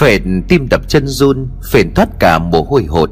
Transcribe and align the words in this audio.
Phền 0.00 0.42
tim 0.48 0.68
đập 0.68 0.88
chân 0.88 1.06
run, 1.06 1.48
Phền 1.72 1.94
thoát 1.94 2.08
cả 2.18 2.38
mồ 2.38 2.62
hôi 2.62 2.84
hột. 2.84 3.10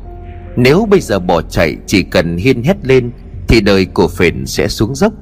Nếu 0.57 0.87
bây 0.91 1.01
giờ 1.01 1.19
bỏ 1.19 1.43
chạy, 1.43 1.77
Chỉ 1.87 2.03
cần 2.03 2.37
hiên 2.37 2.63
hét 2.63 2.77
lên, 2.83 3.11
Thì 3.49 3.61
đời 3.61 3.85
của 3.85 4.09
Phền 4.09 4.47
sẽ 4.47 4.69
xuống 4.69 4.95
dốc. 4.95 5.13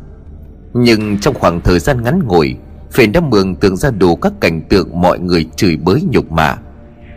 Nhưng 0.74 1.18
trong 1.18 1.34
khoảng 1.34 1.60
thời 1.60 1.78
gian 1.78 2.02
ngắn 2.02 2.26
ngủi, 2.26 2.56
Phền 2.92 3.12
đã 3.12 3.20
mường 3.20 3.54
tượng 3.54 3.76
ra 3.76 3.90
đủ 3.90 4.16
các 4.16 4.32
cảnh 4.40 4.62
tượng 4.68 5.00
Mọi 5.00 5.18
người 5.18 5.46
chửi 5.56 5.76
bới 5.76 6.02
nhục 6.10 6.32
mạ. 6.32 6.56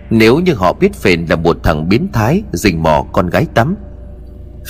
Nếu 0.10 0.40
như 0.40 0.54
họ 0.54 0.74
biết 0.74 0.96
Phền 0.96 1.26
là 1.26 1.36
một 1.36 1.58
thằng 1.64 1.90
biến 1.90 2.08
thái, 2.14 2.44
Rình 2.52 2.84
mò 2.84 3.06
con 3.12 3.30
gái 3.30 3.46
tắm, 3.56 3.76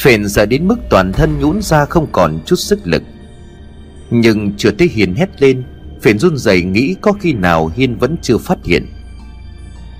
Phền 0.04 0.30
sợ 0.30 0.46
đến 0.46 0.68
mức 0.68 0.80
toàn 0.90 1.14
thân 1.14 1.40
nhũn 1.40 1.62
ra 1.62 1.86
Không 1.86 2.08
còn 2.12 2.40
chút 2.46 2.56
sức 2.56 2.80
lực. 2.84 3.04
Nhưng 4.12 4.52
chưa 4.58 4.72
thấy 4.72 4.88
Hiền 4.88 5.16
hét 5.16 5.42
lên, 5.42 5.64
Phền 6.02 6.20
run 6.20 6.38
rẩy 6.38 6.64
nghĩ 6.64 6.96
có 7.02 7.14
khi 7.14 7.34
nào 7.34 7.72
Hiên 7.76 7.98
vẫn 7.98 8.16
chưa 8.22 8.38
phát 8.38 8.58
hiện 8.66 8.86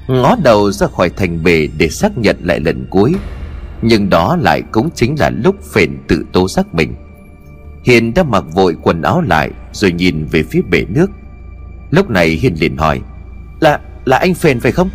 ngó 0.10 0.36
đầu 0.44 0.72
ra 0.72 0.88
khỏi 0.88 1.10
thành 1.10 1.44
bể 1.44 1.68
để 1.78 1.90
xác 1.90 2.18
nhận 2.18 2.38
lại 2.44 2.60
lần 2.60 2.86
cuối. 2.90 3.14
Nhưng 3.82 4.10
đó 4.10 4.38
lại 4.42 4.62
cũng 4.72 4.90
chính 4.96 5.20
là 5.20 5.30
lúc 5.30 5.56
phền 5.74 5.98
tự 6.08 6.26
tố 6.32 6.48
giác 6.48 6.76
mình. 6.76 6.96
Hiền 7.84 8.14
đã 8.14 8.24
mặc 8.24 8.44
vội 8.54 8.76
quần 8.82 9.02
áo 9.02 9.22
lại 9.22 9.52
rồi 9.72 9.92
nhìn 9.92 10.26
về 10.26 10.44
phía 10.44 10.62
bể 10.70 10.86
nước. 10.90 11.12
Lúc 11.92 12.10
này 12.10 12.28
hiền 12.28 12.56
liền 12.60 12.78
hỏi, 12.78 13.02
là 13.60 13.80
là 14.06 14.18
anh 14.18 14.34
phền 14.34 14.60
phải 14.60 14.72
không? 14.72 14.90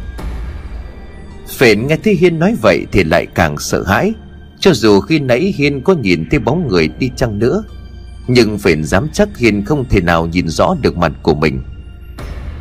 Phền 1.58 1.86
nghe 1.86 1.96
thấy 2.04 2.14
hiên 2.14 2.38
nói 2.38 2.56
vậy 2.62 2.86
thì 2.92 3.04
lại 3.04 3.26
càng 3.26 3.58
sợ 3.58 3.84
hãi. 3.86 4.12
Cho 4.60 4.72
dù 4.72 5.00
khi 5.00 5.18
nãy 5.18 5.54
hiên 5.56 5.82
có 5.82 5.94
nhìn 5.94 6.28
thấy 6.30 6.40
bóng 6.40 6.68
người 6.68 6.88
đi 6.98 7.10
chăng 7.16 7.38
nữa, 7.38 7.64
nhưng 8.26 8.58
phền 8.58 8.84
dám 8.84 9.08
chắc 9.12 9.38
hiên 9.38 9.64
không 9.64 9.84
thể 9.88 10.00
nào 10.00 10.26
nhìn 10.26 10.48
rõ 10.48 10.74
được 10.80 10.96
mặt 10.96 11.12
của 11.22 11.34
mình. 11.34 11.62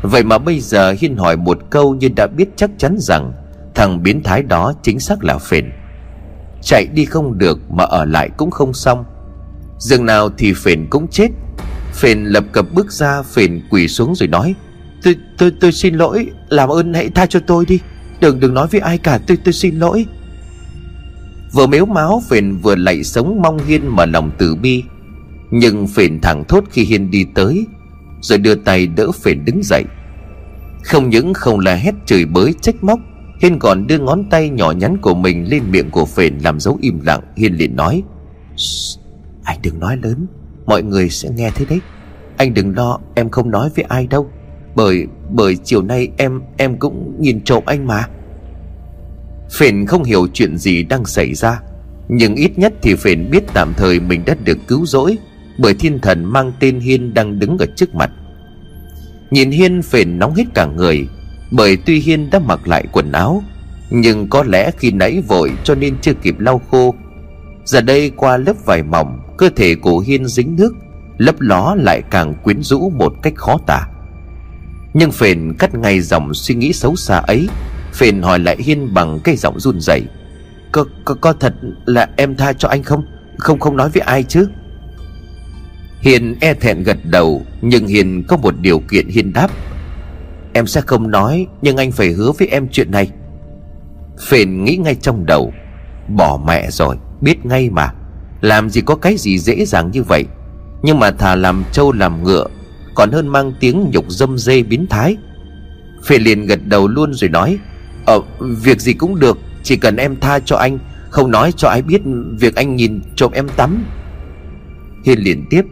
Vậy 0.04 0.24
mà 0.24 0.38
bây 0.38 0.60
giờ 0.60 0.94
Hiên 0.98 1.16
hỏi 1.16 1.36
một 1.36 1.58
câu 1.70 1.94
như 1.94 2.08
đã 2.16 2.26
biết 2.26 2.48
chắc 2.56 2.70
chắn 2.78 2.96
rằng 2.98 3.32
Thằng 3.74 4.02
biến 4.02 4.22
thái 4.22 4.42
đó 4.42 4.72
chính 4.82 5.00
xác 5.00 5.24
là 5.24 5.38
Phền. 5.38 5.70
Chạy 6.62 6.86
đi 6.94 7.04
không 7.04 7.38
được 7.38 7.70
mà 7.70 7.84
ở 7.84 8.04
lại 8.04 8.30
cũng 8.36 8.50
không 8.50 8.72
xong. 8.72 9.04
Dường 9.78 10.06
nào 10.06 10.30
thì 10.38 10.52
Phền 10.52 10.86
cũng 10.90 11.08
chết. 11.08 11.28
Phền 11.92 12.24
lập 12.24 12.44
cập 12.52 12.66
bước 12.74 12.92
ra, 12.92 13.22
Phền 13.22 13.62
quỳ 13.70 13.88
xuống 13.88 14.14
rồi 14.14 14.28
nói, 14.28 14.54
Tôi 15.02 15.16
tôi 15.38 15.52
tôi 15.60 15.72
xin 15.72 15.94
lỗi, 15.94 16.26
Làm 16.48 16.68
ơn 16.68 16.94
hãy 16.94 17.08
tha 17.14 17.26
cho 17.26 17.40
tôi 17.46 17.66
đi. 17.66 17.80
Đừng 18.20 18.40
đừng 18.40 18.54
nói 18.54 18.66
với 18.70 18.80
ai 18.80 18.98
cả, 18.98 19.18
tôi 19.26 19.38
tôi 19.44 19.52
xin 19.52 19.78
lỗi. 19.78 20.06
Vừa 21.52 21.66
mếu 21.66 21.86
máu, 21.86 22.22
Phền 22.28 22.56
vừa 22.56 22.74
lạy 22.74 23.04
sống 23.04 23.42
mong 23.42 23.58
Hiên 23.66 23.96
mà 23.96 24.06
lòng 24.06 24.30
từ 24.38 24.54
bi. 24.54 24.82
Nhưng 25.50 25.86
Phền 25.88 26.20
thẳng 26.20 26.44
thốt 26.48 26.64
khi 26.70 26.84
Hiên 26.84 27.10
đi 27.10 27.26
tới 27.34 27.66
rồi 28.24 28.38
đưa 28.38 28.54
tay 28.54 28.86
đỡ 28.86 29.12
phền 29.12 29.44
đứng 29.44 29.60
dậy. 29.62 29.84
Không 30.84 31.10
những 31.10 31.34
không 31.34 31.60
là 31.60 31.74
hét 31.74 31.94
chửi 32.06 32.24
bới 32.24 32.54
trách 32.60 32.84
móc, 32.84 32.98
hiên 33.42 33.58
còn 33.58 33.86
đưa 33.86 33.98
ngón 33.98 34.30
tay 34.30 34.48
nhỏ 34.48 34.70
nhắn 34.70 34.96
của 35.02 35.14
mình 35.14 35.50
lên 35.50 35.62
miệng 35.70 35.90
của 35.90 36.04
phền 36.04 36.38
làm 36.38 36.60
dấu 36.60 36.78
im 36.80 37.00
lặng. 37.04 37.20
Hiên 37.36 37.54
liền 37.54 37.76
nói 37.76 38.02
anh 39.44 39.58
đừng 39.62 39.80
nói 39.80 39.96
lớn, 40.02 40.26
mọi 40.66 40.82
người 40.82 41.10
sẽ 41.10 41.28
nghe 41.36 41.50
thấy 41.50 41.66
đấy. 41.70 41.80
Anh 42.36 42.54
đừng 42.54 42.76
lo, 42.76 42.98
em 43.14 43.30
không 43.30 43.50
nói 43.50 43.70
với 43.76 43.84
ai 43.88 44.06
đâu. 44.06 44.30
Bởi 44.74 45.06
bởi 45.30 45.56
chiều 45.64 45.82
nay 45.82 46.08
em 46.16 46.40
em 46.56 46.78
cũng 46.78 47.16
nhìn 47.20 47.44
trộm 47.44 47.62
anh 47.66 47.86
mà. 47.86 48.08
Phền 49.58 49.86
không 49.86 50.04
hiểu 50.04 50.26
chuyện 50.32 50.58
gì 50.58 50.82
đang 50.82 51.04
xảy 51.04 51.34
ra, 51.34 51.60
nhưng 52.08 52.34
ít 52.34 52.58
nhất 52.58 52.72
thì 52.82 52.94
phền 52.94 53.30
biết 53.30 53.42
tạm 53.54 53.72
thời 53.76 54.00
mình 54.00 54.22
đã 54.26 54.34
được 54.44 54.58
cứu 54.68 54.86
rỗi 54.86 55.18
bởi 55.58 55.74
thiên 55.74 55.98
thần 55.98 56.24
mang 56.24 56.52
tên 56.60 56.80
hiên 56.80 57.14
đang 57.14 57.38
đứng 57.38 57.58
ở 57.58 57.66
trước 57.76 57.94
mặt. 57.94 58.10
Nhìn 59.30 59.50
hiên 59.50 59.82
phền 59.82 60.18
nóng 60.18 60.34
hết 60.34 60.44
cả 60.54 60.66
người 60.66 61.06
bởi 61.50 61.76
tuy 61.86 62.00
hiên 62.00 62.30
đã 62.30 62.38
mặc 62.38 62.68
lại 62.68 62.84
quần 62.92 63.12
áo 63.12 63.42
nhưng 63.90 64.28
có 64.28 64.42
lẽ 64.42 64.70
khi 64.78 64.90
nãy 64.90 65.22
vội 65.28 65.52
cho 65.64 65.74
nên 65.74 65.96
chưa 66.02 66.14
kịp 66.14 66.38
lau 66.38 66.60
khô. 66.70 66.94
Giờ 67.64 67.80
đây 67.80 68.10
qua 68.16 68.36
lớp 68.36 68.56
vải 68.64 68.82
mỏng 68.82 69.20
cơ 69.38 69.50
thể 69.56 69.74
của 69.74 69.98
hiên 69.98 70.26
dính 70.26 70.56
nước 70.56 70.74
lấp 71.18 71.40
ló 71.40 71.74
lại 71.78 72.02
càng 72.10 72.34
quyến 72.34 72.62
rũ 72.62 72.90
một 72.90 73.14
cách 73.22 73.34
khó 73.36 73.58
tả. 73.66 73.88
Nhưng 74.94 75.12
phền 75.12 75.54
cắt 75.58 75.74
ngay 75.74 76.00
dòng 76.00 76.34
suy 76.34 76.54
nghĩ 76.54 76.72
xấu 76.72 76.96
xa 76.96 77.18
ấy 77.18 77.48
phền 77.92 78.22
hỏi 78.22 78.38
lại 78.38 78.56
hiên 78.60 78.94
bằng 78.94 79.20
cái 79.24 79.36
giọng 79.36 79.60
run 79.60 79.80
rẩy. 79.80 80.02
Có, 80.72 80.84
có 81.04 81.14
có 81.14 81.32
thật 81.32 81.54
là 81.86 82.08
em 82.16 82.36
tha 82.36 82.52
cho 82.52 82.68
anh 82.68 82.82
không? 82.82 83.04
Không 83.38 83.58
không 83.58 83.76
nói 83.76 83.88
với 83.88 84.00
ai 84.00 84.22
chứ? 84.22 84.48
Hiền 86.04 86.36
e 86.40 86.54
thẹn 86.54 86.82
gật 86.82 86.98
đầu, 87.04 87.42
Nhưng 87.62 87.86
Hiền 87.86 88.22
có 88.28 88.36
một 88.36 88.54
điều 88.60 88.78
kiện 88.78 89.08
Hiền 89.08 89.32
đáp. 89.32 89.50
Em 90.52 90.66
sẽ 90.66 90.80
không 90.80 91.10
nói, 91.10 91.46
Nhưng 91.62 91.76
anh 91.76 91.92
phải 91.92 92.10
hứa 92.10 92.32
với 92.38 92.48
em 92.48 92.68
chuyện 92.72 92.90
này. 92.90 93.10
Phền 94.28 94.64
nghĩ 94.64 94.76
ngay 94.76 94.94
trong 94.94 95.26
đầu, 95.26 95.52
Bỏ 96.08 96.40
mẹ 96.46 96.70
rồi, 96.70 96.96
Biết 97.20 97.46
ngay 97.46 97.70
mà. 97.70 97.92
Làm 98.40 98.70
gì 98.70 98.80
có 98.80 98.94
cái 98.94 99.16
gì 99.16 99.38
dễ 99.38 99.64
dàng 99.64 99.90
như 99.90 100.02
vậy. 100.02 100.24
Nhưng 100.82 100.98
mà 100.98 101.10
thà 101.10 101.34
làm 101.34 101.64
trâu 101.72 101.92
làm 101.92 102.22
ngựa, 102.22 102.46
Còn 102.94 103.12
hơn 103.12 103.28
mang 103.28 103.52
tiếng 103.60 103.90
nhục 103.92 104.04
dâm 104.08 104.38
dê 104.38 104.62
biến 104.62 104.86
thái. 104.90 105.16
Phền 106.04 106.22
liền 106.22 106.46
gật 106.46 106.66
đầu 106.66 106.88
luôn 106.88 107.14
rồi 107.14 107.30
nói 107.30 107.58
Ờ 108.04 108.20
việc 108.40 108.80
gì 108.80 108.92
cũng 108.92 109.20
được, 109.20 109.38
Chỉ 109.62 109.76
cần 109.76 109.96
em 109.96 110.16
tha 110.20 110.38
cho 110.38 110.56
anh, 110.56 110.78
Không 111.10 111.30
nói 111.30 111.52
cho 111.56 111.68
ai 111.68 111.82
biết 111.82 112.02
Việc 112.38 112.56
anh 112.56 112.76
nhìn 112.76 113.00
trộm 113.16 113.32
em 113.32 113.48
tắm. 113.48 113.84
Hiền 115.04 115.18
liền 115.18 115.44
tiếp 115.50 115.62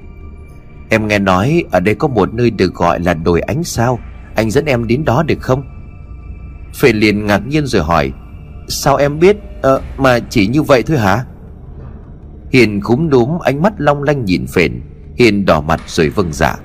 Em 0.93 1.09
nghe 1.09 1.19
nói 1.19 1.65
ở 1.71 1.81
đây 1.81 1.95
có 1.95 2.09
một 2.09 2.35
nơi 2.35 2.51
được 2.51 2.75
gọi 2.75 3.01
là 3.01 3.15
đồi 3.15 3.41
ánh 3.41 3.65
sao. 3.65 3.99
Anh 4.35 4.51
dẫn 4.51 4.65
em 4.65 4.87
đến 4.87 5.05
đó 5.05 5.23
được 5.23 5.41
không? 5.41 5.63
Phệ 6.75 6.93
liền 6.93 7.27
ngạc 7.27 7.47
nhiên 7.47 7.67
rồi 7.67 7.83
hỏi, 7.83 8.13
Sao 8.69 8.97
em 8.97 9.19
biết? 9.19 9.37
Ờ 9.63 9.81
mà 9.99 10.19
chỉ 10.19 10.47
như 10.47 10.63
vậy 10.63 10.83
thôi 10.83 10.99
hả? 10.99 11.25
Hiền 12.53 12.81
cúm 12.81 13.11
núm, 13.11 13.39
ánh 13.39 13.63
mắt 13.63 13.73
long 13.79 14.03
lanh 14.03 14.25
nhìn 14.25 14.47
phền. 14.47 14.81
Hiền 15.19 15.47
đỏ 15.47 15.61
mặt 15.61 15.81
rồi 15.87 16.09
vâng 16.09 16.33
dạ. 16.33 16.57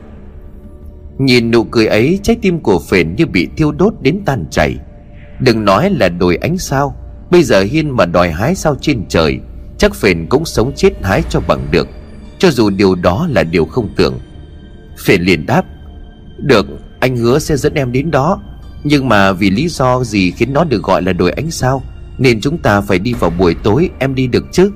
Nhìn 1.18 1.52
nụ 1.52 1.64
cười 1.64 1.88
ấy, 1.88 2.20
Trái 2.24 2.38
tim 2.42 2.60
của 2.60 2.80
phền 2.90 3.16
như 3.16 3.26
bị 3.26 3.48
thiêu 3.58 3.72
đốt 3.72 3.94
đến 4.02 4.22
tan 4.26 4.46
chảy. 4.52 4.78
Đừng 5.40 5.66
nói 5.66 5.90
là 5.90 6.10
đồi 6.10 6.36
ánh 6.36 6.58
sao, 6.58 6.96
Bây 7.32 7.44
giờ 7.44 7.62
Hiên 7.62 7.90
mà 7.90 8.06
đòi 8.06 8.32
hái 8.32 8.56
sao 8.56 8.76
trên 8.82 9.06
trời, 9.10 9.40
Chắc 9.78 9.96
phền 9.96 10.26
cũng 10.30 10.46
sống 10.46 10.72
chết 10.76 10.94
hái 11.04 11.24
cho 11.30 11.40
bằng 11.48 11.68
được 11.72 11.88
cho 12.40 12.52
dù 12.52 12.70
điều 12.70 12.96
đó 12.96 13.28
là 13.32 13.44
điều 13.44 13.66
không 13.66 13.90
tưởng. 13.96 14.20
Phền 15.06 15.22
liền 15.22 15.46
đáp, 15.46 15.66
Được, 16.38 16.66
anh 17.00 17.18
hứa 17.18 17.40
sẽ 17.40 17.58
dẫn 17.58 17.74
em 17.74 17.92
đến 17.92 18.12
đó. 18.12 18.42
Nhưng 18.84 19.10
mà 19.10 19.32
vì 19.32 19.50
lý 19.50 19.68
do 19.68 20.04
gì 20.04 20.32
khiến 20.32 20.54
nó 20.54 20.64
được 20.64 20.84
gọi 20.84 21.02
là 21.02 21.14
đồi 21.14 21.32
ánh 21.32 21.52
sao, 21.52 21.84
Nên 22.18 22.42
chúng 22.42 22.58
ta 22.58 22.82
phải 22.82 23.00
đi 23.00 23.14
vào 23.14 23.30
buổi 23.30 23.56
tối, 23.64 23.90
Em 24.00 24.16
đi 24.16 24.28
được 24.28 24.46
chứ? 24.52 24.72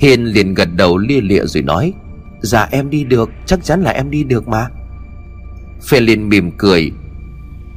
Hiền 0.00 0.24
liền 0.24 0.54
gật 0.54 0.68
đầu 0.76 0.98
lia 0.98 1.20
lịa 1.20 1.44
rồi 1.44 1.62
nói 1.62 1.92
Dạ 2.42 2.68
em 2.70 2.90
đi 2.90 3.04
được, 3.04 3.30
Chắc 3.46 3.64
chắn 3.64 3.82
là 3.82 3.90
em 3.90 4.10
đi 4.10 4.24
được 4.24 4.48
mà. 4.48 4.66
Phê 5.88 6.00
liền 6.00 6.28
mỉm 6.28 6.50
cười, 6.58 6.92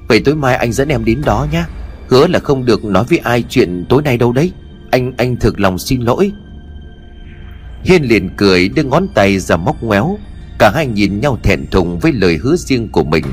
Vậy 0.08 0.20
tối 0.20 0.36
mai 0.36 0.56
anh 0.56 0.72
dẫn 0.72 0.88
em 0.88 1.06
đến 1.06 1.22
đó 1.26 1.48
nhé 1.52 1.64
Hứa 2.10 2.28
là 2.28 2.40
không 2.40 2.66
được 2.66 2.86
nói 2.86 3.04
với 3.10 3.18
ai 3.18 3.44
chuyện 3.50 3.86
tối 3.90 4.02
nay 4.02 4.18
đâu 4.18 4.32
đấy. 4.32 4.52
Anh 4.92 5.14
anh 5.18 5.36
thực 5.36 5.60
lòng 5.60 5.80
xin 5.80 6.02
lỗi. 6.02 6.32
Hiên 7.84 8.04
liền 8.04 8.30
cười, 8.38 8.70
đưa 8.70 8.84
ngón 8.84 9.08
tay 9.16 9.40
ra 9.40 9.58
móc 9.58 9.84
ngoéo. 9.84 10.18
Cả 10.60 10.72
hai 10.76 10.88
nhìn 10.88 11.20
nhau 11.20 11.38
thẹn 11.44 11.66
thùng 11.72 12.00
với 12.00 12.12
lời 12.12 12.38
hứa 12.38 12.56
riêng 12.56 12.90
của 12.92 13.04
mình. 13.04 13.24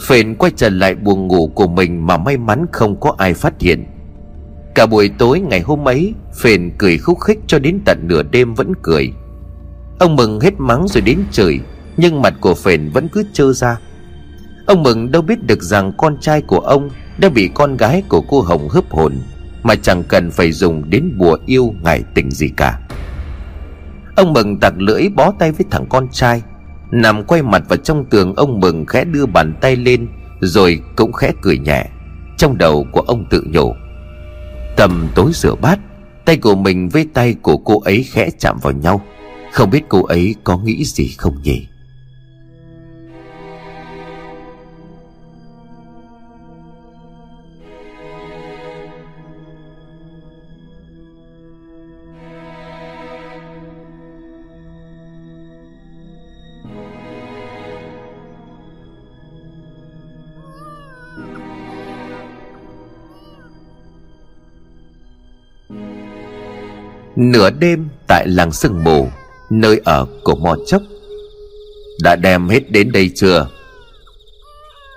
Phền 0.00 0.34
quay 0.34 0.52
trở 0.56 0.68
lại 0.68 0.94
buồng 0.94 1.26
ngủ 1.26 1.52
của 1.54 1.66
mình 1.66 2.06
mà 2.06 2.16
may 2.16 2.36
mắn 2.36 2.66
không 2.72 3.00
có 3.00 3.14
ai 3.18 3.34
phát 3.34 3.60
hiện. 3.60 3.84
Cả 4.74 4.86
buổi 4.86 5.10
tối 5.18 5.40
ngày 5.40 5.60
hôm 5.60 5.88
ấy, 5.88 6.14
Phền 6.34 6.70
cười 6.78 6.98
khúc 6.98 7.20
khích 7.20 7.38
cho 7.46 7.58
đến 7.58 7.80
tận 7.84 7.98
nửa 8.02 8.22
đêm 8.22 8.54
vẫn 8.54 8.72
cười. 8.82 9.12
Ông 9.98 10.16
Mừng 10.16 10.40
hết 10.40 10.54
mắng 10.58 10.86
rồi 10.88 11.00
đến 11.00 11.18
trời 11.32 11.60
Nhưng 11.96 12.22
mặt 12.22 12.34
của 12.40 12.54
Phền 12.54 12.90
vẫn 12.90 13.08
cứ 13.08 13.24
trơ 13.32 13.52
ra. 13.52 13.78
Ông 14.66 14.82
Mừng 14.82 15.12
đâu 15.12 15.22
biết 15.22 15.46
được 15.46 15.62
rằng 15.62 15.92
con 15.96 16.16
trai 16.20 16.40
của 16.40 16.58
ông 16.58 16.90
Đã 17.18 17.28
bị 17.28 17.50
con 17.54 17.76
gái 17.76 18.02
của 18.08 18.20
cô 18.20 18.40
Hồng 18.40 18.68
hấp 18.68 18.84
hồn, 18.90 19.14
Mà 19.62 19.74
chẳng 19.74 20.02
cần 20.08 20.30
phải 20.30 20.52
dùng 20.52 20.90
đến 20.90 21.18
bùa 21.18 21.36
yêu 21.46 21.74
ngại 21.82 22.02
tình 22.14 22.30
gì 22.30 22.48
cả. 22.56 22.78
Ông 24.16 24.32
Mừng 24.32 24.60
tặc 24.60 24.74
lưỡi 24.76 25.08
bó 25.08 25.32
tay 25.38 25.52
với 25.52 25.66
thằng 25.70 25.86
con 25.88 26.08
trai, 26.12 26.42
Nằm 26.90 27.24
quay 27.24 27.42
mặt 27.42 27.62
vào 27.68 27.76
trong 27.76 28.04
tường. 28.04 28.34
Ông 28.36 28.60
Mừng 28.60 28.86
khẽ 28.86 29.04
đưa 29.04 29.26
bàn 29.26 29.54
tay 29.60 29.76
lên, 29.76 30.08
Rồi 30.40 30.80
cũng 30.96 31.12
khẽ 31.12 31.32
cười 31.42 31.58
nhẹ. 31.58 31.86
Trong 32.36 32.58
đầu 32.58 32.86
của 32.92 33.00
ông 33.00 33.26
tự 33.30 33.44
nhủ, 33.46 33.74
Tầm 34.76 35.08
tối 35.14 35.30
rửa 35.34 35.54
bát, 35.54 35.78
Tay 36.24 36.36
của 36.36 36.54
mình 36.54 36.88
với 36.88 37.08
tay 37.14 37.34
của 37.42 37.56
cô 37.56 37.80
ấy 37.80 38.02
khẽ 38.02 38.30
chạm 38.38 38.58
vào 38.62 38.72
nhau. 38.72 39.02
Không 39.52 39.70
biết 39.70 39.82
cô 39.88 40.02
ấy 40.02 40.34
có 40.44 40.58
nghĩ 40.58 40.84
gì 40.84 41.14
không 41.18 41.42
nhỉ? 41.42 41.66
Nửa 67.16 67.50
đêm 67.50 67.88
tại 68.06 68.26
làng 68.28 68.52
sương 68.52 68.84
mù 68.84 69.08
nơi 69.50 69.80
ở 69.84 70.06
của 70.24 70.34
mò 70.34 70.56
chốc. 70.66 70.82
Đã 72.02 72.16
đem 72.16 72.48
hết 72.48 72.70
đến 72.70 72.92
đây 72.92 73.10
chưa? 73.14 73.48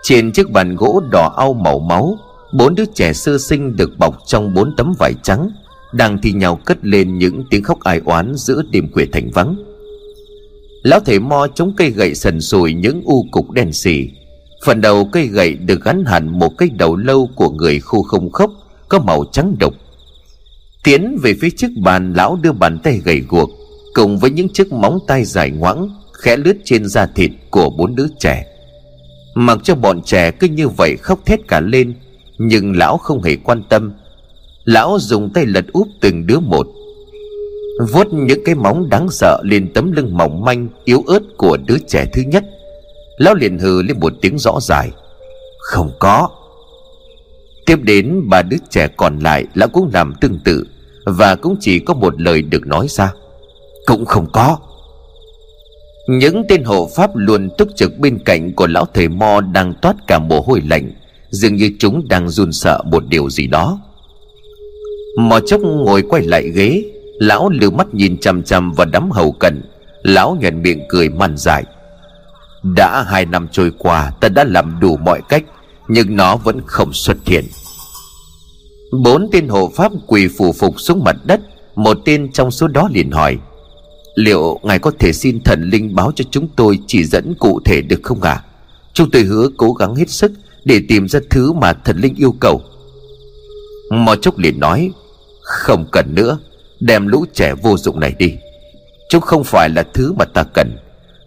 Trên 0.03 0.31
chiếc 0.31 0.51
bàn 0.51 0.75
gỗ 0.75 1.01
đỏ 1.11 1.33
au 1.37 1.53
màu 1.53 1.79
máu, 1.79 2.17
bốn 2.53 2.75
đứa 2.75 2.85
trẻ 2.85 3.13
sơ 3.13 3.37
sinh 3.37 3.75
được 3.75 3.89
bọc 3.97 4.17
trong 4.25 4.53
bốn 4.53 4.75
tấm 4.75 4.93
vải 4.99 5.13
trắng, 5.23 5.49
đang 5.93 6.17
thi 6.21 6.31
nhau 6.31 6.59
cất 6.65 6.77
lên 6.81 7.17
những 7.17 7.43
tiếng 7.49 7.63
khóc 7.63 7.79
ai 7.79 8.01
oán 8.05 8.33
giữa 8.35 8.61
đêm 8.71 8.91
khuya 8.91 9.05
thành 9.11 9.29
vắng. 9.33 9.55
Lão 10.83 10.99
thầy 10.99 11.19
mo 11.19 11.47
chống 11.55 11.73
cây 11.77 11.89
gậy 11.89 12.15
sần 12.15 12.41
sùi 12.41 12.73
những 12.73 13.01
u 13.05 13.25
cục 13.31 13.51
đen 13.51 13.73
xì. 13.73 14.09
Phần 14.65 14.81
đầu 14.81 15.09
cây 15.11 15.27
gậy 15.27 15.53
được 15.53 15.83
gắn 15.83 16.05
hẳn 16.05 16.39
một 16.39 16.57
cây 16.57 16.69
đầu 16.69 16.95
lâu 16.95 17.29
của 17.35 17.49
người 17.49 17.79
khô 17.79 18.01
không 18.01 18.31
khốc, 18.31 18.51
có 18.89 18.99
màu 18.99 19.23
trắng 19.31 19.55
đục 19.59 19.73
tiến 20.83 21.17
về 21.21 21.33
phía 21.41 21.49
trước 21.49 21.67
bàn, 21.83 22.13
lão 22.13 22.39
đưa 22.41 22.51
bàn 22.51 22.79
tay 22.83 23.01
gầy 23.05 23.23
guộc, 23.29 23.49
cùng 23.93 24.17
với 24.17 24.31
những 24.31 24.47
chiếc 24.53 24.73
móng 24.73 24.99
tay 25.07 25.25
dài 25.25 25.51
ngoãng, 25.51 25.89
khẽ 26.13 26.37
lướt 26.37 26.57
trên 26.63 26.87
da 26.87 27.05
thịt 27.15 27.31
của 27.51 27.69
bốn 27.69 27.95
đứa 27.95 28.07
trẻ. 28.19 28.45
Mặc 29.35 29.57
cho 29.63 29.75
bọn 29.75 30.01
trẻ 30.01 30.31
cứ 30.31 30.47
như 30.47 30.67
vậy 30.67 30.97
khóc 30.97 31.19
thét 31.25 31.39
cả 31.47 31.59
lên, 31.59 31.93
nhưng 32.37 32.77
lão 32.77 32.97
không 32.97 33.23
hề 33.23 33.35
quan 33.35 33.63
tâm. 33.69 33.93
Lão 34.65 34.97
dùng 34.99 35.33
tay 35.33 35.45
lật 35.45 35.65
úp 35.73 35.87
từng 36.01 36.27
đứa 36.27 36.39
một, 36.39 36.67
vuốt 37.91 38.13
những 38.13 38.43
cái 38.45 38.55
móng 38.55 38.89
đáng 38.89 39.09
sợ 39.09 39.41
lên 39.43 39.73
tấm 39.73 39.91
lưng 39.91 40.17
mỏng 40.17 40.45
manh, 40.45 40.67
yếu 40.85 41.03
ớt 41.07 41.19
của 41.37 41.57
đứa 41.67 41.77
trẻ 41.87 42.05
thứ 42.13 42.21
nhất. 42.21 42.43
Lão 43.17 43.35
liền 43.35 43.59
hừ 43.59 43.81
lên 43.81 43.99
một 43.99 44.13
tiếng 44.21 44.37
rõ 44.39 44.59
dài 44.61 44.91
không 45.67 45.91
có 45.99 46.29
tiếp 47.67 47.79
đến, 47.83 48.29
ba 48.29 48.41
đứa 48.41 48.57
trẻ 48.69 48.87
còn 48.97 49.19
lại, 49.19 49.45
lão 49.53 49.69
cũng 49.69 49.89
làm 49.93 50.13
tương 50.21 50.39
tự, 50.39 50.63
và 51.05 51.35
cũng 51.35 51.55
chỉ 51.59 51.79
có 51.79 51.93
một 51.93 52.21
lời 52.21 52.41
được 52.41 52.67
nói 52.67 52.87
ra. 52.89 53.13
Cũng 53.85 54.05
không 54.05 54.27
có. 54.31 54.57
Những 56.09 56.43
tên 56.49 56.63
hộ 56.63 56.89
pháp 56.95 57.15
luôn 57.15 57.49
túc 57.57 57.67
trực 57.75 57.97
bên 57.97 58.19
cạnh 58.25 58.53
của 58.53 58.67
lão 58.67 58.85
thầy 58.93 59.07
mo 59.07 59.41
đang 59.41 59.73
toát 59.81 59.95
cả 60.07 60.19
mồ 60.19 60.41
hôi 60.41 60.61
lạnh, 60.69 60.91
dường 61.29 61.55
như 61.55 61.71
chúng 61.79 62.07
đang 62.07 62.29
run 62.29 62.51
sợ 62.51 62.83
một 62.85 63.03
điều 63.09 63.29
gì 63.29 63.47
đó. 63.47 63.79
Mò 65.19 65.39
chốc 65.39 65.61
ngồi 65.61 66.01
quay 66.01 66.23
lại 66.23 66.49
ghế, 66.49 66.83
lão 67.19 67.49
lưu 67.49 67.71
mắt 67.71 67.87
nhìn 67.93 68.17
chằm 68.17 68.43
chằm 68.43 68.71
vào 68.71 68.87
đám 68.91 69.11
hầu 69.11 69.31
cận. 69.31 69.61
Lão 70.03 70.37
nhận 70.41 70.61
miệng 70.61 70.83
cười 70.89 71.09
man 71.09 71.37
dại. 71.37 71.63
Đã 72.63 73.03
hai 73.07 73.25
năm 73.25 73.47
trôi 73.51 73.71
qua, 73.77 74.11
ta 74.19 74.29
đã 74.29 74.43
làm 74.43 74.79
đủ 74.79 74.97
mọi 74.97 75.21
cách 75.29 75.43
nhưng 75.87 76.15
nó 76.15 76.35
vẫn 76.35 76.61
không 76.65 76.93
xuất 76.93 77.17
hiện. 77.25 77.45
Bốn 79.03 79.29
tên 79.31 79.47
hộ 79.47 79.71
pháp 79.75 79.91
quỳ 80.07 80.27
phủ 80.27 80.53
phục 80.53 80.81
xuống 80.81 81.03
mặt 81.03 81.15
đất, 81.25 81.41
một 81.75 81.97
tên 82.05 82.31
trong 82.31 82.51
số 82.51 82.67
đó 82.67 82.89
liền 82.93 83.11
hỏi, 83.11 83.37
liệu 84.15 84.59
ngài 84.63 84.79
có 84.79 84.91
thể 84.99 85.13
xin 85.13 85.43
thần 85.43 85.69
linh 85.69 85.95
báo 85.95 86.11
cho 86.15 86.25
chúng 86.31 86.47
tôi 86.55 86.79
chỉ 86.87 87.03
dẫn 87.03 87.33
cụ 87.39 87.59
thể 87.65 87.81
được 87.81 87.99
không 88.03 88.21
ạ? 88.21 88.31
À? 88.31 88.43
chúng 88.97 89.11
tôi 89.11 89.21
hứa 89.21 89.49
cố 89.57 89.73
gắng 89.73 89.95
hết 89.95 90.09
sức 90.09 90.31
để 90.65 90.81
tìm 90.87 91.07
ra 91.07 91.19
thứ 91.29 91.53
mà 91.53 91.73
thần 91.73 91.97
linh 91.97 92.15
yêu 92.15 92.35
cầu. 92.39 92.61
Mò 93.91 94.15
chốc 94.15 94.37
liền 94.37 94.59
nói, 94.59 94.91
không 95.41 95.85
cần 95.91 96.15
nữa, 96.15 96.39
đem 96.79 97.07
lũ 97.07 97.25
trẻ 97.33 97.53
vô 97.63 97.77
dụng 97.77 97.99
này 97.99 98.15
đi. 98.17 98.35
Chúng 99.09 99.21
không 99.21 99.43
phải 99.43 99.69
là 99.69 99.83
thứ 99.93 100.13
mà 100.13 100.25
ta 100.25 100.43
cần. 100.43 100.77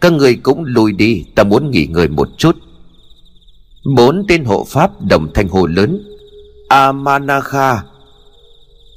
Các 0.01 0.13
người 0.13 0.35
cũng 0.35 0.65
lùi 0.65 0.93
đi, 0.93 1.25
ta 1.35 1.45
muốn 1.45 1.71
nghỉ 1.71 1.87
ngơi 1.87 2.09
một 2.09 2.29
chút 2.39 2.57
bốn 3.97 4.25
tên 4.29 4.45
hộ 4.45 4.67
pháp 4.69 4.91
đồng 5.01 5.33
thanh 5.35 5.49
hồ 5.49 5.67
lớn, 5.67 6.03
amanakha. 6.69 7.83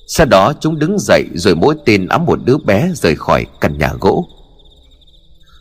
Sau 0.07 0.25
đó 0.25 0.53
chúng 0.59 0.79
đứng 0.79 0.99
dậy 0.99 1.23
rồi 1.33 1.55
mỗi 1.55 1.75
tên 1.85 2.07
ấm 2.07 2.25
một 2.25 2.39
đứa 2.45 2.57
bé 2.57 2.91
rời 2.95 3.15
khỏi 3.15 3.45
căn 3.61 3.77
nhà 3.77 3.93
gỗ. 4.01 4.27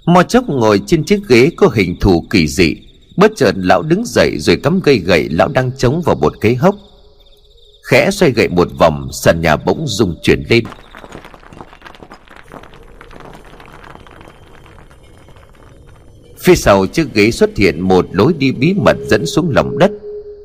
Mò 0.06 0.22
chốc 0.22 0.48
ngồi 0.48 0.80
trên 0.86 1.04
chiếc 1.04 1.20
ghế 1.28 1.50
có 1.56 1.69
hình 1.74 1.96
thù 2.00 2.24
kỳ 2.30 2.48
dị, 2.48 2.76
Bất 3.16 3.32
chợt 3.36 3.52
lão 3.56 3.82
đứng 3.82 4.02
dậy 4.06 4.38
rồi 4.38 4.56
cắm 4.56 4.80
cây 4.80 4.98
gậy 4.98 5.28
lão 5.28 5.48
đang 5.48 5.70
chống 5.76 6.02
vào 6.04 6.16
một 6.16 6.32
cái 6.40 6.54
hốc. 6.54 6.74
Khẽ 7.82 8.10
xoay 8.10 8.32
gậy 8.32 8.48
một 8.48 8.69
vòng, 8.78 9.08
sàn 9.12 9.40
nhà 9.40 9.56
bỗng 9.56 9.84
rung 9.86 10.16
chuyển 10.22 10.42
lên. 10.48 10.64
Phía 16.44 16.55
sau 16.55 16.87
chiếc 16.87 17.15
ghế 17.15 17.31
xuất 17.31 17.56
hiện 17.56 17.81
một 17.81 18.06
lối 18.12 18.33
đi 18.39 18.53
bí 18.53 18.75
mật 18.75 18.97
dẫn 19.09 19.27
xuống 19.27 19.50
lòng 19.50 19.79
đất. 19.79 19.91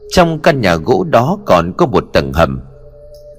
Trong 0.10 0.40
căn 0.40 0.62
nhà 0.62 0.76
gỗ 0.76 1.04
đó 1.10 1.40
còn 1.46 1.74
có 1.78 1.86
một 1.86 2.06
tầng 2.14 2.34
hầm. 2.34 2.60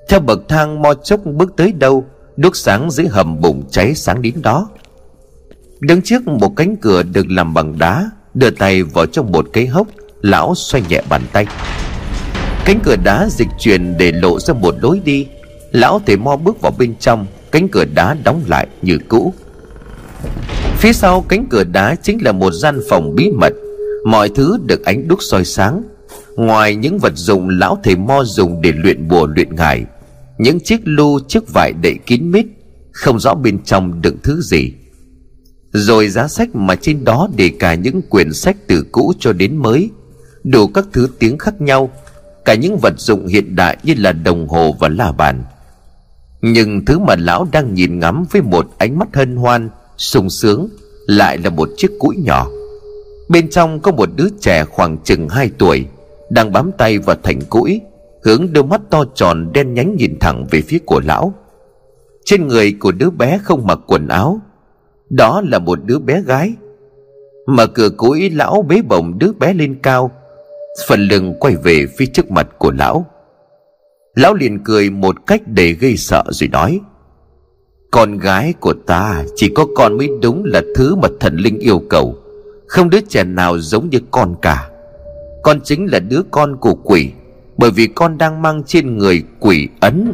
Theo 0.09 0.21
bậc 0.21 0.49
thang 0.49 0.83
mo 0.83 0.95
chốc 0.95 1.21
bước 1.25 1.53
tới 1.57 1.73
đâu 1.73 2.05
Đốt 2.37 2.57
sáng 2.57 2.91
dưới 2.91 3.07
hầm 3.07 3.41
bùng 3.41 3.63
cháy 3.71 3.95
sáng 3.95 4.23
đến 4.23 4.35
đó. 4.43 4.69
Đứng 5.81 6.03
trước 6.03 6.27
một 6.27 6.57
cánh 6.57 6.77
cửa 6.77 7.03
được 7.03 7.27
làm 7.31 7.55
bằng 7.55 7.79
đá, 7.79 8.11
Đưa 8.35 8.51
tay 8.51 8.83
vào 8.83 9.07
trong 9.07 9.33
một 9.33 9.47
cái 9.53 9.67
hốc, 9.67 9.87
Lão 10.23 10.55
xoay 10.55 10.85
nhẹ 10.89 11.03
bàn 11.09 11.23
tay. 11.33 11.47
Cánh 12.65 12.81
cửa 12.85 12.97
đá 13.05 13.29
dịch 13.31 13.49
chuyển 13.59 13.99
để 13.99 14.13
lộ 14.13 14.39
ra 14.39 14.55
một 14.55 14.75
lối 14.83 15.01
đi. 15.05 15.27
Lão 15.73 16.01
thầy 16.07 16.17
mo 16.17 16.37
bước 16.37 16.61
vào 16.61 16.73
bên 16.79 16.95
trong, 17.01 17.27
Cánh 17.51 17.69
cửa 17.69 17.85
đá 17.95 18.17
đóng 18.25 18.43
lại 18.47 18.67
như 18.83 18.99
cũ. 19.09 19.35
Phía 20.79 20.93
sau 20.93 21.25
cánh 21.29 21.47
cửa 21.51 21.65
đá 21.65 21.95
chính 22.03 22.19
là 22.23 22.33
một 22.33 22.51
gian 22.51 22.81
phòng 22.89 23.15
bí 23.15 23.31
mật. 23.31 23.53
Mọi 24.05 24.29
thứ 24.29 24.59
được 24.67 24.85
ánh 24.85 25.09
đúc 25.09 25.19
soi 25.23 25.45
sáng. 25.45 25.83
Ngoài 26.37 26.77
những 26.77 26.99
vật 26.99 27.13
dụng 27.15 27.49
lão 27.49 27.79
thầy 27.85 27.97
mo 27.97 28.25
dùng 28.25 28.63
để 28.63 28.73
luyện 28.77 29.09
bùa 29.09 29.27
luyện 29.27 29.55
ngải, 29.55 29.85
Những 30.39 30.61
chiếc 30.61 30.81
lu, 30.85 31.19
chiếc 31.29 31.53
vải 31.53 31.73
đậy 31.83 31.95
kín 32.07 32.31
mít, 32.31 32.47
Không 32.93 33.21
rõ 33.21 33.35
bên 33.35 33.65
trong 33.65 34.03
đựng 34.03 34.17
thứ 34.23 34.41
gì. 34.41 34.73
Rồi 35.73 36.09
giá 36.09 36.29
sách 36.29 36.55
mà 36.55 36.77
trên 36.77 37.05
đó 37.05 37.29
để 37.37 37.51
cả 37.59 37.75
những 37.75 38.03
quyển 38.03 38.33
sách 38.33 38.57
từ 38.67 38.85
cũ 38.93 39.13
cho 39.19 39.33
đến 39.33 39.57
mới, 39.57 39.91
Đủ 40.45 40.67
các 40.67 40.85
thứ 40.93 41.09
tiếng 41.19 41.39
khác 41.39 41.61
nhau, 41.61 41.91
Cả 42.45 42.55
những 42.55 42.79
vật 42.79 42.95
dụng 42.97 43.27
hiện 43.27 43.57
đại 43.57 43.77
như 43.83 43.95
là 43.99 44.13
đồng 44.13 44.49
hồ 44.49 44.77
và 44.81 44.89
la 44.89 45.13
bàn. 45.13 45.45
Nhưng 46.43 46.85
thứ 46.85 46.99
mà 46.99 47.17
lão 47.17 47.49
đang 47.53 47.75
nhìn 47.75 47.99
ngắm 47.99 48.25
với 48.31 48.43
một 48.43 48.67
ánh 48.79 48.99
mắt 48.99 49.09
hân 49.13 49.37
hoan 49.37 49.69
sung 49.99 50.31
sướng 50.31 50.69
lại 51.07 51.39
là 51.39 51.51
một 51.51 51.69
chiếc 51.77 51.91
cũi 51.99 52.17
nhỏ. 52.17 52.49
Bên 53.29 53.51
trong 53.51 53.81
có 53.81 53.93
một 53.93 54.09
đứa 54.17 54.29
trẻ 54.41 54.65
khoảng 54.65 54.99
chừng 54.99 55.29
2 55.29 55.51
tuổi 55.59 55.87
đang 56.31 56.53
bám 56.53 56.71
tay 56.79 56.99
vào 56.99 57.17
thành 57.23 57.41
cũi, 57.51 57.81
hướng 58.23 58.53
đôi 58.53 58.65
mắt 58.65 58.81
to 58.91 59.05
tròn 59.15 59.51
đen 59.53 59.75
nhánh 59.75 59.97
nhìn 59.97 60.19
thẳng 60.21 60.47
về 60.51 60.61
phía 60.61 60.79
của 60.87 61.01
lão. 61.05 61.35
Trên 62.25 62.49
người 62.49 62.73
của 62.81 62.93
đứa 62.93 63.11
bé 63.11 63.41
không 63.45 63.67
mặc 63.67 63.79
quần 63.87 64.09
áo. 64.09 64.41
Đó 65.11 65.43
là 65.49 65.59
một 65.59 65.79
đứa 65.85 65.99
bé 65.99 66.23
gái. 66.23 66.55
Mở 67.47 67.67
cửa 67.67 67.91
cũi, 67.91 68.31
lão 68.31 68.63
bế 68.63 68.83
bổng 68.83 69.19
đứa 69.19 69.33
bé 69.33 69.53
lên 69.53 69.79
cao, 69.83 70.11
phần 70.89 71.01
lưng 71.01 71.35
quay 71.41 71.57
về 71.57 71.87
phía 71.99 72.07
trước 72.07 72.31
mặt 72.31 72.49
của 72.59 72.73
lão. 72.73 73.07
Lão 74.15 74.35
liền 74.35 74.65
cười 74.65 74.91
một 74.91 75.27
cách 75.27 75.43
để 75.47 75.73
gây 75.73 75.97
sợ 75.97 76.25
rồi 76.31 76.49
nói 76.49 76.81
con 77.91 78.19
gái 78.19 78.55
của 78.61 78.73
ta 78.87 79.25
chỉ 79.37 79.49
có 79.49 79.67
con 79.77 79.97
mới 79.97 80.09
đúng 80.23 80.45
là 80.45 80.63
thứ 80.75 80.95
mà 80.95 81.09
thần 81.21 81.37
linh 81.37 81.59
yêu 81.59 81.83
cầu. 81.91 82.19
Không 82.67 82.91
đứa 82.91 83.01
trẻ 83.01 83.25
nào 83.25 83.59
giống 83.59 83.91
như 83.91 83.99
con 84.11 84.35
cả. 84.43 84.71
Con 85.43 85.61
chính 85.65 85.87
là 85.87 85.99
đứa 85.99 86.23
con 86.31 86.57
của 86.57 86.75
quỷ, 86.75 87.11
Bởi 87.59 87.71
vì 87.71 87.87
con 87.87 88.19
đang 88.19 88.43
mang 88.43 88.63
trên 88.67 88.99
người 88.99 89.23
quỷ 89.41 89.69
ấn. 89.81 90.13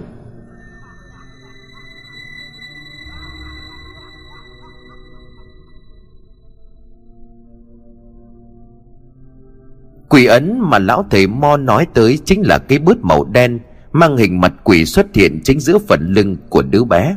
Quỷ 10.08 10.26
ấn 10.26 10.58
mà 10.60 10.78
lão 10.78 11.06
thầy 11.10 11.26
Mo 11.26 11.56
nói 11.56 11.86
tới 11.94 12.18
chính 12.24 12.42
là 12.46 12.58
cái 12.58 12.78
bớt 12.78 12.96
màu 13.02 13.24
đen, 13.24 13.58
Mang 13.92 14.16
hình 14.16 14.40
mặt 14.40 14.52
quỷ 14.64 14.84
xuất 14.84 15.06
hiện 15.14 15.40
chính 15.44 15.60
giữa 15.60 15.78
phần 15.78 16.12
lưng 16.12 16.36
của 16.48 16.62
đứa 16.62 16.84
bé 16.84 17.16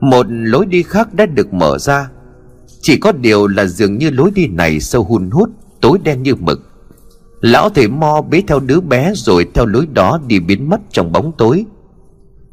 một 0.00 0.26
lối 0.28 0.66
đi 0.66 0.82
khác 0.82 1.14
đã 1.14 1.26
được 1.26 1.54
mở 1.54 1.78
ra. 1.78 2.08
Chỉ 2.80 2.96
có 2.96 3.12
điều 3.12 3.46
là 3.46 3.64
dường 3.64 3.98
như 3.98 4.10
lối 4.10 4.30
đi 4.34 4.46
này 4.46 4.80
sâu 4.80 5.04
hun 5.04 5.30
hút, 5.30 5.50
tối 5.80 5.98
đen 6.04 6.22
như 6.22 6.34
mực. 6.34 6.60
Lão 7.40 7.68
thầy 7.68 7.88
mo 7.88 8.22
bế 8.30 8.42
theo 8.46 8.60
đứa 8.60 8.80
bé 8.80 9.12
rồi 9.14 9.46
theo 9.54 9.66
lối 9.66 9.86
đó 9.92 10.20
đi 10.26 10.40
biến 10.40 10.68
mất 10.68 10.80
trong 10.90 11.12
bóng 11.12 11.32
tối. 11.38 11.64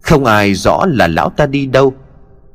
Không 0.02 0.26
ai 0.26 0.54
rõ 0.54 0.86
là 0.88 1.08
lão 1.08 1.30
ta 1.30 1.46
đi 1.46 1.66
đâu. 1.66 1.94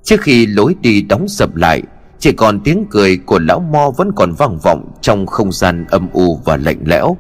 Trước 0.05 0.21
khi 0.21 0.47
lối 0.47 0.75
đi 0.81 1.03
đóng 1.03 1.29
sập 1.29 1.57
lại, 1.57 1.83
chỉ 2.19 2.33
còn 2.33 2.61
tiếng 2.61 2.87
cười 2.91 3.17
của 3.17 3.39
lão 3.39 3.61
mo 3.61 3.91
vẫn 3.97 4.13
còn 4.17 4.33
vang 4.33 4.59
vọng 4.59 4.93
trong 5.01 5.27
không 5.27 5.53
gian 5.53 5.87
âm 5.91 6.09
u 6.13 6.41
và 6.45 6.57
lạnh 6.57 6.81
lẽo. 6.85 7.17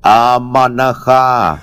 Amanakha! 0.00 1.56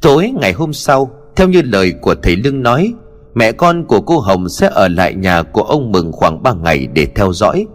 Tối 0.00 0.30
ngày 0.40 0.52
hôm 0.52 0.72
sau, 0.72 1.10
Theo 1.36 1.48
như 1.48 1.62
lời 1.62 1.92
của 2.00 2.14
thầy 2.22 2.36
Lương 2.36 2.62
nói, 2.62 2.94
Mẹ 3.34 3.52
con 3.52 3.84
của 3.84 4.00
cô 4.00 4.18
Hồng 4.18 4.48
sẽ 4.48 4.70
ở 4.74 4.88
lại 4.88 5.14
nhà 5.14 5.42
của 5.42 5.62
ông 5.62 5.92
Mừng 5.92 6.12
khoảng 6.12 6.42
3 6.42 6.52
ngày 6.52 6.86
để 6.94 7.06
theo 7.14 7.32
dõi. 7.32 7.66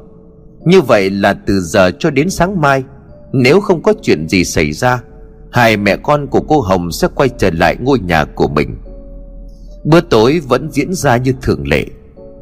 Như 0.65 0.81
vậy 0.81 1.09
là 1.09 1.33
từ 1.33 1.59
giờ 1.59 1.91
cho 1.99 2.09
đến 2.09 2.29
sáng 2.29 2.61
mai, 2.61 2.83
Nếu 3.33 3.61
không 3.61 3.83
có 3.83 3.93
chuyện 4.01 4.27
gì 4.29 4.43
xảy 4.43 4.71
ra, 4.71 5.01
Hai 5.51 5.77
mẹ 5.77 5.97
con 5.97 6.27
của 6.27 6.41
cô 6.41 6.61
Hồng 6.61 6.91
sẽ 6.91 7.07
quay 7.15 7.29
trở 7.29 7.49
lại 7.53 7.75
ngôi 7.79 7.99
nhà 7.99 8.25
của 8.25 8.47
mình. 8.47 8.77
Bữa 9.83 10.01
tối 10.01 10.41
vẫn 10.47 10.71
diễn 10.71 10.93
ra 10.93 11.17
như 11.17 11.33
thường 11.41 11.67
lệ. 11.67 11.85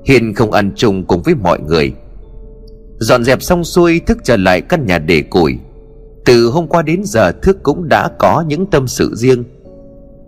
Hiền 0.06 0.34
không 0.34 0.52
ăn 0.52 0.72
chung 0.76 1.04
cùng 1.04 1.22
với 1.22 1.36
mọi 1.36 1.60
người. 1.60 1.94
Dọn 3.00 3.24
dẹp 3.24 3.42
xong 3.42 3.64
xuôi, 3.64 4.00
Thức 4.00 4.18
trở 4.24 4.38
lại 4.38 4.62
căn 4.62 4.86
nhà 4.86 5.00
để 5.00 5.22
củi. 5.22 5.58
Từ 6.26 6.46
hôm 6.46 6.68
qua 6.68 6.82
đến 6.82 7.02
giờ 7.04 7.32
Thức 7.32 7.64
cũng 7.64 7.90
đã 7.90 8.10
có 8.20 8.44
những 8.48 8.66
tâm 8.66 8.88
sự 8.88 9.16
riêng. 9.16 9.44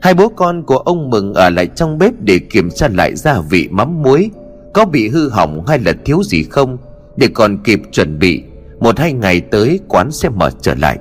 Hai 0.02 0.14
bố 0.14 0.30
con 0.30 0.64
của 0.64 0.78
ông 0.78 1.10
Mừng 1.10 1.34
ở 1.34 1.50
lại 1.50 1.68
trong 1.76 1.98
bếp 1.98 2.14
để 2.20 2.40
kiểm 2.40 2.70
tra 2.70 2.88
lại 2.88 3.16
gia 3.16 3.40
vị 3.50 3.68
mắm 3.72 4.02
muối. 4.02 4.30
Có 4.74 4.86
bị 4.86 5.10
hư 5.10 5.30
hỏng 5.30 5.66
hay 5.68 5.80
là 5.80 5.94
thiếu 6.06 6.24
gì 6.24 6.44
không? 6.44 6.78
Để 7.18 7.28
còn 7.34 7.58
kịp 7.64 7.82
chuẩn 7.92 8.20
bị, 8.20 8.44
Một 8.80 9.00
hai 9.00 9.14
ngày 9.14 9.42
tới 9.42 9.80
quán 9.88 10.12
sẽ 10.12 10.30
mở 10.30 10.50
trở 10.62 10.76
lại. 10.76 10.98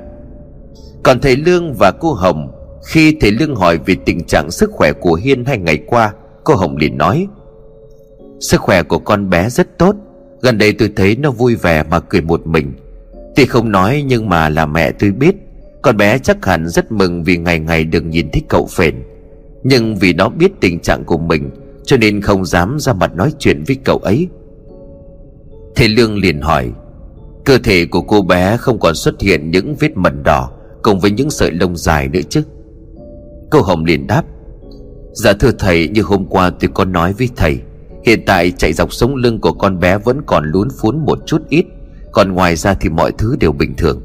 Còn 1.02 1.20
thầy 1.20 1.36
Lương 1.36 1.74
và 1.74 1.90
cô 1.90 2.12
Hồng, 2.12 2.50
Khi 2.86 3.16
thầy 3.20 3.30
Lương 3.30 3.56
hỏi 3.56 3.78
về 3.86 3.96
tình 4.06 4.24
trạng 4.24 4.50
sức 4.50 4.70
khỏe 4.72 4.92
của 4.92 5.14
Hiên 5.14 5.44
hai 5.44 5.58
ngày 5.58 5.78
qua, 5.86 6.12
Cô 6.44 6.54
Hồng 6.54 6.76
liền 6.76 6.98
nói, 6.98 7.26
Sức 8.40 8.60
khỏe 8.60 8.82
của 8.82 8.98
con 8.98 9.30
bé 9.30 9.50
rất 9.50 9.78
tốt, 9.78 9.96
Gần 10.44 10.58
đây 10.58 10.72
tôi 10.72 10.90
thấy 10.96 11.16
nó 11.16 11.30
vui 11.30 11.54
vẻ 11.54 11.82
mà 11.90 12.00
cười 12.00 12.20
một 12.20 12.46
mình. 12.46 12.72
Tuy 13.36 13.46
không 13.46 13.72
nói 13.72 14.04
nhưng 14.06 14.28
mà 14.28 14.48
là 14.48 14.66
mẹ 14.66 14.92
tôi 14.92 15.10
biết. 15.10 15.34
Con 15.84 15.96
bé 15.96 16.18
chắc 16.18 16.46
hẳn 16.46 16.68
rất 16.68 16.92
mừng 16.92 17.24
vì 17.24 17.36
ngày 17.36 17.58
ngày 17.58 17.84
được 17.84 18.04
nhìn 18.04 18.30
thấy 18.32 18.42
cậu 18.48 18.66
phền. 18.66 18.94
Nhưng 19.64 19.96
vì 19.96 20.12
nó 20.12 20.28
biết 20.28 20.52
tình 20.60 20.80
trạng 20.80 21.04
của 21.04 21.18
mình, 21.18 21.50
Cho 21.84 21.96
nên 21.96 22.20
không 22.20 22.44
dám 22.44 22.76
ra 22.78 22.92
mặt 22.92 23.16
nói 23.16 23.32
chuyện 23.38 23.64
với 23.66 23.76
cậu 23.84 23.98
ấy. 23.98 24.28
Thầy 25.76 25.88
Lương 25.88 26.18
liền 26.18 26.40
hỏi, 26.40 26.70
Cơ 27.44 27.58
thể 27.58 27.86
của 27.86 28.00
cô 28.00 28.22
bé 28.22 28.56
không 28.56 28.78
còn 28.78 28.94
xuất 28.94 29.20
hiện 29.20 29.50
những 29.50 29.74
vết 29.74 29.96
mẩn 29.96 30.22
đỏ 30.22 30.50
Cùng 30.82 31.00
với 31.00 31.10
những 31.10 31.30
sợi 31.30 31.50
lông 31.50 31.76
dài 31.76 32.08
nữa 32.08 32.20
chứ? 32.28 32.42
Cô 33.50 33.60
Hồng 33.60 33.84
liền 33.84 34.06
đáp 34.06 34.24
Dạ 35.12 35.32
thưa 35.32 35.50
thầy, 35.58 35.88
như 35.88 36.02
hôm 36.02 36.26
qua 36.26 36.50
tôi 36.50 36.70
có 36.74 36.84
nói 36.84 37.12
với 37.12 37.28
thầy, 37.36 37.58
Hiện 38.04 38.22
tại 38.26 38.50
chạy 38.50 38.72
dọc 38.72 38.92
sống 38.92 39.16
lưng 39.16 39.40
của 39.40 39.52
con 39.52 39.78
bé 39.80 39.98
vẫn 39.98 40.20
còn 40.26 40.44
lún 40.50 40.68
phún 40.80 41.04
một 41.04 41.18
chút 41.26 41.42
ít, 41.48 41.64
Còn 42.12 42.32
ngoài 42.32 42.56
ra 42.56 42.74
thì 42.74 42.88
mọi 42.88 43.12
thứ 43.18 43.36
đều 43.40 43.52
bình 43.52 43.74
thường. 43.76 44.02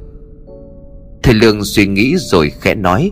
Thầy 1.23 1.33
Lương 1.33 1.63
suy 1.63 1.87
nghĩ 1.87 2.15
rồi 2.17 2.49
khẽ 2.49 2.75
nói, 2.75 3.11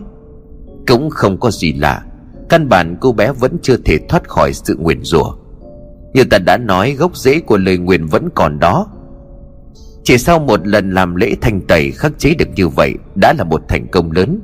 Cũng 0.86 1.10
không 1.10 1.40
có 1.40 1.50
gì 1.50 1.72
lạ, 1.72 2.02
Căn 2.48 2.68
bản 2.68 2.96
cô 3.00 3.12
bé 3.12 3.32
vẫn 3.32 3.56
chưa 3.62 3.76
thể 3.76 3.98
thoát 4.08 4.28
khỏi 4.28 4.52
sự 4.52 4.76
nguyền 4.78 5.02
rủa. 5.02 5.34
Như 6.14 6.24
ta 6.24 6.38
đã 6.38 6.56
nói, 6.56 6.92
gốc 6.92 7.16
rễ 7.16 7.40
của 7.40 7.56
lời 7.56 7.78
nguyền 7.78 8.06
vẫn 8.06 8.28
còn 8.34 8.58
đó. 8.58 8.86
Chỉ 10.04 10.18
sau 10.18 10.38
một 10.38 10.66
lần 10.66 10.90
làm 10.90 11.14
lễ 11.14 11.34
thanh 11.40 11.60
tẩy 11.60 11.90
khắc 11.90 12.18
chế 12.18 12.34
được 12.34 12.48
như 12.54 12.68
vậy 12.68 12.94
Đã 13.14 13.32
là 13.38 13.44
một 13.44 13.62
thành 13.68 13.86
công 13.88 14.12
lớn. 14.12 14.40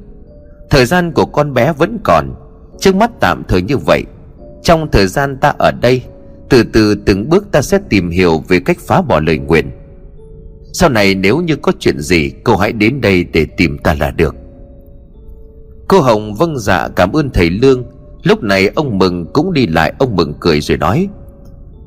Thời 0.70 0.86
gian 0.86 1.12
của 1.12 1.26
con 1.26 1.54
bé 1.54 1.72
vẫn 1.72 1.98
còn, 2.04 2.34
Trước 2.78 2.94
mắt 2.94 3.10
tạm 3.20 3.42
thời 3.48 3.62
như 3.62 3.76
vậy. 3.76 4.04
Trong 4.62 4.90
thời 4.92 5.06
gian 5.06 5.36
ta 5.36 5.54
ở 5.58 5.72
đây, 5.82 6.02
từ 6.48 6.62
từ 6.62 6.94
từng 6.94 7.28
bước 7.28 7.46
ta 7.52 7.62
sẽ 7.62 7.78
tìm 7.88 8.10
hiểu 8.10 8.42
về 8.48 8.60
cách 8.60 8.78
phá 8.80 9.02
bỏ 9.02 9.20
lời 9.20 9.38
nguyền. 9.38 9.70
Sau 10.76 10.88
này 10.88 11.14
nếu 11.14 11.40
như 11.40 11.56
có 11.56 11.72
chuyện 11.78 12.00
gì 12.00 12.30
Cô 12.44 12.56
hãy 12.56 12.72
đến 12.72 13.00
đây 13.00 13.24
để 13.24 13.46
tìm 13.56 13.78
ta 13.78 13.94
là 14.00 14.10
được. 14.10 14.34
Cô 15.88 16.00
Hồng 16.00 16.34
vâng 16.34 16.58
dạ 16.58 16.88
cảm 16.96 17.12
ơn 17.12 17.30
thầy 17.30 17.50
Lương. 17.50 17.84
Lúc 18.22 18.42
này 18.42 18.68
ông 18.74 18.98
Mừng 18.98 19.26
cũng 19.32 19.52
đi 19.52 19.66
lại, 19.66 19.92
Ông 19.98 20.16
Mừng 20.16 20.34
cười 20.40 20.60
rồi 20.60 20.78
nói, 20.78 21.08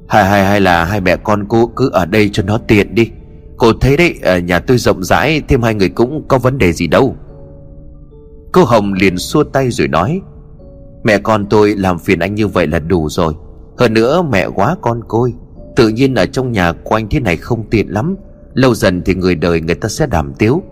Hay 0.07 0.25
hay 0.25 0.45
hay 0.45 0.61
là 0.61 0.85
hai 0.85 1.01
mẹ 1.01 1.15
con 1.15 1.45
cô 1.49 1.67
cứ 1.75 1.89
ở 1.93 2.05
đây 2.05 2.29
cho 2.33 2.43
nó 2.43 2.57
tiện 2.57 2.95
đi. 2.95 3.11
Cô 3.57 3.73
thấy 3.73 3.97
đấy 3.97 4.15
ở 4.23 4.39
nhà 4.39 4.59
tôi 4.59 4.77
rộng 4.77 5.03
rãi, 5.03 5.41
Thêm 5.47 5.61
hai 5.61 5.73
người 5.73 5.89
cũng 5.89 6.27
có 6.27 6.37
vấn 6.37 6.57
đề 6.57 6.73
gì 6.73 6.87
đâu. 6.87 7.15
Cô 8.51 8.63
Hồng 8.63 8.93
liền 8.93 9.17
xua 9.17 9.43
tay 9.43 9.71
rồi 9.71 9.87
nói, 9.87 10.21
Mẹ 11.03 11.17
con 11.17 11.45
tôi 11.49 11.75
làm 11.75 11.99
phiền 11.99 12.19
anh 12.19 12.35
như 12.35 12.47
vậy 12.47 12.67
là 12.67 12.79
đủ 12.79 13.09
rồi. 13.09 13.33
Hơn 13.77 13.93
nữa 13.93 14.21
mẹ 14.31 14.47
quá 14.47 14.75
con 14.81 15.01
côi 15.07 15.33
Tự 15.75 15.87
nhiên 15.87 16.15
ở 16.15 16.25
trong 16.25 16.51
nhà 16.51 16.73
quanh 16.83 17.07
thế 17.09 17.19
này 17.19 17.37
không 17.37 17.69
tiện 17.69 17.87
lắm. 17.87 18.15
Lâu 18.57 18.75
dần 18.75 19.01
thì 19.05 19.15
người 19.15 19.35
đời 19.35 19.61
người 19.61 19.75
ta 19.75 19.89
sẽ 19.89 20.07
đàm 20.07 20.33
tiếu. 20.39 20.63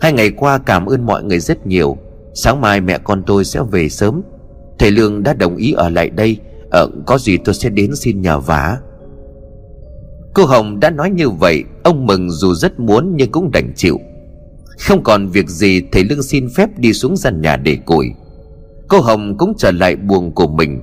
Hai 0.00 0.12
ngày 0.12 0.30
qua 0.30 0.58
cảm 0.58 0.86
ơn 0.86 1.06
mọi 1.06 1.24
người 1.24 1.38
rất 1.38 1.66
nhiều. 1.66 1.96
Sáng 2.34 2.60
mai 2.60 2.80
mẹ 2.80 2.98
con 2.98 3.22
tôi 3.26 3.44
sẽ 3.44 3.60
về 3.70 3.88
sớm. 3.88 4.22
Thầy 4.78 4.90
Lương 4.90 5.22
đã 5.22 5.32
đồng 5.32 5.56
ý 5.56 5.72
ở 5.72 5.88
lại 5.88 6.10
đây. 6.10 6.36
Ờ, 6.70 6.88
Có 7.06 7.18
gì 7.18 7.36
tôi 7.36 7.54
sẽ 7.54 7.68
đến 7.68 7.96
xin 7.96 8.20
nhờ 8.20 8.40
vả. 8.40 8.78
Cô 10.34 10.44
Hồng 10.44 10.80
đã 10.80 10.90
nói 10.90 11.10
như 11.10 11.30
vậy. 11.30 11.64
Ông 11.82 12.06
Mừng 12.06 12.30
dù 12.30 12.54
rất 12.54 12.80
muốn 12.80 13.12
nhưng 13.16 13.30
cũng 13.30 13.50
đành 13.50 13.72
chịu. 13.76 14.00
Không 14.78 15.02
còn 15.02 15.28
việc 15.28 15.48
gì 15.48 15.82
Thầy 15.92 16.04
Lương 16.04 16.22
xin 16.22 16.48
phép 16.56 16.78
đi 16.78 16.92
xuống 16.92 17.16
gian 17.16 17.40
nhà 17.40 17.56
để 17.56 17.76
củi. 17.86 18.06
Cô 18.88 19.00
Hồng 19.00 19.38
cũng 19.38 19.52
trở 19.58 19.70
lại 19.70 19.96
buồng 19.96 20.34
của 20.34 20.48
mình. 20.48 20.82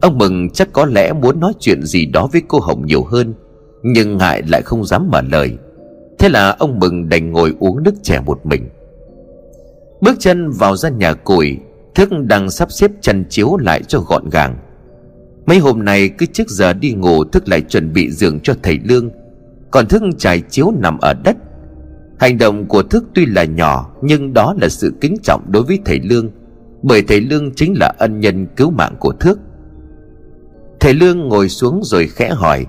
Ông 0.00 0.18
Mừng 0.18 0.50
chắc 0.50 0.72
có 0.72 0.86
lẽ 0.86 1.12
muốn 1.12 1.40
nói 1.40 1.52
chuyện 1.60 1.82
gì 1.82 2.06
đó 2.06 2.28
với 2.32 2.42
cô 2.48 2.58
Hồng 2.60 2.86
nhiều 2.86 3.04
hơn 3.04 3.34
Nhưng 3.82 4.16
ngại 4.16 4.42
lại 4.48 4.62
không 4.62 4.84
dám 4.84 5.08
mở 5.10 5.22
lời. 5.30 5.58
Thế 6.18 6.28
là 6.28 6.56
ông 6.58 6.78
Mừng 6.78 7.08
đành 7.08 7.32
ngồi 7.32 7.54
uống 7.60 7.82
nước 7.82 7.94
chè 8.02 8.20
một 8.20 8.46
mình. 8.46 8.68
Bước 10.00 10.16
chân 10.18 10.50
vào 10.50 10.76
ra 10.76 10.88
nhà 10.88 11.12
củi, 11.12 11.58
Thức 11.94 12.10
đang 12.24 12.50
sắp 12.50 12.72
xếp 12.72 12.90
chăn 13.00 13.24
chiếu 13.28 13.56
lại 13.56 13.82
cho 13.88 14.00
gọn 14.00 14.30
gàng. 14.30 14.56
Mấy 15.46 15.58
hôm 15.58 15.84
nay 15.84 16.08
cứ 16.08 16.26
trước 16.26 16.48
giờ 16.48 16.72
đi 16.72 16.92
ngủ 16.92 17.24
Thức 17.24 17.48
lại 17.48 17.60
chuẩn 17.60 17.92
bị 17.92 18.10
giường 18.10 18.40
cho 18.40 18.54
thầy 18.62 18.78
Lương, 18.84 19.10
Còn 19.70 19.86
Thức 19.86 20.02
trải 20.18 20.42
chiếu 20.50 20.72
nằm 20.78 20.98
ở 20.98 21.14
đất. 21.24 21.36
Hành 22.18 22.38
động 22.38 22.66
của 22.66 22.82
Thức 22.82 23.04
tuy 23.14 23.26
là 23.26 23.44
nhỏ, 23.44 23.90
Nhưng 24.02 24.32
đó 24.32 24.54
là 24.60 24.68
sự 24.68 24.92
kính 25.00 25.16
trọng 25.22 25.52
đối 25.52 25.62
với 25.62 25.78
thầy 25.84 26.00
Lương, 26.00 26.30
Bởi 26.82 27.02
thầy 27.02 27.20
Lương 27.20 27.54
chính 27.54 27.74
là 27.80 27.92
ân 27.98 28.20
nhân 28.20 28.46
cứu 28.56 28.70
mạng 28.70 28.94
của 29.00 29.12
Thức. 29.12 29.38
Thầy 30.80 30.94
Lương 30.94 31.28
ngồi 31.28 31.48
xuống 31.48 31.80
rồi 31.84 32.08
khẽ 32.08 32.28
hỏi, 32.28 32.66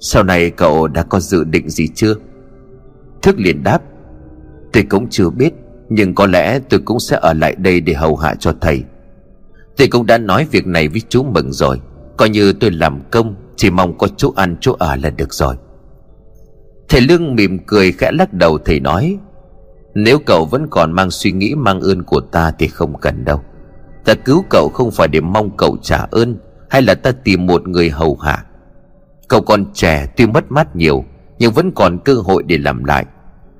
Sau 0.00 0.22
này 0.22 0.50
cậu 0.50 0.88
đã 0.88 1.02
có 1.02 1.20
dự 1.20 1.44
định 1.44 1.70
gì 1.70 1.88
chưa? 1.94 2.14
Thức 3.22 3.38
liền 3.38 3.62
đáp, 3.62 3.82
Tôi 4.72 4.82
cũng 4.82 5.06
chưa 5.10 5.30
biết, 5.30 5.54
Nhưng 5.88 6.14
có 6.14 6.26
lẽ 6.26 6.58
tôi 6.58 6.80
cũng 6.84 7.00
sẽ 7.00 7.18
ở 7.20 7.32
lại 7.32 7.54
đây 7.58 7.80
để 7.80 7.94
hầu 7.94 8.16
hạ 8.16 8.34
cho 8.34 8.54
thầy. 8.60 8.84
Tôi 9.76 9.88
cũng 9.88 10.06
đã 10.06 10.18
nói 10.18 10.46
việc 10.50 10.66
này 10.66 10.88
với 10.88 11.02
chú 11.08 11.22
Mừng 11.22 11.52
rồi, 11.52 11.80
Coi 12.16 12.28
như 12.28 12.52
tôi 12.52 12.70
làm 12.70 13.00
công, 13.10 13.34
Chỉ 13.56 13.70
mong 13.70 13.98
có 13.98 14.08
chỗ 14.16 14.32
ăn 14.36 14.56
chỗ 14.60 14.76
ở 14.78 14.96
là 14.96 15.10
được 15.10 15.34
rồi. 15.34 15.56
Thầy 16.88 17.00
Lương 17.00 17.34
mỉm 17.34 17.58
cười 17.66 17.92
khẽ 17.92 18.10
lắc 18.12 18.32
đầu, 18.32 18.58
thầy 18.58 18.80
nói, 18.80 19.18
Nếu 19.94 20.18
cậu 20.26 20.44
vẫn 20.44 20.66
còn 20.70 20.92
mang 20.92 21.10
suy 21.10 21.32
nghĩ 21.32 21.54
mang 21.54 21.80
ơn 21.80 22.02
của 22.02 22.20
ta 22.20 22.52
thì 22.58 22.68
không 22.68 22.98
cần 23.00 23.24
đâu. 23.24 23.40
Ta 24.04 24.14
cứu 24.14 24.44
cậu 24.50 24.68
không 24.68 24.90
phải 24.90 25.08
để 25.08 25.20
mong 25.20 25.56
cậu 25.56 25.76
trả 25.82 26.06
ơn, 26.10 26.36
hay 26.70 26.82
là 26.82 26.94
ta 26.94 27.12
tìm 27.24 27.46
một 27.46 27.68
người 27.68 27.90
hầu 27.90 28.16
hạ. 28.16 28.44
Cậu 29.28 29.40
còn 29.40 29.64
trẻ 29.72 30.06
tuy 30.16 30.26
mất 30.26 30.52
mát 30.52 30.76
nhiều 30.76 31.04
nhưng 31.40 31.52
vẫn 31.52 31.72
còn 31.72 31.98
cơ 32.04 32.14
hội 32.14 32.42
để 32.42 32.58
làm 32.58 32.84
lại. 32.84 33.06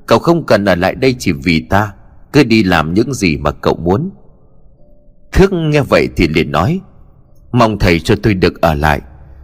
Cậu 0.06 0.18
không 0.18 0.46
cần 0.46 0.64
ở 0.64 0.75
lại 0.75 0.94
đây 0.94 1.16
chỉ 1.18 1.32
vì 1.32 1.60
ta, 1.70 1.92
Cứ 2.32 2.44
đi 2.44 2.62
làm 2.62 2.94
những 2.94 3.14
gì 3.14 3.37
mà 3.37 3.50
cậu 3.52 3.75
muốn. 3.75 4.10
Thước 5.32 5.52
nghe 5.52 5.80
vậy 5.80 6.08
thì 6.16 6.28
liền 6.28 6.52
nói, 6.52 6.80
Mong 7.52 7.78
thầy 7.78 8.00
cho 8.00 8.14
tôi 8.22 8.34
được 8.34 8.60
ở 8.60 8.75
lại, 8.75 9.00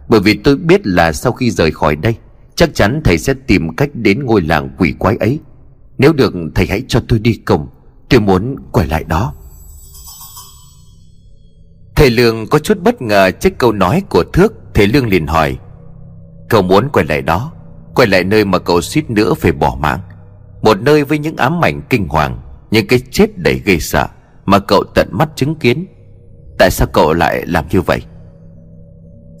Bởi 0.09 0.19
vì 0.19 0.33
tôi 0.43 0.57
biết 0.57 0.87
là 0.87 1.11
sau 1.11 1.31
khi 1.31 1.51
rời 1.51 1.71
khỏi 1.71 1.95
đây, 1.95 2.15
Chắc 2.55 2.69
chắn 2.73 3.01
thầy 3.03 3.17
sẽ 3.17 3.33
tìm 3.47 3.75
cách 3.75 3.89
đến 3.93 4.25
ngôi 4.25 4.41
làng 4.41 4.69
quỷ 4.77 4.93
quái 4.99 5.17
ấy. 5.17 5.39
Nếu 5.97 6.13
được, 6.13 6.33
thầy 6.55 6.65
hãy 6.67 6.83
cho 6.87 7.01
tôi 7.07 7.19
đi 7.19 7.33
cùng, 7.45 7.67
Tôi 8.09 8.19
muốn 8.21 8.55
quay 8.71 8.87
lại 8.87 9.03
đó. 9.03 9.33
Thầy 11.95 12.09
Lương 12.09 12.47
có 12.47 12.59
chút 12.59 12.77
bất 12.83 13.01
ngờ 13.01 13.31
trước 13.31 13.57
câu 13.57 13.71
nói 13.71 14.03
của 14.09 14.23
Thước, 14.33 14.53
Thầy 14.73 14.87
Lương 14.87 15.07
liền 15.07 15.27
hỏi, 15.27 15.57
Cậu 16.49 16.61
muốn 16.61 16.89
quay 16.89 17.05
lại 17.05 17.21
đó? 17.21 17.53
Quay 17.97 18.07
lại 18.07 18.23
nơi 18.23 18.45
mà 18.45 18.59
cậu 18.59 18.81
suýt 18.81 19.09
nữa 19.09 19.33
phải 19.33 19.51
bỏ 19.51 19.77
mạng. 19.79 19.99
Một 20.61 20.81
nơi 20.81 21.03
với 21.03 21.19
những 21.19 21.37
ám 21.37 21.65
ảnh 21.65 21.81
kinh 21.89 22.07
hoàng, 22.07 22.41
Những 22.71 22.87
cái 22.87 22.99
chết 23.11 23.37
đầy 23.37 23.61
gây 23.65 23.79
sợ 23.79 24.07
Mà 24.45 24.59
cậu 24.59 24.83
tận 24.95 25.07
mắt 25.11 25.29
chứng 25.35 25.55
kiến. 25.55 25.85
Tại 26.59 26.71
sao 26.71 26.87
cậu 26.93 27.13
lại 27.13 27.45
làm 27.45 27.65
như 27.71 27.81
vậy? 27.81 28.01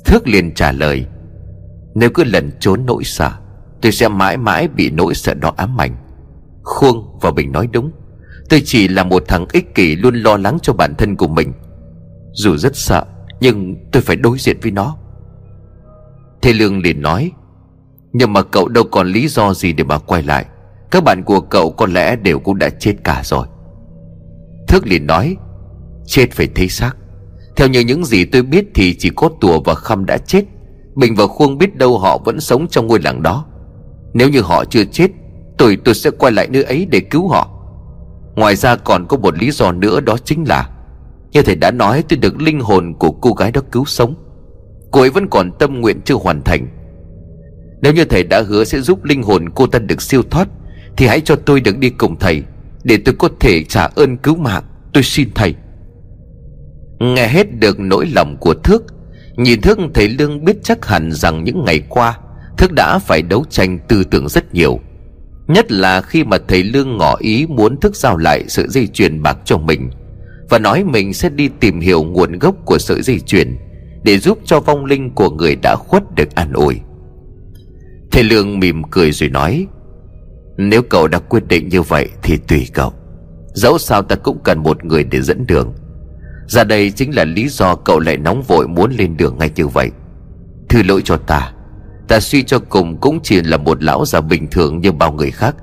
Thước 0.05 0.27
liền 0.27 0.53
trả 0.53 0.71
lời, 0.71 1.05
Nếu 1.95 2.09
cứ 2.09 2.23
lần 2.23 2.51
trốn 2.59 2.85
nỗi 2.85 3.03
sợ, 3.03 3.31
Tôi 3.81 3.91
sẽ 3.91 4.07
mãi 4.07 4.37
mãi 4.37 4.67
bị 4.67 4.89
nỗi 4.89 5.15
sợ 5.15 5.33
đó 5.33 5.53
ám 5.57 5.81
ảnh. 5.81 5.95
Khuông 6.63 7.19
và 7.21 7.31
Bình 7.31 7.51
nói 7.51 7.67
đúng. 7.71 7.91
Tôi 8.49 8.61
chỉ 8.65 8.87
là 8.87 9.03
một 9.03 9.23
thằng 9.27 9.45
ích 9.53 9.75
kỷ 9.75 9.95
Luôn 9.95 10.15
lo 10.15 10.37
lắng 10.37 10.57
cho 10.61 10.73
bản 10.73 10.95
thân 10.95 11.15
của 11.15 11.27
mình. 11.27 11.53
Dù 12.33 12.57
rất 12.57 12.75
sợ, 12.75 13.05
Nhưng 13.39 13.75
tôi 13.91 14.01
phải 14.01 14.15
đối 14.15 14.37
diện 14.37 14.57
với 14.61 14.71
nó. 14.71 14.97
Thế 16.41 16.53
Lương 16.53 16.81
liền 16.81 17.01
nói 17.01 17.31
nhưng 18.19 18.33
mà 18.33 18.41
cậu 18.41 18.67
đâu 18.67 18.83
còn 18.83 19.07
lý 19.07 19.27
do 19.27 19.53
gì 19.53 19.73
để 19.73 19.83
mà 19.83 19.97
quay 19.97 20.23
lại. 20.23 20.45
Các 20.91 21.03
bạn 21.03 21.23
của 21.23 21.39
cậu 21.39 21.71
có 21.71 21.85
lẽ 21.85 22.15
đều 22.15 22.39
cũng 22.39 22.57
đã 22.57 22.69
chết 22.69 22.93
cả 23.03 23.21
rồi. 23.23 23.47
Thước 24.67 24.87
liền 24.87 25.07
nói, 25.07 25.35
Chết 26.05 26.31
phải 26.31 26.47
thấy 26.55 26.69
xác. 26.69 26.91
Theo 27.55 27.67
như 27.67 27.79
những 27.79 28.05
gì 28.05 28.25
tôi 28.25 28.41
biết 28.41 28.65
thì 28.73 28.95
chỉ 28.99 29.09
có 29.15 29.29
tùa 29.41 29.59
và 29.59 29.75
Khâm 29.75 30.05
đã 30.05 30.17
chết. 30.17 30.43
Bình 30.95 31.15
và 31.15 31.27
Khuông 31.27 31.57
biết 31.57 31.75
đâu 31.75 31.97
họ 31.97 32.17
vẫn 32.25 32.39
sống 32.39 32.67
trong 32.67 32.87
ngôi 32.87 32.99
làng 33.01 33.23
đó. 33.23 33.45
Nếu 34.13 34.29
như 34.29 34.41
họ 34.41 34.65
chưa 34.65 34.83
chết, 34.83 35.11
Tôi 35.57 35.77
tôi 35.85 35.95
sẽ 35.95 36.11
quay 36.11 36.31
lại 36.31 36.47
nơi 36.47 36.63
ấy 36.63 36.87
để 36.91 36.99
cứu 36.99 37.27
họ. 37.27 37.49
Ngoài 38.35 38.55
ra 38.55 38.75
còn 38.75 39.05
có 39.07 39.17
một 39.17 39.37
lý 39.37 39.51
do 39.51 39.71
nữa 39.71 39.99
đó 39.99 40.17
chính 40.25 40.47
là, 40.47 40.69
Như 41.31 41.41
thầy 41.41 41.55
đã 41.55 41.71
nói, 41.71 42.03
tôi 42.09 42.17
được 42.17 42.41
linh 42.41 42.59
hồn 42.59 42.93
của 42.99 43.11
cô 43.11 43.33
gái 43.33 43.51
đó 43.51 43.61
cứu 43.71 43.85
sống. 43.85 44.15
Cô 44.91 45.01
ấy 45.01 45.09
vẫn 45.09 45.27
còn 45.27 45.51
tâm 45.59 45.81
nguyện 45.81 46.01
chưa 46.05 46.15
hoàn 46.15 46.41
thành. 46.41 46.67
Nếu 47.81 47.93
như 47.93 48.05
thầy 48.05 48.23
đã 48.23 48.41
hứa 48.41 48.63
sẽ 48.63 48.81
giúp 48.81 49.03
linh 49.03 49.23
hồn 49.23 49.49
cô 49.49 49.67
ta 49.67 49.79
được 49.79 50.01
siêu 50.01 50.23
thoát, 50.29 50.47
Thì 50.97 51.07
hãy 51.07 51.21
cho 51.21 51.35
tôi 51.35 51.61
được 51.61 51.77
đi 51.77 51.89
cùng 51.89 52.19
thầy, 52.19 52.43
Để 52.83 52.97
tôi 53.05 53.15
có 53.19 53.29
thể 53.39 53.63
trả 53.63 53.89
ơn 53.95 54.17
cứu 54.17 54.35
mạng. 54.35 54.63
Tôi 54.93 55.03
xin 55.03 55.29
thầy. 55.35 55.55
Nghe 56.99 57.27
hết 57.27 57.59
được 57.59 57.79
nỗi 57.79 58.07
lòng 58.15 58.37
của 58.39 58.53
Thước, 58.53 58.83
Nhìn 59.35 59.61
Thước 59.61 59.77
thầy 59.93 60.09
Lương 60.09 60.45
biết 60.45 60.57
chắc 60.63 60.85
hẳn 60.85 61.11
rằng 61.11 61.43
những 61.43 61.65
ngày 61.65 61.81
qua, 61.89 62.17
Thước 62.57 62.71
đã 62.71 62.99
phải 62.99 63.21
đấu 63.21 63.45
tranh 63.49 63.79
tư 63.87 64.03
tưởng 64.03 64.29
rất 64.29 64.53
nhiều. 64.53 64.79
Nhất 65.47 65.71
là 65.71 66.01
khi 66.01 66.23
mà 66.23 66.37
thầy 66.47 66.63
Lương 66.63 66.97
ngỏ 66.97 67.15
ý 67.19 67.45
muốn 67.47 67.79
Thức 67.79 67.95
giao 67.95 68.17
lại 68.17 68.43
sợi 68.47 68.65
dây 68.69 68.87
chuyền 68.87 69.21
bạc 69.21 69.37
cho 69.45 69.57
mình, 69.57 69.89
Và 70.49 70.59
nói 70.59 70.83
mình 70.83 71.13
sẽ 71.13 71.29
đi 71.29 71.49
tìm 71.59 71.79
hiểu 71.79 72.03
nguồn 72.03 72.39
gốc 72.39 72.55
của 72.65 72.77
sợi 72.77 73.01
dây 73.01 73.19
chuyền, 73.19 73.57
Để 74.03 74.17
giúp 74.17 74.39
cho 74.45 74.59
vong 74.59 74.85
linh 74.85 75.15
của 75.15 75.29
người 75.29 75.55
đã 75.55 75.75
khuất 75.75 76.03
được 76.15 76.35
an 76.35 76.53
ủi. 76.53 76.75
Thầy 78.17 78.23
Lương 78.23 78.59
mỉm 78.59 78.83
cười 78.83 79.11
rồi 79.11 79.29
nói, 79.29 79.67
Nếu 80.57 80.81
cậu 80.81 81.07
đã 81.07 81.19
quyết 81.19 81.47
định 81.47 81.69
như 81.69 81.81
vậy 81.81 82.09
thì 82.23 82.37
tùy 82.37 82.67
cậu. 82.73 82.93
Dẫu 83.53 83.77
sao 83.77 84.01
ta 84.01 84.15
cũng 84.15 84.39
cần 84.43 84.63
một 84.63 84.85
người 84.85 85.03
để 85.03 85.21
dẫn 85.21 85.47
đường. 85.47 85.73
Ra 86.47 86.63
đây 86.63 86.91
chính 86.91 87.15
là 87.15 87.23
lý 87.23 87.47
do 87.47 87.75
cậu 87.75 87.99
lại 87.99 88.17
nóng 88.17 88.41
vội 88.41 88.67
muốn 88.67 88.91
lên 88.91 89.17
đường 89.17 89.37
ngay 89.37 89.51
như 89.55 89.67
vậy. 89.67 89.91
Thư 90.69 90.83
lỗi 90.83 91.01
cho 91.05 91.17
ta 91.17 91.51
Ta 92.07 92.19
suy 92.19 92.43
cho 92.43 92.59
cùng 92.59 92.97
cũng 92.97 93.19
chỉ 93.23 93.41
là 93.41 93.57
một 93.57 93.83
lão 93.83 94.05
già 94.05 94.21
bình 94.21 94.47
thường 94.51 94.81
như 94.81 94.91
bao 94.91 95.11
người 95.11 95.31
khác. 95.31 95.55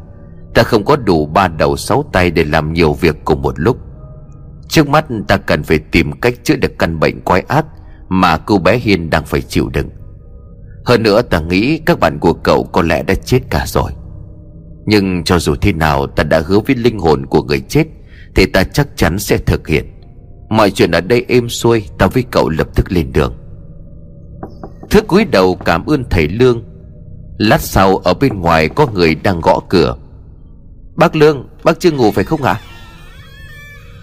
Ta 0.54 0.62
không 0.62 0.84
có 0.84 0.96
đủ 0.96 1.26
ba 1.26 1.48
đầu 1.48 1.76
sáu 1.76 2.04
tay 2.12 2.30
để 2.30 2.44
làm 2.44 2.72
nhiều 2.72 2.92
việc 2.92 3.16
cùng 3.24 3.42
một 3.42 3.60
lúc. 3.60 3.78
Trước 4.68 4.88
mắt 4.88 5.04
ta 5.28 5.36
cần 5.36 5.62
phải 5.62 5.78
tìm 5.78 6.12
cách 6.20 6.34
chữa 6.42 6.56
được 6.56 6.78
căn 6.78 7.00
bệnh 7.00 7.20
quái 7.20 7.40
ác 7.48 7.66
Mà 8.08 8.38
cô 8.38 8.58
bé 8.58 8.78
Hiên 8.78 9.10
đang 9.10 9.24
phải 9.24 9.42
chịu 9.42 9.68
đựng. 9.68 9.88
Hơn 10.84 11.02
nữa 11.02 11.22
ta 11.22 11.40
nghĩ 11.40 11.78
các 11.78 12.00
bạn 12.00 12.18
của 12.18 12.32
cậu 12.32 12.64
có 12.64 12.82
lẽ 12.82 13.02
đã 13.02 13.14
chết 13.14 13.40
cả 13.50 13.64
rồi. 13.66 13.92
Nhưng 14.86 15.24
cho 15.24 15.38
dù 15.38 15.54
thế 15.60 15.72
nào 15.72 16.06
ta 16.06 16.24
đã 16.24 16.42
hứa 16.46 16.60
với 16.60 16.76
linh 16.76 16.98
hồn 16.98 17.26
của 17.26 17.42
người 17.42 17.60
chết, 17.60 17.84
Thì 18.34 18.46
ta 18.46 18.64
chắc 18.64 18.88
chắn 18.96 19.18
sẽ 19.18 19.38
thực 19.38 19.68
hiện. 19.68 19.84
Mọi 20.48 20.70
chuyện 20.70 20.90
ở 20.90 21.00
đây 21.00 21.24
êm 21.28 21.48
xuôi, 21.48 21.84
Ta 21.98 22.06
với 22.06 22.24
cậu 22.30 22.48
lập 22.48 22.68
tức 22.74 22.92
lên 22.92 23.12
đường. 23.12 23.34
Thức 24.90 25.06
cúi 25.06 25.24
đầu 25.24 25.56
cảm 25.64 25.86
ơn 25.86 26.04
thầy 26.10 26.28
Lương. 26.28 26.64
Lát 27.38 27.60
sau, 27.60 27.96
ở 27.96 28.14
bên 28.14 28.40
ngoài 28.40 28.68
có 28.68 28.86
người 28.86 29.14
đang 29.14 29.40
gõ 29.40 29.60
cửa. 29.68 29.96
Bác 30.96 31.16
Lương, 31.16 31.48
Bác 31.64 31.80
chưa 31.80 31.90
ngủ 31.90 32.10
phải 32.10 32.24
không 32.24 32.42
ạ? 32.42 32.60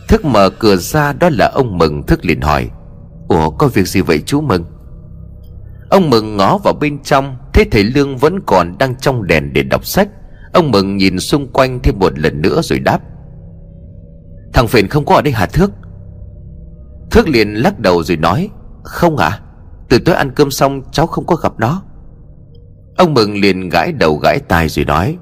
Thức 0.08 0.26
mở 0.26 0.50
cửa 0.50 0.76
ra, 0.76 1.14
đó 1.14 1.30
là 1.30 1.48
ông 1.48 1.78
Mừng 1.78 2.04
Thức 2.04 2.26
liền 2.26 2.42
hỏi. 2.42 2.70
Ủa, 3.28 3.50
có 3.50 3.68
việc 3.68 3.88
gì 3.88 4.02
vậy 4.02 4.22
chú 4.26 4.42
Mừng? 4.42 4.64
Ông 5.92 6.10
Mừng 6.10 6.38
ngó 6.38 6.58
vào 6.58 6.74
bên 6.74 7.04
trong, 7.04 7.38
Thấy 7.54 7.66
thầy 7.72 7.84
Lương 7.84 8.18
vẫn 8.18 8.40
còn 8.46 8.78
đang 8.78 8.96
trong 8.96 9.28
đèn 9.28 9.54
để 9.54 9.64
đọc 9.64 9.86
sách. 9.86 10.10
Ông 10.54 10.72
Mừng 10.72 10.98
nhìn 10.98 11.20
xung 11.20 11.48
quanh 11.54 11.80
thêm 11.84 12.00
một 12.00 12.20
lần 12.20 12.42
nữa 12.42 12.62
rồi 12.64 12.80
đáp. 12.80 13.00
Thằng 14.54 14.68
Phiền 14.68 14.88
không 14.88 15.06
có 15.06 15.16
ở 15.16 15.22
đây 15.22 15.34
hả 15.34 15.46
Thước? 15.46 15.72
Thước 17.12 17.28
liền 17.28 17.54
lắc 17.54 17.80
đầu 17.80 18.04
rồi 18.04 18.18
nói, 18.18 18.50
Không 18.84 19.18
ạ. 19.18 19.28
À? 19.28 19.40
Từ 19.90 20.00
tối 20.00 20.16
ăn 20.16 20.32
cơm 20.36 20.52
xong, 20.52 20.82
cháu 20.92 21.08
không 21.08 21.26
có 21.26 21.36
gặp 21.36 21.54
nó. 21.58 21.84
Ông 22.98 23.14
Mừng 23.14 23.42
liền 23.42 23.70
gãi 23.70 23.92
đầu 23.92 24.18
gãi 24.18 24.40
tai 24.40 24.70
rồi 24.70 24.86
nói, 24.86 25.18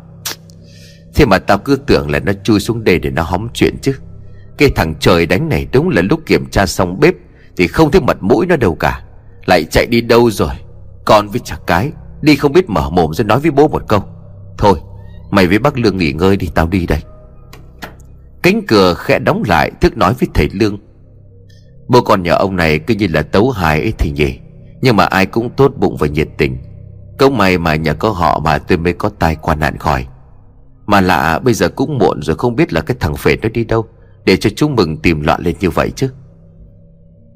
Thế 1.15 1.25
mà 1.25 1.39
tao 1.39 1.58
cứ 1.58 1.75
tưởng 1.88 2.12
là 2.12 2.19
nó 2.19 2.32
chui 2.43 2.60
xuống 2.60 2.84
đây 2.84 2.99
để 2.99 3.10
nó 3.10 3.21
hóng 3.21 3.49
chuyện 3.53 3.75
chứ. 3.82 3.93
Cái 4.58 4.69
thằng 4.75 4.93
trời 4.99 5.25
đánh 5.25 5.49
này 5.49 5.67
đúng 5.73 5.89
là 5.89 6.01
lúc 6.01 6.19
kiểm 6.25 6.45
tra 6.45 6.65
xong 6.65 6.99
bếp 6.99 7.13
Thì 7.58 7.67
không 7.67 7.91
thấy 7.91 8.01
mặt 8.01 8.17
mũi 8.21 8.45
nó 8.45 8.55
đâu 8.55 8.75
cả. 8.79 9.03
Lại 9.49 9.63
chạy 9.63 9.85
đi 9.85 10.01
đâu 10.01 10.31
rồi? 10.31 10.53
Con 11.05 11.27
với 11.27 11.39
chả 11.39 11.55
cái, 11.67 11.91
Đi 12.21 12.35
không 12.35 12.53
biết 12.53 12.69
mở 12.69 12.89
mồm 12.89 13.13
rồi 13.13 13.25
nói 13.25 13.39
với 13.39 13.51
bố 13.51 13.67
một 13.67 13.83
câu. 13.88 14.03
Thôi, 14.57 14.79
mày 15.31 15.47
với 15.47 15.59
bác 15.59 15.77
Lương 15.77 15.97
nghỉ 15.97 16.12
ngơi 16.12 16.38
đi, 16.38 16.47
tao 16.55 16.67
đi 16.67 16.85
đây. 16.85 16.99
Cánh 18.43 18.62
cửa 18.67 18.93
khẽ 18.93 19.19
đóng 19.19 19.43
lại, 19.47 19.71
Thức 19.81 19.97
nói 19.97 20.13
với 20.19 20.29
thầy 20.33 20.49
Lương. 20.51 20.77
Bố 21.88 22.01
con 22.01 22.23
nhà 22.23 22.33
ông 22.33 22.55
này 22.55 22.79
cứ 22.79 22.95
như 22.95 23.07
là 23.07 23.21
tấu 23.21 23.49
hài 23.49 23.81
ấy 23.81 23.93
thì 23.97 24.12
nhỉ? 24.12 24.39
Nhưng 24.81 24.95
mà 24.95 25.05
ai 25.05 25.25
cũng 25.25 25.49
tốt 25.49 25.71
bụng 25.77 25.97
và 25.97 26.07
nhiệt 26.07 26.27
tình. 26.38 26.57
Câu 27.17 27.29
may 27.29 27.57
mà 27.57 27.75
nhà 27.75 27.93
có 27.93 28.09
họ 28.09 28.39
mà 28.39 28.57
tôi 28.57 28.77
mới 28.77 28.93
có 28.93 29.09
tai 29.09 29.35
qua 29.35 29.55
nạn 29.55 29.77
khỏi. 29.77 30.07
Mà 30.85 31.01
lạ, 31.01 31.39
bây 31.39 31.53
giờ 31.53 31.69
cũng 31.69 31.97
muộn 31.97 32.21
rồi, 32.21 32.35
không 32.38 32.55
biết 32.55 32.73
là 32.73 32.81
cái 32.81 32.97
thằng 32.99 33.15
phệ 33.15 33.35
nó 33.41 33.49
đi 33.49 33.63
đâu, 33.63 33.85
Để 34.25 34.38
cho 34.38 34.49
chúng 34.55 34.75
mừng 34.75 34.97
tìm 34.97 35.21
loạn 35.21 35.41
lên 35.43 35.55
như 35.59 35.69
vậy 35.69 35.91
chứ. 35.95 36.09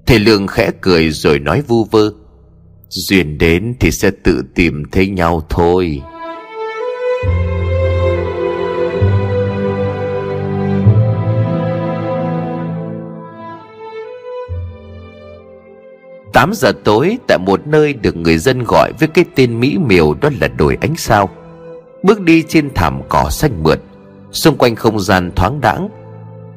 Thầy 0.05 0.19
Lương 0.19 0.47
khẽ 0.47 0.71
cười 0.81 1.09
rồi 1.09 1.39
nói 1.39 1.61
vu 1.67 1.83
vơ. 1.83 2.11
Duyên 2.89 3.37
đến 3.37 3.75
thì 3.79 3.91
sẽ 3.91 4.11
tự 4.23 4.43
tìm 4.55 4.83
thấy 4.91 5.07
nhau 5.07 5.41
thôi. 5.49 6.01
Tám 16.33 16.51
giờ 16.53 16.71
tối, 16.83 17.17
tại 17.27 17.37
một 17.37 17.67
nơi 17.67 17.93
được 17.93 18.15
người 18.15 18.37
dân 18.37 18.63
gọi 18.63 18.91
với 18.99 19.07
cái 19.07 19.25
tên 19.35 19.59
mỹ 19.59 19.77
miều, 19.77 20.13
đó 20.21 20.29
là 20.41 20.47
đồi 20.47 20.77
ánh 20.81 20.95
sao. 20.97 21.29
Bước 22.03 22.21
đi 22.21 22.43
trên 22.47 22.69
thảm 22.75 23.01
cỏ 23.09 23.29
xanh 23.29 23.63
mượt, 23.63 23.79
Xung 24.31 24.57
quanh 24.57 24.75
không 24.75 24.99
gian 24.99 25.31
thoáng 25.35 25.61
đãng. 25.61 25.89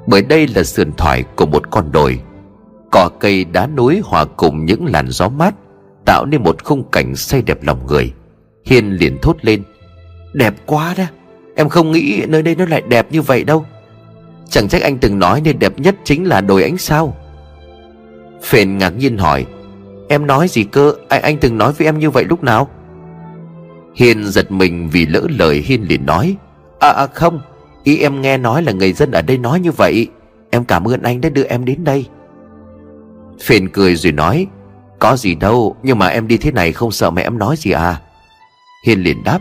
Bởi 0.07 0.23
đây 0.23 0.49
là 0.49 0.65
sườn 0.65 0.93
thoải 0.93 1.25
của 1.37 1.47
một 1.47 1.71
con 1.71 1.93
đồi. 1.93 2.21
Cỏ 2.90 3.11
cây 3.20 3.44
đá 3.44 3.66
núi 3.66 4.01
hòa 4.05 4.25
cùng 4.25 4.64
những 4.64 4.87
làn 4.87 5.09
gió 5.09 5.29
mát 5.29 5.55
Tạo 6.07 6.27
nên 6.27 6.42
một 6.42 6.64
khung 6.64 6.90
cảnh 6.90 7.16
say 7.16 7.42
đẹp 7.42 7.59
lòng 7.62 7.87
người. 7.87 8.12
Hiên 8.64 8.92
liền 8.92 9.18
thốt 9.22 9.37
lên 9.42 9.62
Đẹp 10.33 10.55
quá 10.66 10.94
đó 10.99 11.05
Em 11.55 11.68
không 11.68 11.92
nghĩ 11.92 12.22
nơi 12.29 12.42
đây 12.42 12.55
nó 12.55 12.64
lại 12.66 12.83
đẹp 12.88 13.07
như 13.12 13.22
vậy 13.22 13.44
đâu. 13.44 13.66
Chẳng 14.51 14.68
trách 14.68 14.83
anh 14.83 14.99
từng 14.99 15.18
nói 15.18 15.40
nên 15.40 15.59
đẹp 15.59 15.79
nhất 15.79 15.94
chính 16.05 16.25
là 16.25 16.40
đồi 16.40 16.62
ánh 16.62 16.79
sao. 16.79 17.16
Phền 18.42 18.79
ngạc 18.79 18.90
nhiên 18.90 19.18
hỏi 19.18 19.46
Em 20.09 20.27
nói 20.27 20.49
gì 20.49 20.64
cơ? 20.64 20.94
Anh, 21.09 21.22
anh 21.22 21.38
từng 21.38 21.59
nói 21.59 21.72
với 21.72 21.87
em 21.87 21.99
như 21.99 22.11
vậy 22.11 22.25
lúc 22.25 22.42
nào? 22.42 22.68
Hiền 23.94 24.25
giật 24.25 24.51
mình 24.51 24.88
vì 24.92 25.07
lỡ 25.07 25.22
lời 25.38 25.57
Hiên 25.66 25.83
liền 25.88 26.07
nói 26.07 26.37
À, 26.81 26.88
à 26.88 27.07
không 27.07 27.40
Ý 27.87 27.99
em 27.99 28.22
nghe 28.22 28.38
nói 28.38 28.62
là 28.62 28.72
người 28.72 28.92
dân 28.92 29.11
ở 29.11 29.22
đây 29.22 29.38
nói 29.38 29.61
như 29.61 29.72
vậy. 29.72 30.09
Em 30.51 30.64
cảm 30.64 30.88
ơn 30.88 31.03
anh 31.03 31.20
đã 31.20 31.29
đưa 31.29 31.44
em 31.44 31.64
đến 31.64 31.85
đây. 31.85 32.07
Phiền 33.40 33.68
cười 33.68 33.96
rồi 33.96 34.12
nói, 34.12 34.46
Có 34.99 35.16
gì 35.16 35.35
đâu, 35.35 35.77
Nhưng 35.83 35.99
mà 35.99 36.07
em 36.07 36.29
đi 36.29 36.37
thế 36.37 36.53
này 36.53 36.72
không 36.72 36.90
sợ 36.90 37.11
mẹ 37.11 37.22
em 37.22 37.38
nói 37.38 37.57
gì 37.59 37.70
à? 37.70 38.01
Hiền 38.85 39.03
liền 39.03 39.25
đáp, 39.25 39.38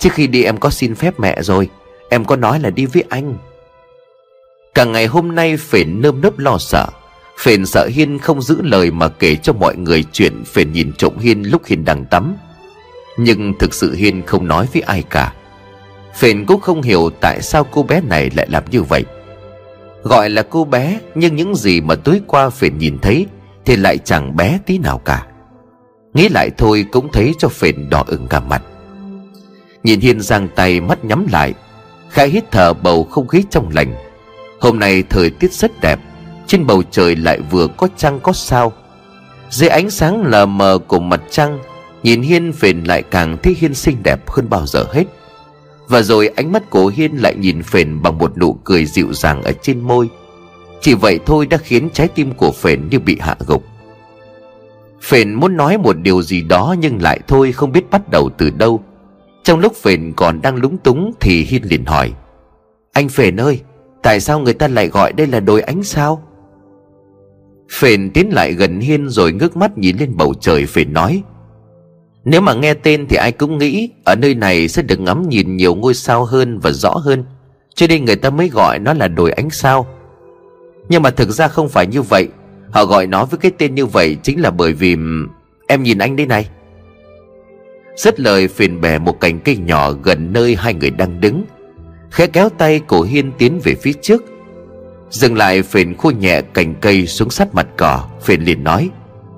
Trước 0.00 0.10
khi 0.12 0.26
đi 0.26 0.42
em 0.42 0.56
có 0.56 0.70
xin 0.70 0.94
phép 0.94 1.20
mẹ 1.20 1.42
rồi, 1.42 1.68
Em 2.10 2.24
có 2.24 2.36
nói 2.36 2.60
là 2.60 2.70
đi 2.70 2.86
với 2.86 3.04
anh. 3.08 3.34
Cả 4.74 4.84
ngày 4.84 5.06
hôm 5.06 5.34
nay 5.34 5.56
Phền 5.56 6.02
nơm 6.02 6.20
nớp 6.20 6.38
lo 6.38 6.58
sợ. 6.58 6.86
Phền 7.38 7.66
sợ 7.66 7.88
Hiên 7.92 8.18
không 8.18 8.42
giữ 8.42 8.62
lời 8.62 8.90
mà 8.90 9.08
kể 9.08 9.36
cho 9.36 9.52
mọi 9.52 9.76
người 9.76 10.04
chuyện 10.12 10.44
Phền 10.44 10.72
nhìn 10.72 10.92
trộm 10.98 11.18
Hiên 11.18 11.42
lúc 11.42 11.66
Hiên 11.66 11.84
đang 11.84 12.04
tắm. 12.04 12.36
Nhưng 13.16 13.58
thực 13.58 13.74
sự 13.74 13.94
Hiên 13.94 14.22
không 14.26 14.48
nói 14.48 14.68
với 14.72 14.82
ai 14.82 15.02
cả. 15.10 15.32
Phền 16.14 16.46
cũng 16.46 16.60
không 16.60 16.82
hiểu 16.82 17.10
tại 17.20 17.42
sao 17.42 17.64
cô 17.64 17.82
bé 17.82 18.00
này 18.00 18.30
lại 18.36 18.46
làm 18.50 18.64
như 18.70 18.82
vậy. 18.82 19.04
Gọi 20.08 20.30
là 20.30 20.42
cô 20.42 20.64
bé, 20.64 21.00
Nhưng 21.14 21.36
những 21.36 21.54
gì 21.54 21.80
mà 21.80 21.94
tối 21.94 22.20
qua 22.26 22.50
Phền 22.50 22.78
nhìn 22.78 22.98
thấy 22.98 23.26
Thì 23.64 23.76
lại 23.76 23.98
chẳng 23.98 24.36
bé 24.36 24.58
tí 24.66 24.78
nào 24.78 24.98
cả. 24.98 25.26
Nghĩ 26.14 26.28
lại 26.28 26.50
thôi 26.58 26.84
cũng 26.92 27.12
thấy 27.12 27.34
cho 27.38 27.48
Phền 27.48 27.90
đỏ 27.90 28.04
ửng 28.06 28.26
cả 28.26 28.40
mặt. 28.40 28.62
Nhìn 29.82 30.00
Hiên 30.00 30.20
giang 30.20 30.48
tay 30.54 30.80
mắt 30.80 31.04
nhắm 31.04 31.26
lại, 31.32 31.54
Khẽ 32.10 32.26
hít 32.26 32.44
thở 32.50 32.72
bầu 32.72 33.04
không 33.04 33.28
khí 33.28 33.44
trong 33.50 33.70
lành. 33.74 33.94
Hôm 34.60 34.78
nay 34.78 35.02
thời 35.10 35.30
tiết 35.30 35.52
rất 35.52 35.80
đẹp, 35.80 35.98
trên 36.46 36.66
bầu 36.66 36.82
trời 36.90 37.16
lại 37.16 37.40
vừa 37.50 37.66
có 37.66 37.88
trăng 37.96 38.20
có 38.20 38.32
sao. 38.32 38.72
Dưới 39.50 39.68
ánh 39.68 39.90
sáng 39.90 40.22
lờ 40.22 40.46
mờ 40.46 40.78
của 40.86 40.98
mặt 40.98 41.20
trăng, 41.30 41.58
nhìn 42.02 42.22
hiên 42.22 42.52
phền 42.52 42.84
lại 42.84 43.02
càng 43.02 43.36
thấy 43.42 43.56
hiên 43.58 43.74
xinh 43.74 43.96
đẹp 44.02 44.30
hơn 44.30 44.50
bao 44.50 44.66
giờ 44.66 44.84
hết 44.92 45.04
và 45.88 46.02
rồi 46.02 46.28
ánh 46.28 46.52
mắt 46.52 46.70
của 46.70 46.86
hiên 46.86 47.16
lại 47.16 47.34
nhìn 47.34 47.62
phền 47.62 48.02
bằng 48.02 48.18
một 48.18 48.38
nụ 48.38 48.52
cười 48.64 48.86
dịu 48.86 49.12
dàng 49.12 49.42
ở 49.42 49.52
trên 49.62 49.80
môi. 49.80 50.08
Chỉ 50.80 50.94
vậy 50.94 51.20
thôi 51.26 51.46
đã 51.46 51.56
khiến 51.56 51.90
trái 51.92 52.08
tim 52.08 52.32
của 52.32 52.52
phền 52.52 52.88
như 52.88 52.98
bị 52.98 53.18
hạ 53.20 53.36
gục. 53.46 53.64
Phền 55.02 55.34
muốn 55.34 55.56
nói 55.56 55.78
một 55.78 55.96
điều 55.98 56.22
gì 56.22 56.42
đó 56.42 56.74
nhưng 56.78 57.02
lại 57.02 57.20
thôi 57.28 57.52
không 57.52 57.72
biết 57.72 57.90
bắt 57.90 58.10
đầu 58.10 58.30
từ 58.38 58.50
đâu. 58.50 58.82
Trong 59.42 59.60
lúc 59.60 59.74
phền 59.76 60.12
còn 60.16 60.42
đang 60.42 60.56
lúng 60.56 60.78
túng 60.78 61.12
thì 61.20 61.42
hiên 61.42 61.62
liền 61.64 61.84
hỏi, 61.84 62.12
anh 62.92 63.08
phền 63.08 63.36
ơi, 63.36 63.60
tại 64.02 64.20
sao 64.20 64.40
người 64.40 64.54
ta 64.54 64.68
lại 64.68 64.88
gọi 64.88 65.12
đây 65.12 65.26
là 65.26 65.40
đồi 65.40 65.60
ánh 65.60 65.82
sao? 65.82 66.22
Phền 67.70 68.10
tiến 68.10 68.28
lại 68.32 68.52
gần 68.52 68.80
Hiên 68.80 69.08
rồi 69.08 69.32
ngước 69.32 69.56
mắt 69.56 69.78
nhìn 69.78 69.96
lên 69.96 70.16
bầu 70.16 70.34
trời 70.40 70.66
Phền 70.66 70.92
nói 70.92 71.22
nếu 72.24 72.40
mà 72.40 72.54
nghe 72.54 72.74
tên 72.74 73.06
thì 73.08 73.16
ai 73.16 73.32
cũng 73.32 73.58
nghĩ 73.58 73.90
Ở 74.04 74.14
nơi 74.14 74.34
này 74.34 74.68
sẽ 74.68 74.82
được 74.82 75.00
ngắm 75.00 75.28
nhìn 75.28 75.56
nhiều 75.56 75.74
ngôi 75.74 75.94
sao 75.94 76.24
hơn 76.24 76.58
và 76.58 76.70
rõ 76.70 76.90
hơn. 76.90 77.24
Cho 77.74 77.86
nên 77.86 78.04
người 78.04 78.16
ta 78.16 78.30
mới 78.30 78.48
gọi 78.48 78.78
nó 78.78 78.94
là 78.94 79.08
đồi 79.08 79.32
ánh 79.32 79.50
sao. 79.50 79.86
Nhưng 80.88 81.02
mà 81.02 81.10
thực 81.10 81.30
ra 81.30 81.48
không 81.48 81.68
phải 81.68 81.86
như 81.86 82.02
vậy. 82.02 82.28
Họ 82.70 82.84
gọi 82.84 83.06
nó 83.06 83.24
với 83.24 83.38
cái 83.38 83.50
tên 83.58 83.74
như 83.74 83.86
vậy 83.86 84.16
Chính 84.22 84.40
là 84.40 84.50
bởi 84.50 84.72
vì 84.72 84.96
Em 85.68 85.82
nhìn 85.82 85.98
anh 85.98 86.16
đây 86.16 86.26
này. 86.26 86.48
Rất 87.96 88.20
lời 88.20 88.48
phiền 88.48 88.80
bè 88.80 88.98
một 88.98 89.20
cành 89.20 89.40
cây 89.40 89.56
nhỏ 89.56 89.90
Gần 89.90 90.32
nơi 90.32 90.56
hai 90.56 90.74
người 90.74 90.90
đang 90.90 91.20
đứng, 91.20 91.44
Khẽ 92.10 92.26
kéo 92.26 92.48
tay 92.48 92.80
cổ 92.86 93.02
Hiên 93.02 93.32
tiến 93.38 93.60
về 93.64 93.74
phía 93.74 93.92
trước. 93.92 94.24
Dừng 95.10 95.36
lại 95.36 95.62
phiền 95.62 95.96
khô 95.96 96.10
nhẹ 96.10 96.40
cành 96.54 96.74
cây 96.74 97.06
xuống 97.06 97.30
sát 97.30 97.54
mặt 97.54 97.66
cỏ 97.76 98.08
Phiền 98.22 98.42
liền 98.42 98.64
nói, 98.64 98.90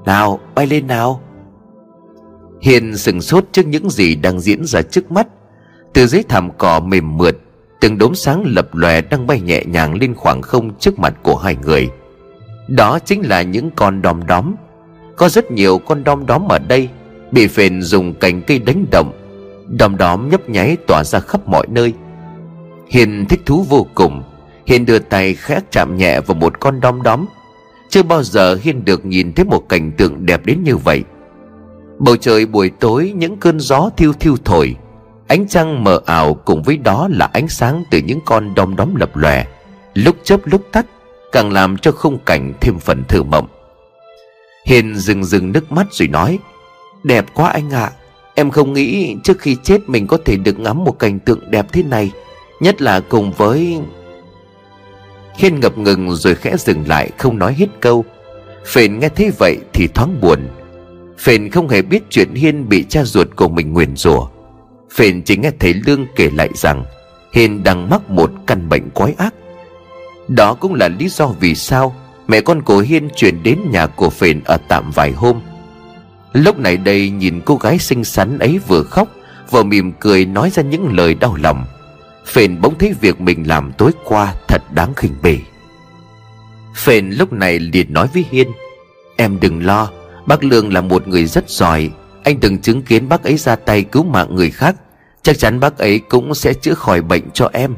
Nào, 0.04 0.40
bay 0.54 0.66
lên 0.66 0.86
nào. 0.86 1.20
Hiền 2.60 2.96
sừng 2.96 3.20
sốt 3.20 3.44
trước 3.52 3.66
những 3.66 3.90
gì 3.90 4.14
đang 4.14 4.40
diễn 4.40 4.64
ra 4.64 4.82
trước 4.82 5.12
mắt. 5.12 5.26
Từ 5.92 6.06
dưới 6.06 6.22
thảm 6.28 6.50
cỏ 6.58 6.80
mềm 6.80 7.16
mượt, 7.16 7.36
Từng 7.80 7.98
đốm 7.98 8.14
sáng 8.14 8.42
lập 8.46 8.74
lòe 8.74 9.00
đang 9.00 9.26
bay 9.26 9.40
nhẹ 9.40 9.62
nhàng 9.66 9.94
lên 9.94 10.14
khoảng 10.14 10.42
không 10.42 10.74
trước 10.78 10.98
mặt 10.98 11.14
của 11.22 11.36
hai 11.36 11.56
người. 11.62 11.88
Đó 12.68 12.98
chính 13.04 13.28
là 13.28 13.42
những 13.42 13.70
con 13.76 14.02
đom 14.02 14.26
đóm. 14.26 14.54
Có 15.16 15.28
rất 15.28 15.50
nhiều 15.50 15.78
con 15.78 16.04
đom 16.04 16.26
đóm 16.26 16.48
ở 16.48 16.58
đây, 16.58 16.88
Bị 17.32 17.46
phền 17.46 17.82
dùng 17.82 18.14
cành 18.14 18.42
cây 18.42 18.58
đánh 18.58 18.86
động. 18.90 19.12
Đom 19.78 19.96
đóm 19.96 20.30
nhấp 20.30 20.48
nháy 20.48 20.76
tỏa 20.86 21.04
ra 21.04 21.20
khắp 21.20 21.48
mọi 21.48 21.66
nơi. 21.70 21.92
Hiền 22.88 23.26
thích 23.28 23.40
thú 23.46 23.66
vô 23.68 23.86
cùng. 23.94 24.22
Hiền 24.66 24.86
đưa 24.86 24.98
tay 24.98 25.34
khẽ 25.34 25.60
chạm 25.70 25.96
nhẹ 25.96 26.20
vào 26.20 26.34
một 26.34 26.60
con 26.60 26.80
đom 26.80 27.02
đóm. 27.02 27.26
Chưa 27.88 28.02
bao 28.02 28.22
giờ 28.22 28.58
Hiền 28.62 28.84
được 28.84 29.04
nhìn 29.04 29.32
thấy 29.32 29.44
một 29.44 29.68
cảnh 29.68 29.92
tượng 29.92 30.26
đẹp 30.26 30.46
đến 30.46 30.62
như 30.64 30.76
vậy. 30.76 31.04
Bầu 32.00 32.16
trời 32.16 32.46
buổi 32.46 32.70
tối, 32.80 33.12
những 33.16 33.36
cơn 33.36 33.60
gió 33.60 33.90
thiêu 33.96 34.12
thiêu 34.12 34.36
thổi. 34.44 34.76
Ánh 35.28 35.48
trăng 35.48 35.84
mờ 35.84 36.00
ảo 36.06 36.34
cùng 36.34 36.62
với 36.62 36.76
đó 36.76 37.08
là 37.10 37.30
ánh 37.32 37.48
sáng 37.48 37.84
từ 37.90 37.98
những 37.98 38.20
con 38.24 38.54
đom 38.54 38.76
đóm 38.76 38.94
lập 38.94 39.16
lòe. 39.16 39.44
Lúc 39.94 40.16
chớp 40.24 40.40
lúc 40.44 40.62
tắt, 40.72 40.86
Càng 41.32 41.52
làm 41.52 41.76
cho 41.76 41.92
khung 41.92 42.18
cảnh 42.26 42.52
thêm 42.60 42.78
phần 42.78 43.04
thơ 43.08 43.22
mộng. 43.22 43.46
Hiền 44.66 44.96
dừng 44.96 45.24
dừng 45.24 45.52
nước 45.52 45.72
mắt 45.72 45.86
rồi 45.90 46.08
nói, 46.08 46.38
Đẹp 47.02 47.26
quá 47.34 47.50
anh 47.50 47.70
ạ. 47.70 47.80
À. 47.80 47.92
Em 48.34 48.50
không 48.50 48.72
nghĩ 48.72 49.16
trước 49.24 49.38
khi 49.38 49.56
chết 49.62 49.88
mình 49.88 50.06
có 50.06 50.18
thể 50.24 50.36
được 50.36 50.58
ngắm 50.58 50.84
một 50.84 50.98
cảnh 50.98 51.18
tượng 51.18 51.50
đẹp 51.50 51.66
thế 51.72 51.82
này, 51.82 52.10
Nhất 52.60 52.82
là 52.82 53.00
cùng 53.00 53.32
với 53.32 53.78
Hiên 55.34 55.60
ngập 55.60 55.78
ngừng 55.78 56.10
rồi 56.10 56.34
khẽ 56.34 56.56
dừng 56.58 56.88
lại, 56.88 57.10
không 57.18 57.38
nói 57.38 57.54
hết 57.54 57.66
câu. 57.80 58.04
Phền 58.64 58.98
nghe 58.98 59.08
thấy 59.08 59.30
vậy 59.38 59.56
thì 59.72 59.88
thoáng 59.94 60.20
buồn. 60.20 60.38
Phền 61.20 61.50
không 61.50 61.68
hề 61.68 61.82
biết 61.82 62.02
chuyện 62.10 62.34
Hiên 62.34 62.68
bị 62.68 62.84
cha 62.88 63.04
ruột 63.04 63.28
của 63.36 63.48
mình 63.48 63.72
nguyền 63.72 63.96
rủa. 63.96 64.26
Phền 64.94 65.22
chỉ 65.22 65.36
nghe 65.36 65.50
thấy 65.60 65.74
Lương 65.86 66.06
kể 66.16 66.30
lại 66.34 66.48
rằng, 66.54 66.84
Hiên 67.32 67.64
đang 67.64 67.90
mắc 67.90 68.10
một 68.10 68.30
căn 68.46 68.68
bệnh 68.68 68.90
quái 68.90 69.14
ác. 69.18 69.34
Đó 70.28 70.54
cũng 70.54 70.74
là 70.74 70.88
lý 70.88 71.08
do 71.08 71.26
vì 71.26 71.54
sao 71.54 71.94
Mẹ 72.28 72.40
con 72.40 72.62
của 72.62 72.78
Hiên 72.78 73.08
chuyển 73.16 73.42
đến 73.42 73.58
nhà 73.70 73.86
của 73.86 74.10
Phền 74.10 74.40
ở 74.44 74.58
tạm 74.68 74.90
vài 74.90 75.12
hôm. 75.12 75.40
Lúc 76.32 76.58
này 76.58 76.76
đây 76.76 77.10
nhìn 77.10 77.40
cô 77.44 77.56
gái 77.56 77.78
xinh 77.78 78.04
xắn 78.04 78.38
ấy 78.38 78.58
vừa 78.68 78.82
khóc, 78.82 79.08
Vừa 79.50 79.62
mỉm 79.62 79.92
cười 80.00 80.26
nói 80.26 80.50
ra 80.50 80.62
những 80.62 80.96
lời 80.96 81.14
đau 81.14 81.36
lòng. 81.36 81.64
Phền 82.26 82.60
bỗng 82.60 82.78
thấy 82.78 82.94
việc 83.00 83.20
mình 83.20 83.48
làm 83.48 83.72
tối 83.72 83.90
qua 84.04 84.34
thật 84.48 84.62
đáng 84.74 84.94
khinh 84.94 85.14
bỉ. 85.22 85.38
Phền 86.74 87.10
lúc 87.10 87.32
này 87.32 87.58
liền 87.58 87.92
nói 87.92 88.08
với 88.14 88.24
Hiên, 88.30 88.48
Em 89.16 89.40
đừng 89.40 89.66
lo 89.66 89.90
Bác 90.26 90.44
Lương 90.44 90.72
là 90.72 90.80
một 90.80 91.08
người 91.08 91.26
rất 91.26 91.50
giỏi. 91.50 91.90
Anh 92.24 92.40
từng 92.40 92.58
chứng 92.58 92.82
kiến 92.82 93.08
bác 93.08 93.22
ấy 93.22 93.36
ra 93.36 93.56
tay 93.56 93.82
cứu 93.82 94.04
mạng 94.04 94.34
người 94.34 94.50
khác. 94.50 94.76
Chắc 95.22 95.38
chắn 95.38 95.60
bác 95.60 95.78
ấy 95.78 95.98
cũng 95.98 96.34
sẽ 96.34 96.54
chữa 96.54 96.74
khỏi 96.74 97.02
bệnh 97.02 97.30
cho 97.30 97.50
em. 97.52 97.74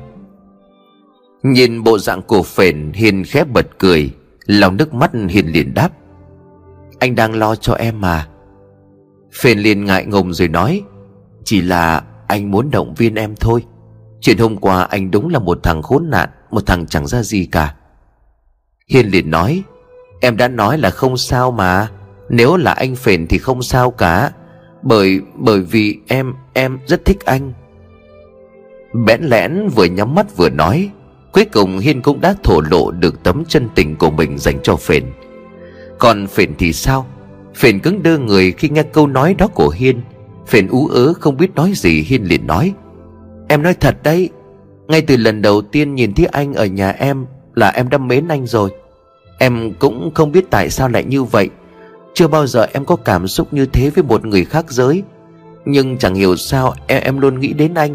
Nhìn 1.43 1.83
bộ 1.83 1.99
dạng 1.99 2.23
của 2.23 2.43
phền, 2.43 2.93
Hiền 2.93 3.25
khép 3.25 3.49
bật 3.49 3.67
cười. 3.79 4.11
Lòng 4.47 4.77
nước 4.77 4.95
mắt 4.95 5.11
Hiền 5.29 5.47
liền 5.47 5.75
đáp. 5.75 5.89
Anh 6.99 7.15
đang 7.15 7.35
lo 7.35 7.55
cho 7.55 7.75
em 7.75 8.01
mà. 8.01 8.29
Phền 9.33 9.59
liền 9.59 9.85
ngại 9.85 10.07
ngùng 10.07 10.35
rồi 10.35 10.49
nói. 10.49 10.83
Chỉ 11.45 11.61
là 11.61 12.03
anh 12.27 12.51
muốn 12.51 12.71
động 12.71 12.95
viên 12.95 13.15
em 13.15 13.35
thôi. 13.37 13.65
Chuyện 14.21 14.39
hôm 14.39 14.57
qua 14.57 14.83
anh 14.83 15.11
đúng 15.11 15.29
là 15.29 15.39
một 15.39 15.59
thằng 15.63 15.83
khốn 15.83 16.11
nạn, 16.11 16.29
Một 16.51 16.67
thằng 16.67 16.87
chẳng 16.87 17.07
ra 17.07 17.23
gì 17.23 17.47
cả. 17.53 17.75
Hiền 18.89 19.07
liền 19.07 19.31
nói. 19.31 19.63
Em 20.21 20.37
đã 20.37 20.49
nói 20.49 20.79
là 20.79 20.91
không 20.91 21.17
sao 21.17 21.51
mà. 21.51 21.89
Nếu 22.33 22.57
là 22.57 22.73
anh 22.73 22.95
phền 22.97 23.27
thì 23.27 23.39
không 23.39 23.63
sao 23.63 23.91
cả, 23.91 24.31
Bởi 24.83 25.21
bởi 25.35 25.61
vì 25.61 25.99
em 26.09 26.35
em 26.53 26.79
rất 26.87 27.05
thích 27.05 27.25
anh. 27.25 27.53
Bẽn 29.07 29.23
lẽn 29.23 29.69
vừa 29.69 29.85
nhắm 29.85 30.15
mắt 30.15 30.37
vừa 30.37 30.51
nói, 30.51 30.91
Cuối 31.33 31.45
cùng 31.45 31.79
Hiên 31.79 32.03
cũng 32.03 32.21
đã 32.21 32.35
thổ 32.43 32.61
lộ 32.61 32.91
được 32.91 33.23
tấm 33.23 33.45
chân 33.49 33.69
tình 33.75 33.97
của 33.97 34.11
mình 34.11 34.39
dành 34.39 34.59
cho 34.63 34.77
phền. 34.77 35.05
Còn 35.99 36.27
phền 36.27 36.55
thì 36.59 36.73
sao? 36.73 37.07
Phền 37.55 37.81
cứng 37.81 38.03
đơ 38.03 38.19
người 38.19 38.53
khi 38.53 38.69
nghe 38.69 38.83
câu 38.83 39.07
nói 39.07 39.35
đó 39.35 39.49
của 39.49 39.69
Hiên. 39.69 40.01
Phền 40.47 40.69
ú 40.69 40.87
ớ 40.87 41.13
không 41.13 41.37
biết 41.37 41.55
nói 41.55 41.73
gì, 41.75 42.03
Hiên 42.03 42.25
liền 42.25 42.47
nói, 42.47 42.73
Em 43.49 43.63
nói 43.63 43.75
thật 43.75 43.97
đấy, 44.03 44.31
Ngay 44.89 45.03
từ 45.03 45.17
lần 45.17 45.43
đầu 45.43 45.63
tiên 45.63 45.95
nhìn 45.95 46.15
thấy 46.15 46.27
anh 46.27 46.55
ở 46.55 46.67
nhà 46.67 46.91
em 46.91 47.27
Là 47.55 47.69
em 47.69 47.89
đã 47.89 47.99
mến 47.99 48.29
anh 48.29 48.47
rồi. 48.47 48.71
Em 49.39 49.73
cũng 49.79 50.11
không 50.15 50.33
biết 50.33 50.51
tại 50.51 50.71
sao 50.71 50.89
lại 50.89 51.05
như 51.05 51.25
vậy. 51.25 51.51
Chưa 52.15 52.29
bao 52.29 52.47
giờ 52.47 52.67
em 52.73 52.85
có 52.85 52.97
cảm 52.97 53.29
xúc 53.29 53.53
như 53.53 53.67
thế 53.67 53.91
với 53.91 54.05
một 54.05 54.25
người 54.25 54.45
khác 54.45 54.67
giới. 54.69 55.03
Nhưng 55.65 55.99
chẳng 55.99 56.15
hiểu 56.15 56.37
sao 56.37 56.75
em, 56.87 57.03
em 57.03 57.21
luôn 57.21 57.41
nghĩ 57.41 57.53
đến 57.53 57.75
anh. 57.75 57.95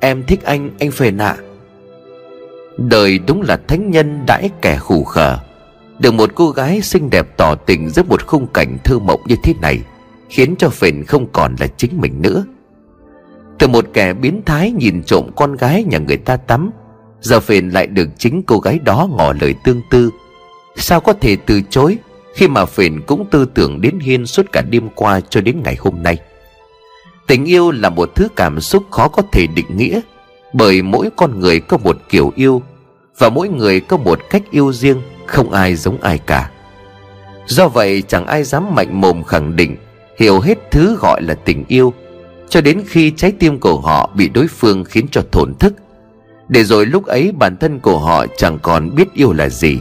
Em 0.00 0.22
thích 0.26 0.44
anh, 0.44 0.70
anh 0.78 0.90
phề 0.90 1.10
nạ. 1.10 1.36
Đời 2.76 3.18
đúng 3.18 3.42
là 3.42 3.60
thánh 3.68 3.90
nhân 3.90 4.20
đãi 4.26 4.50
kẻ 4.62 4.78
khủ 4.78 5.04
khờ. 5.04 5.38
Được 5.98 6.14
một 6.14 6.30
cô 6.34 6.50
gái 6.50 6.80
xinh 6.82 7.10
đẹp 7.10 7.36
tỏ 7.36 7.54
tình 7.54 7.90
giữa 7.90 8.02
một 8.02 8.26
khung 8.26 8.46
cảnh 8.46 8.78
thơ 8.84 8.98
mộng 8.98 9.20
như 9.26 9.36
thế 9.42 9.54
này 9.60 9.80
Khiến 10.32 10.54
cho 10.58 10.68
phền 10.68 11.04
không 11.04 11.26
còn 11.32 11.56
là 11.60 11.66
chính 11.66 12.00
mình 12.00 12.22
nữa. 12.22 12.44
Từ 13.58 13.68
một 13.68 13.84
kẻ 13.92 14.12
biến 14.12 14.42
thái 14.46 14.70
nhìn 14.70 15.02
trộm 15.02 15.30
con 15.36 15.56
gái 15.56 15.84
nhà 15.84 15.98
người 15.98 16.16
ta 16.16 16.36
tắm 16.36 16.70
Giờ 17.20 17.40
phền 17.40 17.70
lại 17.70 17.86
được 17.86 18.08
chính 18.18 18.42
cô 18.42 18.58
gái 18.58 18.78
đó 18.78 19.08
ngỏ 19.16 19.32
lời 19.40 19.54
tương 19.64 19.80
tư. 19.90 20.10
Sao 20.76 21.00
có 21.00 21.12
thể 21.12 21.36
từ 21.46 21.60
chối? 21.70 21.98
Khi 22.34 22.48
mà 22.48 22.64
phền 22.64 23.00
cũng 23.06 23.26
tư 23.30 23.46
tưởng 23.54 23.80
đến 23.80 23.98
Hiên 23.98 24.26
suốt 24.26 24.46
cả 24.52 24.62
đêm 24.70 24.88
qua 24.94 25.20
cho 25.20 25.40
đến 25.40 25.60
ngày 25.64 25.76
hôm 25.78 26.02
nay. 26.02 26.18
Tình 27.26 27.44
yêu 27.44 27.70
là 27.70 27.90
một 27.90 28.14
thứ 28.14 28.28
cảm 28.36 28.60
xúc 28.60 28.82
khó 28.90 29.08
có 29.08 29.22
thể 29.32 29.46
định 29.46 29.76
nghĩa, 29.76 30.00
Bởi 30.52 30.82
mỗi 30.82 31.08
con 31.16 31.40
người 31.40 31.60
có 31.60 31.78
một 31.78 31.96
kiểu 32.08 32.32
yêu 32.36 32.62
Và 33.18 33.28
mỗi 33.28 33.48
người 33.48 33.80
có 33.80 33.96
một 33.96 34.20
cách 34.30 34.42
yêu 34.50 34.72
riêng, 34.72 35.02
Không 35.26 35.50
ai 35.50 35.76
giống 35.76 36.00
ai 36.00 36.18
cả. 36.18 36.50
Do 37.46 37.68
vậy, 37.68 38.02
chẳng 38.08 38.26
ai 38.26 38.44
dám 38.44 38.74
mạnh 38.74 39.00
mồm 39.00 39.24
khẳng 39.24 39.56
định, 39.56 39.76
Hiểu 40.18 40.40
hết 40.40 40.58
thứ 40.70 40.96
gọi 41.00 41.22
là 41.22 41.34
tình 41.34 41.64
yêu, 41.68 41.92
cho 42.48 42.60
đến 42.60 42.82
khi 42.86 43.12
trái 43.16 43.32
tim 43.38 43.58
của 43.58 43.80
họ 43.80 44.10
bị 44.14 44.28
đối 44.28 44.46
phương 44.46 44.84
khiến 44.84 45.06
cho 45.10 45.22
thổn 45.32 45.54
thức. 45.54 45.74
Để 46.48 46.64
rồi 46.64 46.86
lúc 46.86 47.06
ấy 47.06 47.32
bản 47.38 47.56
thân 47.56 47.80
của 47.80 47.98
họ 47.98 48.26
chẳng 48.36 48.58
còn 48.62 48.94
biết 48.94 49.14
yêu 49.14 49.32
là 49.32 49.48
gì 49.48 49.78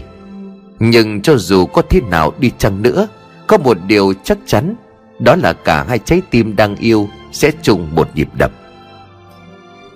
nhưng 0.83 1.21
cho 1.21 1.35
dù 1.37 1.65
có 1.65 1.81
thế 1.89 2.01
nào 2.01 2.33
đi 2.39 2.51
chăng 2.57 2.81
nữa 2.81 3.07
có 3.47 3.57
một 3.57 3.77
điều 3.87 4.13
chắc 4.23 4.37
chắn 4.45 4.75
đó 5.19 5.35
là 5.35 5.53
cả 5.53 5.83
hai 5.83 5.99
trái 5.99 6.21
tim 6.29 6.55
đang 6.55 6.75
yêu 6.75 7.09
sẽ 7.31 7.51
chung 7.61 7.95
một 7.95 8.09
nhịp 8.15 8.29
đập. 8.37 8.51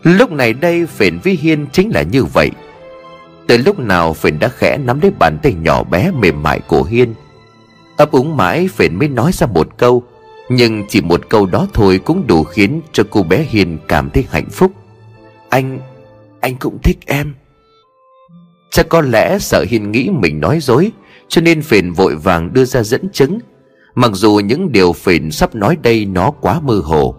Lúc 0.04 0.32
này 0.32 0.54
đây 0.54 0.86
phền 0.86 1.20
với 1.24 1.34
hiên 1.42 1.68
chính 1.72 1.90
là 1.90 2.02
như 2.02 2.26
vậy. 2.26 2.52
Từ 3.48 3.58
lúc 3.58 3.80
nào 3.80 4.14
phền 4.14 4.40
đã 4.40 4.48
khẽ 4.48 4.78
nắm 4.78 5.00
lấy 5.02 5.12
bàn 5.20 5.38
tay 5.44 5.54
nhỏ 5.54 5.84
bé 5.84 6.12
mềm 6.12 6.44
mại 6.44 6.60
của 6.60 6.84
hiên 6.84 7.14
ấp 7.98 8.12
úng 8.12 8.38
mãi 8.38 8.68
phền 8.68 8.96
mới 8.96 9.08
nói 9.08 9.32
ra 9.34 9.48
một 9.48 9.78
câu 9.78 10.04
nhưng 10.50 10.84
chỉ 10.90 11.02
một 11.02 11.30
câu 11.30 11.46
đó 11.46 11.68
thôi 11.74 12.00
cũng 12.06 12.28
đủ 12.28 12.44
khiến 12.44 12.82
cho 12.92 13.04
cô 13.10 13.24
bé 13.24 13.46
Hiên 13.50 13.78
cảm 13.88 14.10
thấy 14.10 14.26
hạnh 14.30 14.50
phúc. 14.50 14.72
Anh, 15.50 15.80
anh 16.40 16.56
cũng 16.56 16.78
thích 16.84 16.98
em. 17.06 17.34
Chắc 18.76 18.90
có 18.90 19.02
lẽ 19.02 19.38
sợ 19.40 19.66
Hiền 19.70 19.92
nghĩ 19.92 20.10
mình 20.10 20.40
nói 20.40 20.60
dối, 20.62 20.92
Cho 21.28 21.42
nên 21.42 21.62
Phền 21.62 21.92
vội 21.92 22.16
vàng 22.16 22.54
đưa 22.54 22.66
ra 22.66 22.84
dẫn 22.84 23.10
chứng. 23.10 23.40
Mặc 23.96 24.12
dù 24.14 24.36
những 24.46 24.72
điều 24.72 24.94
Phền 24.94 25.32
sắp 25.32 25.56
nói 25.56 25.78
đây 25.84 26.06
nó 26.06 26.32
quá 26.32 26.60
mơ 26.60 26.82
hồ. 26.84 27.16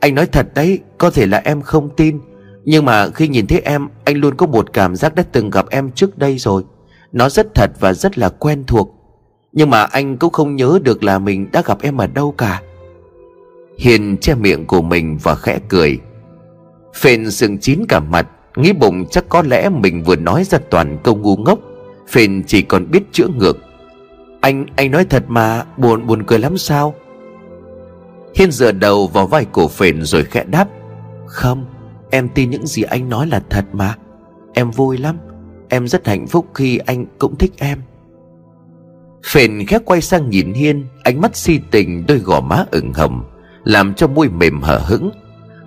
Anh 0.00 0.14
nói 0.14 0.26
thật 0.26 0.46
đấy, 0.54 0.78
Có 0.98 1.10
thể 1.10 1.26
là 1.26 1.42
em 1.44 1.62
không 1.62 1.88
tin, 1.96 2.20
Nhưng 2.64 2.84
mà 2.84 3.08
khi 3.10 3.28
nhìn 3.28 3.46
thấy 3.46 3.60
em, 3.60 3.88
Anh 4.04 4.16
luôn 4.16 4.34
có 4.34 4.46
một 4.46 4.72
cảm 4.72 4.96
giác 4.96 5.14
đã 5.14 5.22
từng 5.32 5.50
gặp 5.50 5.66
em 5.70 5.90
trước 5.90 6.18
đây 6.18 6.38
rồi. 6.38 6.62
Nó 7.12 7.28
rất 7.28 7.54
thật 7.54 7.70
và 7.80 7.92
rất 7.92 8.18
là 8.18 8.28
quen 8.28 8.64
thuộc, 8.66 8.94
nhưng 9.52 9.70
mà 9.70 9.82
anh 9.82 10.16
cũng 10.16 10.32
không 10.32 10.56
nhớ 10.56 10.78
được 10.82 11.02
là 11.04 11.18
mình 11.18 11.48
đã 11.52 11.62
gặp 11.66 11.78
em 11.82 11.96
ở 11.96 12.06
đâu 12.06 12.32
cả. 12.32 12.62
Hiền 13.78 14.16
che 14.16 14.34
miệng 14.34 14.66
của 14.66 14.82
mình 14.82 15.18
và 15.22 15.34
khẽ 15.34 15.58
cười. 15.68 15.98
Phền 16.94 17.30
sừng 17.30 17.58
chín 17.58 17.84
cả 17.88 18.00
mặt 18.00 18.28
Nghĩ 18.56 18.72
bụng 18.72 19.06
chắc 19.10 19.28
có 19.28 19.42
lẽ 19.42 19.68
mình 19.68 20.02
vừa 20.02 20.16
nói 20.16 20.44
ra 20.44 20.58
toàn 20.70 20.98
câu 21.02 21.16
ngu 21.16 21.36
ngốc 21.36 21.58
Phền 22.08 22.42
chỉ 22.46 22.62
còn 22.62 22.90
biết 22.90 23.02
chữa 23.12 23.28
ngược. 23.28 23.58
Anh, 24.40 24.66
anh 24.76 24.90
nói 24.90 25.04
thật 25.04 25.24
mà 25.28 25.64
Buồn, 25.76 26.06
buồn 26.06 26.22
cười 26.22 26.38
lắm 26.38 26.58
sao? 26.58 26.94
Hiên 28.34 28.50
dựa 28.50 28.72
đầu 28.72 29.06
vào 29.06 29.26
vai 29.26 29.46
cổ 29.52 29.68
phền 29.68 30.02
rồi 30.02 30.24
khẽ 30.24 30.44
đáp 30.44 30.68
Không 31.26 31.66
Em 32.10 32.28
tin 32.28 32.50
những 32.50 32.66
gì 32.66 32.82
anh 32.82 33.08
nói 33.08 33.26
là 33.26 33.42
thật 33.50 33.64
mà. 33.72 33.94
Em 34.54 34.70
vui 34.70 34.98
lắm 34.98 35.16
Em 35.68 35.88
rất 35.88 36.06
hạnh 36.06 36.26
phúc 36.26 36.46
khi 36.54 36.78
anh 36.78 37.06
cũng 37.18 37.36
thích 37.36 37.52
em. 37.58 37.78
Phền 39.26 39.66
khẽ 39.66 39.78
quay 39.84 40.00
sang 40.00 40.30
nhìn 40.30 40.52
Hiên 40.52 40.84
Ánh 41.02 41.20
mắt 41.20 41.36
si 41.36 41.60
tình 41.70 42.04
đôi 42.08 42.18
gò 42.18 42.40
má 42.40 42.64
ửng 42.70 42.92
hồng 42.92 43.24
Làm 43.64 43.94
cho 43.94 44.06
môi 44.06 44.28
mềm 44.28 44.62
hở 44.62 44.78
hững. 44.78 45.10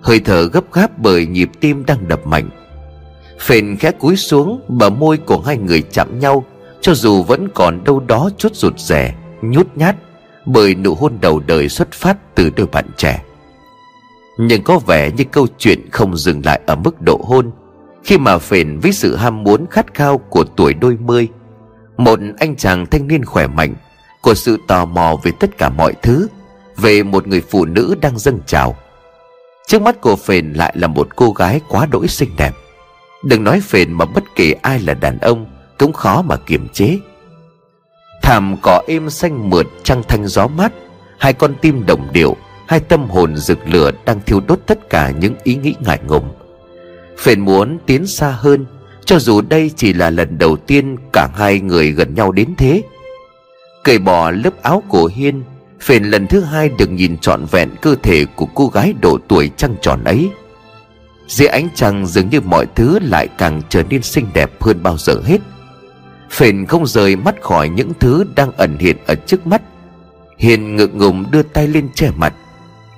Hơi 0.02 0.20
thở 0.20 0.48
gấp 0.52 0.72
gáp 0.72 0.98
bởi 0.98 1.26
nhịp 1.26 1.50
tim 1.60 1.84
đang 1.86 2.08
đập 2.08 2.26
mạnh. 2.26 2.50
Phền 3.38 3.76
khẽ 3.76 3.92
cúi 3.92 4.16
xuống, 4.16 4.60
Bờ 4.68 4.90
môi 4.90 5.16
của 5.16 5.40
hai 5.40 5.56
người 5.56 5.82
chạm 5.82 6.18
nhau, 6.18 6.44
Cho 6.80 6.94
dù 6.94 7.22
vẫn 7.22 7.48
còn 7.54 7.84
đâu 7.84 8.00
đó 8.00 8.30
chút 8.38 8.54
rụt 8.56 8.78
rè, 8.78 9.14
Nhút 9.42 9.66
nhát, 9.74 9.96
Bởi 10.46 10.74
nụ 10.74 10.94
hôn 10.94 11.18
đầu 11.20 11.40
đời 11.46 11.68
xuất 11.68 11.92
phát 11.92 12.34
từ 12.34 12.50
đôi 12.56 12.66
bạn 12.66 12.84
trẻ. 12.96 13.22
Nhưng 14.38 14.62
có 14.62 14.78
vẻ 14.78 15.10
như 15.16 15.24
câu 15.24 15.46
chuyện 15.58 15.90
không 15.90 16.16
dừng 16.16 16.42
lại 16.44 16.60
ở 16.66 16.76
mức 16.76 17.02
độ 17.02 17.20
hôn, 17.24 17.50
Khi 18.04 18.18
mà 18.18 18.38
Phền 18.38 18.78
với 18.78 18.92
sự 18.92 19.16
ham 19.16 19.44
muốn 19.44 19.66
khát 19.70 19.94
khao 19.94 20.18
của 20.18 20.44
tuổi 20.44 20.74
đôi 20.74 20.96
mươi, 21.00 21.28
Một 21.96 22.18
anh 22.38 22.56
chàng 22.56 22.86
thanh 22.86 23.08
niên 23.08 23.24
khỏe 23.24 23.46
mạnh 23.46 23.74
Của 24.22 24.34
sự 24.34 24.58
tò 24.68 24.84
mò 24.84 25.16
về 25.22 25.32
tất 25.40 25.58
cả 25.58 25.68
mọi 25.68 25.94
thứ, 26.02 26.28
Về 26.76 27.02
một 27.02 27.26
người 27.26 27.42
phụ 27.50 27.64
nữ 27.64 27.94
đang 28.00 28.18
dâng 28.18 28.40
trào. 28.46 28.76
Trước 29.66 29.82
mắt 29.82 30.00
của 30.00 30.16
Phền 30.16 30.52
lại 30.52 30.74
là 30.76 30.86
một 30.86 31.08
cô 31.16 31.30
gái 31.30 31.60
quá 31.68 31.86
đỗi 31.86 32.08
xinh 32.08 32.30
đẹp. 32.36 32.52
Đừng 33.24 33.44
nói 33.44 33.60
Phền 33.60 33.92
mà 33.92 34.04
bất 34.04 34.24
kể 34.34 34.54
ai 34.62 34.80
là 34.80 34.94
đàn 34.94 35.18
ông 35.18 35.46
Cũng 35.78 35.92
khó 35.92 36.22
mà 36.22 36.36
kiềm 36.36 36.68
chế. 36.68 36.98
Thảm 38.22 38.56
cỏ 38.62 38.82
êm 38.86 39.10
xanh 39.10 39.50
mượt 39.50 39.66
trăng 39.82 40.02
thanh 40.08 40.26
gió 40.26 40.46
mát, 40.46 40.72
Hai 41.18 41.32
con 41.32 41.54
tim 41.60 41.86
đồng 41.86 42.12
điệu, 42.12 42.36
Hai 42.66 42.80
tâm 42.80 43.08
hồn 43.10 43.36
rực 43.36 43.58
lửa 43.68 43.90
đang 44.04 44.20
thiêu 44.26 44.40
đốt 44.46 44.60
tất 44.66 44.90
cả 44.90 45.10
những 45.10 45.34
ý 45.42 45.54
nghĩ 45.54 45.74
ngại 45.80 45.98
ngùng. 46.06 46.28
Phền 47.18 47.40
muốn 47.40 47.78
tiến 47.86 48.06
xa 48.06 48.30
hơn, 48.30 48.66
Cho 49.04 49.18
dù 49.18 49.40
đây 49.40 49.70
chỉ 49.76 49.92
là 49.92 50.10
lần 50.10 50.38
đầu 50.38 50.56
tiên 50.56 50.96
cả 51.12 51.28
hai 51.36 51.60
người 51.60 51.92
gần 51.92 52.14
nhau 52.14 52.32
đến 52.32 52.54
thế. 52.58 52.82
Cởi 53.84 53.98
bỏ 53.98 54.30
lớp 54.30 54.62
áo 54.62 54.82
cổ 54.88 55.06
Hiên 55.14 55.42
Phền 55.80 56.04
lần 56.04 56.26
thứ 56.26 56.40
hai 56.40 56.68
được 56.68 56.90
nhìn 56.90 57.18
trọn 57.18 57.44
vẹn 57.50 57.70
cơ 57.82 57.94
thể 58.02 58.24
của 58.24 58.46
cô 58.54 58.66
gái 58.66 58.94
độ 59.00 59.18
tuổi 59.28 59.50
trăng 59.56 59.74
tròn 59.82 60.04
ấy. 60.04 60.30
Dưới 61.28 61.48
ánh 61.48 61.68
trăng 61.74 62.06
dường 62.06 62.28
như 62.30 62.40
mọi 62.40 62.66
thứ 62.74 62.98
lại 63.02 63.28
càng 63.38 63.62
trở 63.68 63.82
nên 63.90 64.02
xinh 64.02 64.26
đẹp 64.34 64.62
hơn 64.62 64.82
bao 64.82 64.96
giờ 64.98 65.20
hết. 65.24 65.40
Phền 66.30 66.66
không 66.66 66.86
rời 66.86 67.16
mắt 67.16 67.42
khỏi 67.42 67.68
những 67.68 67.92
thứ 68.00 68.24
đang 68.36 68.52
ẩn 68.52 68.78
hiện 68.78 68.96
ở 69.06 69.14
trước 69.14 69.46
mắt. 69.46 69.62
Hiền 70.38 70.76
ngượng 70.76 70.98
ngùng 70.98 71.24
đưa 71.30 71.42
tay 71.42 71.68
lên 71.68 71.88
che 71.94 72.10
mặt, 72.16 72.34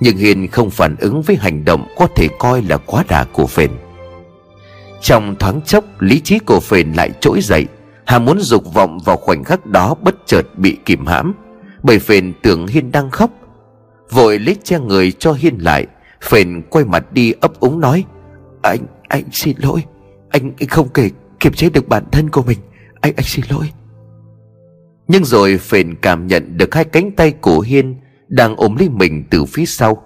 Nhưng 0.00 0.16
Hiền 0.16 0.48
không 0.48 0.70
phản 0.70 0.96
ứng 0.96 1.22
với 1.22 1.36
hành 1.36 1.64
động 1.64 1.86
có 1.96 2.08
thể 2.16 2.28
coi 2.38 2.62
là 2.62 2.76
quá 2.76 3.04
đà 3.08 3.24
của 3.24 3.46
Phền. 3.46 3.70
Trong 5.00 5.36
thoáng 5.38 5.60
chốc, 5.62 5.84
lý 5.98 6.20
trí 6.20 6.38
của 6.38 6.60
Phền 6.60 6.92
lại 6.92 7.10
trỗi 7.20 7.40
dậy. 7.42 7.66
Hà 8.06 8.18
muốn 8.18 8.40
dục 8.40 8.74
vọng 8.74 8.98
vào 9.04 9.16
khoảnh 9.16 9.44
khắc 9.44 9.66
đó 9.66 9.94
bất 10.02 10.14
chợt 10.26 10.42
bị 10.56 10.76
kìm 10.84 11.06
hãm, 11.06 11.34
Bởi 11.82 11.98
Phền 11.98 12.32
tưởng 12.42 12.66
Hiên 12.66 12.92
đang 12.92 13.10
khóc. 13.10 13.30
Vội 14.10 14.38
lấy 14.38 14.56
che 14.64 14.78
người 14.78 15.12
cho 15.12 15.32
Hiên 15.32 15.58
lại, 15.58 15.86
Phền 16.22 16.62
quay 16.70 16.84
mặt 16.84 17.12
đi 17.12 17.32
ấp 17.40 17.60
úng 17.60 17.80
nói 17.80 18.04
anh, 18.62 18.86
anh 19.08 19.24
xin 19.32 19.56
lỗi. 19.58 19.84
Anh, 20.30 20.52
anh 20.60 20.68
không 20.68 20.88
kể 20.88 21.10
kiềm 21.40 21.52
chế 21.52 21.70
được 21.70 21.88
bản 21.88 22.04
thân 22.12 22.30
của 22.30 22.42
mình. 22.42 22.58
Anh 23.00 23.12
anh 23.16 23.26
xin 23.26 23.44
lỗi. 23.50 23.70
Nhưng 25.08 25.24
rồi 25.24 25.58
phền 25.58 25.94
cảm 25.94 26.26
nhận 26.26 26.56
được 26.56 26.74
hai 26.74 26.84
cánh 26.84 27.10
tay 27.12 27.30
của 27.30 27.60
Hiên 27.60 27.96
Đang 28.28 28.56
ôm 28.56 28.76
lấy 28.76 28.88
mình 28.88 29.24
từ 29.30 29.44
phía 29.44 29.66
sau. 29.66 30.02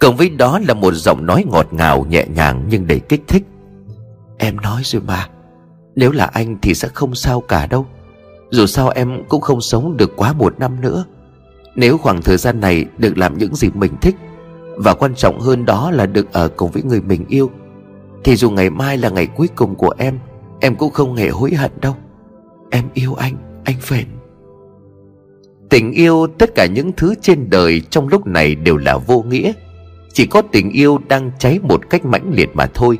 Cộng 0.00 0.16
với 0.16 0.28
đó 0.28 0.58
là 0.68 0.74
một 0.74 0.94
giọng 0.94 1.26
nói 1.26 1.44
ngọt 1.50 1.72
ngào 1.72 2.06
nhẹ 2.08 2.26
nhàng 2.34 2.66
nhưng 2.68 2.86
đầy 2.86 3.00
kích 3.00 3.22
thích. 3.28 3.42
Em 4.38 4.56
nói 4.56 4.82
rồi 4.84 5.02
mà. 5.06 5.28
Nếu 5.94 6.12
là 6.12 6.24
anh 6.24 6.56
thì 6.62 6.74
sẽ 6.74 6.88
không 6.88 7.14
sao 7.14 7.40
cả 7.40 7.66
đâu. 7.66 7.86
Dù 8.50 8.66
sao 8.66 8.88
em 8.88 9.24
cũng 9.28 9.40
không 9.40 9.60
sống 9.60 9.96
được 9.96 10.16
quá 10.16 10.32
một 10.32 10.60
năm 10.60 10.80
nữa. 10.80 11.04
Nếu 11.74 11.98
khoảng 11.98 12.22
thời 12.22 12.36
gian 12.36 12.60
này 12.60 12.84
được 12.98 13.18
làm 13.18 13.38
những 13.38 13.54
gì 13.54 13.68
mình 13.74 13.92
thích 14.00 14.16
Và 14.76 14.94
quan 14.94 15.14
trọng 15.14 15.40
hơn 15.40 15.64
đó 15.64 15.90
là 15.90 16.06
được 16.06 16.32
ở 16.32 16.48
cùng 16.48 16.70
với 16.70 16.82
người 16.82 17.00
mình 17.00 17.24
yêu 17.28 17.50
thì 18.24 18.36
dù 18.36 18.50
ngày 18.50 18.70
mai 18.70 18.98
là 18.98 19.08
ngày 19.08 19.26
cuối 19.26 19.48
cùng 19.54 19.74
của 19.74 19.94
em 19.98 20.18
Em 20.60 20.74
cũng 20.74 20.92
không 20.92 21.16
hề 21.16 21.28
hối 21.28 21.54
hận 21.54 21.70
đâu. 21.80 21.96
Em 22.70 22.84
yêu 22.94 23.14
anh 23.14 23.36
Anh 23.64 23.76
phền 23.80 24.04
Tình 25.70 25.92
yêu 25.92 26.26
tất 26.38 26.54
cả 26.54 26.66
những 26.66 26.92
thứ 26.96 27.14
trên 27.22 27.50
đời 27.50 27.82
Trong 27.90 28.08
lúc 28.08 28.26
này 28.26 28.54
đều 28.54 28.76
là 28.76 28.96
vô 28.96 29.22
nghĩa. 29.22 29.52
Chỉ 30.12 30.26
có 30.26 30.42
tình 30.42 30.70
yêu 30.70 30.98
đang 31.08 31.30
cháy 31.38 31.58
một 31.62 31.90
cách 31.90 32.04
mãnh 32.04 32.30
liệt 32.34 32.50
mà 32.54 32.66
thôi. 32.74 32.98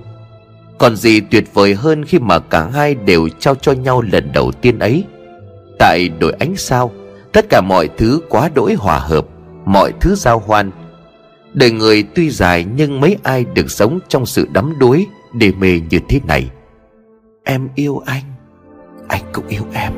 Còn 0.79 0.97
gì 0.97 1.21
tuyệt 1.21 1.55
vời 1.55 1.75
hơn 1.75 2.05
khi 2.05 2.19
mà 2.19 2.39
cả 2.39 2.69
hai 2.69 2.95
đều 2.95 3.29
trao 3.39 3.55
cho 3.55 3.73
nhau 3.73 4.03
lần 4.13 4.33
đầu 4.33 4.53
tiên 4.53 4.79
ấy? 4.79 5.05
Tại 5.79 6.09
đội 6.09 6.33
ánh 6.39 6.57
sao, 6.57 6.91
Tất 7.33 7.49
cả 7.49 7.61
mọi 7.61 7.89
thứ 7.97 8.21
quá 8.29 8.51
đỗi 8.55 8.75
hòa 8.75 8.99
hợp, 8.99 9.27
Mọi 9.65 9.93
thứ 10.01 10.15
giao 10.15 10.39
hoan 10.39 10.71
Đời 11.55 11.71
người 11.71 12.05
tuy 12.15 12.31
dài 12.31 12.67
nhưng 12.77 13.01
mấy 13.01 13.17
ai 13.23 13.45
được 13.55 13.71
sống 13.71 13.99
trong 14.09 14.27
sự 14.27 14.49
đắm 14.53 14.79
đuối 14.79 15.07
Đê 15.33 15.53
mê 15.53 15.81
như 15.91 15.99
thế 16.09 16.21
này. 16.27 16.51
Em 17.45 17.69
yêu 17.75 18.03
anh 18.07 18.23
Anh 19.09 19.23
cũng 19.33 19.49
yêu 19.49 19.63
em. 19.75 19.93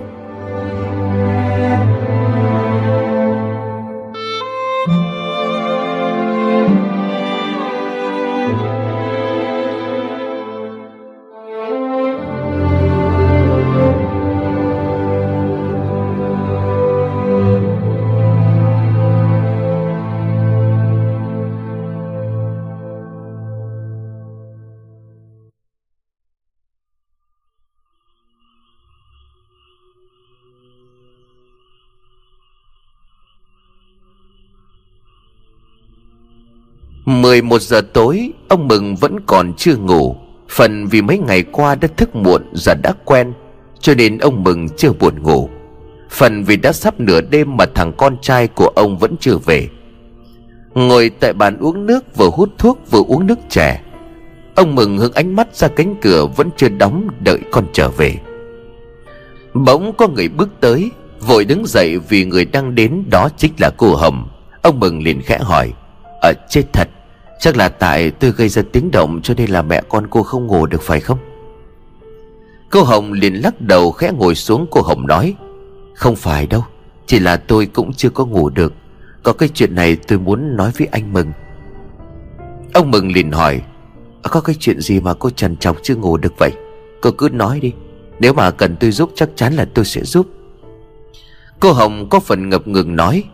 Mười 37.34 37.42
một 37.42 37.62
giờ 37.62 37.80
tối, 37.92 38.30
Ông 38.48 38.68
Mừng 38.68 38.96
vẫn 38.96 39.20
còn 39.26 39.52
chưa 39.56 39.76
ngủ. 39.76 40.16
Phần 40.48 40.86
vì 40.86 41.02
mấy 41.02 41.18
ngày 41.18 41.42
qua 41.42 41.74
đã 41.74 41.88
thức 41.96 42.16
muộn 42.16 42.42
Giờ 42.52 42.74
đã 42.82 42.92
quen, 43.04 43.32
Cho 43.80 43.94
nên 43.94 44.18
ông 44.18 44.44
Mừng 44.44 44.68
chưa 44.68 44.92
buồn 44.92 45.22
ngủ. 45.22 45.48
Phần 46.10 46.44
vì 46.44 46.56
đã 46.56 46.72
sắp 46.72 47.00
nửa 47.00 47.20
đêm 47.20 47.56
Mà 47.56 47.66
thằng 47.74 47.92
con 47.96 48.16
trai 48.22 48.48
của 48.48 48.70
ông 48.74 48.98
vẫn 48.98 49.16
chưa 49.20 49.36
về. 49.36 49.68
Ngồi 50.74 51.10
tại 51.20 51.32
bàn 51.32 51.58
uống 51.58 51.86
nước 51.86 52.16
Vừa 52.16 52.30
hút 52.30 52.50
thuốc 52.58 52.78
vừa 52.90 53.02
uống 53.08 53.26
nước 53.26 53.38
chè, 53.48 53.80
Ông 54.54 54.74
Mừng 54.74 54.98
hướng 54.98 55.12
ánh 55.12 55.36
mắt 55.36 55.56
ra 55.56 55.68
cánh 55.68 55.94
cửa 56.00 56.26
Vẫn 56.26 56.50
chưa 56.56 56.68
đóng 56.68 57.08
đợi 57.20 57.38
con 57.50 57.64
trở 57.72 57.88
về. 57.88 58.14
Bỗng 59.54 59.92
có 59.92 60.08
người 60.08 60.28
bước 60.28 60.48
tới, 60.60 60.90
Vội 61.20 61.44
đứng 61.44 61.66
dậy 61.66 61.98
vì 61.98 62.24
người 62.24 62.44
đang 62.44 62.74
đến 62.74 63.04
Đó 63.10 63.28
chính 63.36 63.52
là 63.58 63.70
cô 63.76 63.94
Hồng. 63.94 64.28
Ông 64.62 64.80
Mừng 64.80 65.02
liền 65.02 65.22
khẽ 65.22 65.38
hỏi 65.38 65.72
Ở 66.22 66.32
chết 66.48 66.62
thật 66.72 66.88
Chắc 67.40 67.56
là 67.56 67.68
tại 67.68 68.10
tôi 68.10 68.30
gây 68.30 68.48
ra 68.48 68.62
tiếng 68.72 68.90
động 68.90 69.20
Cho 69.22 69.34
nên 69.34 69.50
là 69.50 69.62
mẹ 69.62 69.82
con 69.88 70.06
cô 70.10 70.22
không 70.22 70.46
ngủ 70.46 70.66
được 70.66 70.82
phải 70.82 71.00
không? 71.00 71.18
Cô 72.70 72.82
Hồng 72.82 73.12
liền 73.12 73.34
lắc 73.34 73.60
đầu 73.60 73.92
khẽ 73.92 74.10
ngồi 74.16 74.34
xuống, 74.34 74.66
Cô 74.70 74.82
Hồng 74.82 75.06
nói, 75.06 75.34
Không 75.94 76.16
phải 76.16 76.46
đâu, 76.46 76.64
Chỉ 77.06 77.18
là 77.18 77.36
tôi 77.36 77.66
cũng 77.66 77.92
chưa 77.92 78.10
có 78.10 78.26
ngủ 78.26 78.50
được. 78.50 78.72
Có 79.22 79.32
cái 79.32 79.48
chuyện 79.54 79.74
này 79.74 79.96
tôi 79.96 80.18
muốn 80.18 80.56
nói 80.56 80.72
với 80.78 80.88
anh 80.90 81.12
Mừng. 81.12 81.32
Ông 82.74 82.90
Mừng 82.90 83.12
liền 83.12 83.32
hỏi, 83.32 83.62
Có 84.22 84.40
cái 84.40 84.56
chuyện 84.60 84.80
gì 84.80 85.00
mà 85.00 85.14
cô 85.14 85.30
trần 85.30 85.56
trọc 85.56 85.76
chưa 85.82 85.96
ngủ 85.96 86.16
được 86.16 86.32
vậy? 86.38 86.52
Cô 87.00 87.10
cứ 87.10 87.28
nói 87.32 87.60
đi, 87.60 87.72
Nếu 88.20 88.32
mà 88.32 88.50
cần 88.50 88.76
tôi 88.76 88.90
giúp 88.90 89.10
chắc 89.14 89.28
chắn 89.36 89.54
là 89.54 89.64
tôi 89.74 89.84
sẽ 89.84 90.02
giúp. 90.02 90.26
Cô 91.60 91.72
Hồng 91.72 92.08
có 92.10 92.20
phần 92.20 92.48
ngập 92.48 92.68
ngừng 92.68 92.96
nói, 92.96 93.24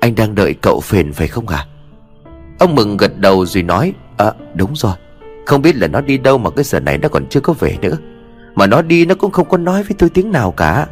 Anh 0.00 0.14
đang 0.14 0.34
đợi 0.34 0.54
cậu 0.54 0.80
phền 0.80 1.12
phải 1.12 1.28
không 1.28 1.48
ạ? 1.48 1.66
à? 1.68 1.73
Ông 2.58 2.74
Mừng 2.74 2.96
gật 2.96 3.18
đầu 3.18 3.46
rồi 3.46 3.62
nói 3.62 3.92
À 4.16 4.32
đúng 4.54 4.76
rồi. 4.76 4.92
Không 5.46 5.62
biết 5.62 5.76
là 5.76 5.86
nó 5.86 6.00
đi 6.00 6.18
đâu 6.18 6.38
mà 6.38 6.50
cái 6.50 6.64
giờ 6.64 6.80
này 6.80 6.98
nó 6.98 7.08
còn 7.08 7.26
chưa 7.26 7.40
có 7.40 7.52
về 7.52 7.76
nữa. 7.82 7.96
Mà 8.54 8.66
nó 8.66 8.82
đi 8.82 9.06
nó 9.06 9.14
cũng 9.14 9.30
không 9.30 9.48
có 9.48 9.56
nói 9.56 9.82
với 9.82 9.94
tôi 9.98 10.10
tiếng 10.10 10.32
nào 10.32 10.52
cả. 10.52 10.86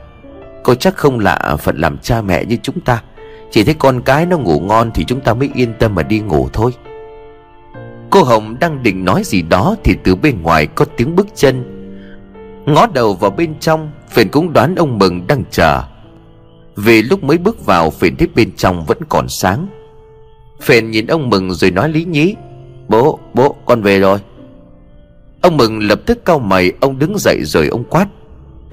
Cô 0.62 0.74
chắc 0.74 0.96
không 0.96 1.18
lạ 1.18 1.56
phận 1.58 1.76
làm 1.76 1.98
cha 1.98 2.22
mẹ 2.22 2.44
như 2.44 2.56
chúng 2.62 2.80
ta. 2.80 3.02
Chỉ 3.50 3.64
thấy 3.64 3.74
con 3.74 4.02
cái 4.02 4.26
nó 4.26 4.38
ngủ 4.38 4.60
ngon 4.60 4.90
Thì 4.94 5.04
chúng 5.04 5.20
ta 5.20 5.34
mới 5.34 5.50
yên 5.54 5.74
tâm 5.78 5.94
mà 5.94 6.02
đi 6.02 6.20
ngủ 6.20 6.48
thôi. 6.52 6.72
Cô 8.10 8.22
Hồng 8.22 8.56
đang 8.60 8.82
định 8.82 9.04
nói 9.04 9.22
gì 9.24 9.42
đó 9.42 9.76
Thì 9.84 9.96
từ 10.04 10.14
bên 10.14 10.42
ngoài 10.42 10.66
có 10.66 10.84
tiếng 10.96 11.16
bước 11.16 11.26
chân. 11.34 11.64
Ngó 12.66 12.86
đầu 12.86 13.14
vào 13.14 13.30
bên 13.30 13.54
trong 13.60 13.90
Phiền 14.08 14.28
cũng 14.28 14.52
đoán 14.52 14.74
ông 14.74 14.98
Mừng 14.98 15.26
đang 15.26 15.44
chờ. 15.50 15.82
Vì 16.76 17.02
lúc 17.02 17.24
mới 17.24 17.38
bước 17.38 17.66
vào 17.66 17.90
Phiền 17.90 18.16
thấy 18.16 18.28
bên 18.34 18.52
trong 18.56 18.84
vẫn 18.84 18.98
còn 19.08 19.28
sáng. 19.28 19.66
Phền 20.62 20.90
nhìn 20.90 21.06
ông 21.06 21.30
Mừng 21.30 21.54
rồi 21.54 21.70
nói 21.70 21.88
lý 21.88 22.04
nhí 22.04 22.34
Bố, 22.88 23.20
bố, 23.34 23.56
con 23.64 23.82
về 23.82 24.00
rồi. 24.00 24.18
Ông 25.40 25.56
Mừng 25.56 25.78
lập 25.78 26.00
tức 26.06 26.24
cau 26.24 26.38
mày 26.38 26.72
Ông 26.80 26.98
đứng 26.98 27.18
dậy 27.18 27.44
rồi 27.44 27.68
ông 27.68 27.84
quát 27.84 28.06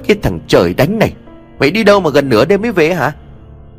Cái 0.08 0.18
thằng 0.22 0.40
trời 0.48 0.74
đánh 0.74 1.00
này 1.00 1.14
Mày 1.60 1.72
đi 1.72 1.84
đâu 1.84 2.00
mà 2.00 2.10
gần 2.10 2.30
nửa 2.30 2.46
đêm 2.46 2.62
mới 2.62 2.72
về 2.72 2.94
hả? 2.94 3.12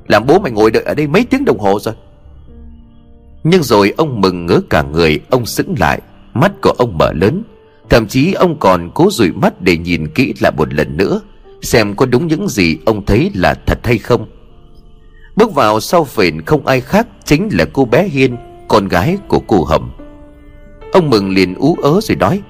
Làm 0.09 0.27
bố 0.27 0.39
mày 0.39 0.53
ngồi 0.53 0.71
đợi 0.71 0.83
ở 0.83 0.95
đây 0.95 1.07
mấy 1.07 1.25
tiếng 1.25 1.45
đồng 1.45 1.59
hồ 1.59 1.79
rồi. 1.81 1.95
Nhưng 3.45 3.63
rồi 3.63 3.95
ông 3.97 4.21
Mừng 4.21 4.47
ngớ 4.47 4.61
cả 4.71 4.83
người 4.83 5.21
Ông 5.31 5.47
sững 5.47 5.75
lại 5.79 6.01
Mắt 6.35 6.53
của 6.63 6.75
ông 6.79 6.99
mở 6.99 7.13
lớn. 7.13 7.43
Thậm 7.91 8.07
chí 8.07 8.33
ông 8.33 8.59
còn 8.59 8.91
cố 8.95 9.09
dụi 9.11 9.33
mắt 9.33 9.61
để 9.61 9.77
nhìn 9.77 10.09
kỹ 10.15 10.35
lại 10.41 10.53
một 10.57 10.75
lần 10.75 10.97
nữa 10.97 11.21
Xem 11.63 11.97
có 11.97 12.07
đúng 12.07 12.27
những 12.27 12.49
gì 12.49 12.79
ông 12.87 13.07
thấy 13.07 13.31
là 13.35 13.55
thật 13.67 13.79
hay 13.83 13.99
không. 13.99 14.27
Bước 15.41 15.55
vào 15.55 15.81
sau 15.81 16.05
phền 16.05 16.43
không 16.43 16.67
ai 16.67 16.81
khác 16.81 17.07
Chính 17.25 17.49
là 17.53 17.65
cô 17.73 17.85
bé 17.85 18.09
Hiên 18.09 18.37
Con 18.69 18.89
gái 18.89 19.19
của 19.29 19.41
cô 19.41 19.65
Hồng 19.65 19.91
Ông 20.93 21.11
Mừng 21.11 21.31
liền 21.31 21.55
ú 21.55 21.77
ớ 21.83 22.01
rồi 22.03 22.17
nói 22.17 22.43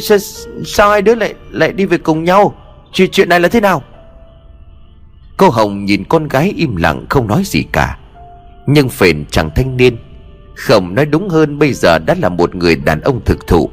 sao, 0.00 0.18
sao 0.64 0.90
hai 0.90 1.02
đứa 1.02 1.14
lại 1.14 1.34
lại 1.50 1.72
đi 1.72 1.84
về 1.84 1.98
cùng 1.98 2.24
nhau? 2.24 2.54
Chuyện 2.92 3.10
chuyện 3.12 3.28
này 3.28 3.40
là 3.40 3.48
thế 3.48 3.60
nào? 3.60 3.82
Cô 5.36 5.50
Hồng 5.50 5.84
nhìn 5.84 6.04
con 6.04 6.28
gái 6.28 6.52
im 6.56 6.76
lặng 6.76 7.06
không 7.10 7.26
nói 7.26 7.42
gì 7.44 7.62
cả. 7.72 7.98
Nhưng 8.66 8.88
phền 8.88 9.24
chẳng 9.30 9.50
thanh 9.54 9.76
niên 9.76 9.96
Khổng 10.56 10.94
nói 10.94 11.06
đúng 11.06 11.28
hơn 11.28 11.58
bây 11.58 11.72
giờ 11.72 11.98
đã 11.98 12.14
là 12.22 12.28
một 12.28 12.54
người 12.54 12.76
đàn 12.76 13.00
ông 13.00 13.20
thực 13.24 13.46
thụ. 13.46 13.70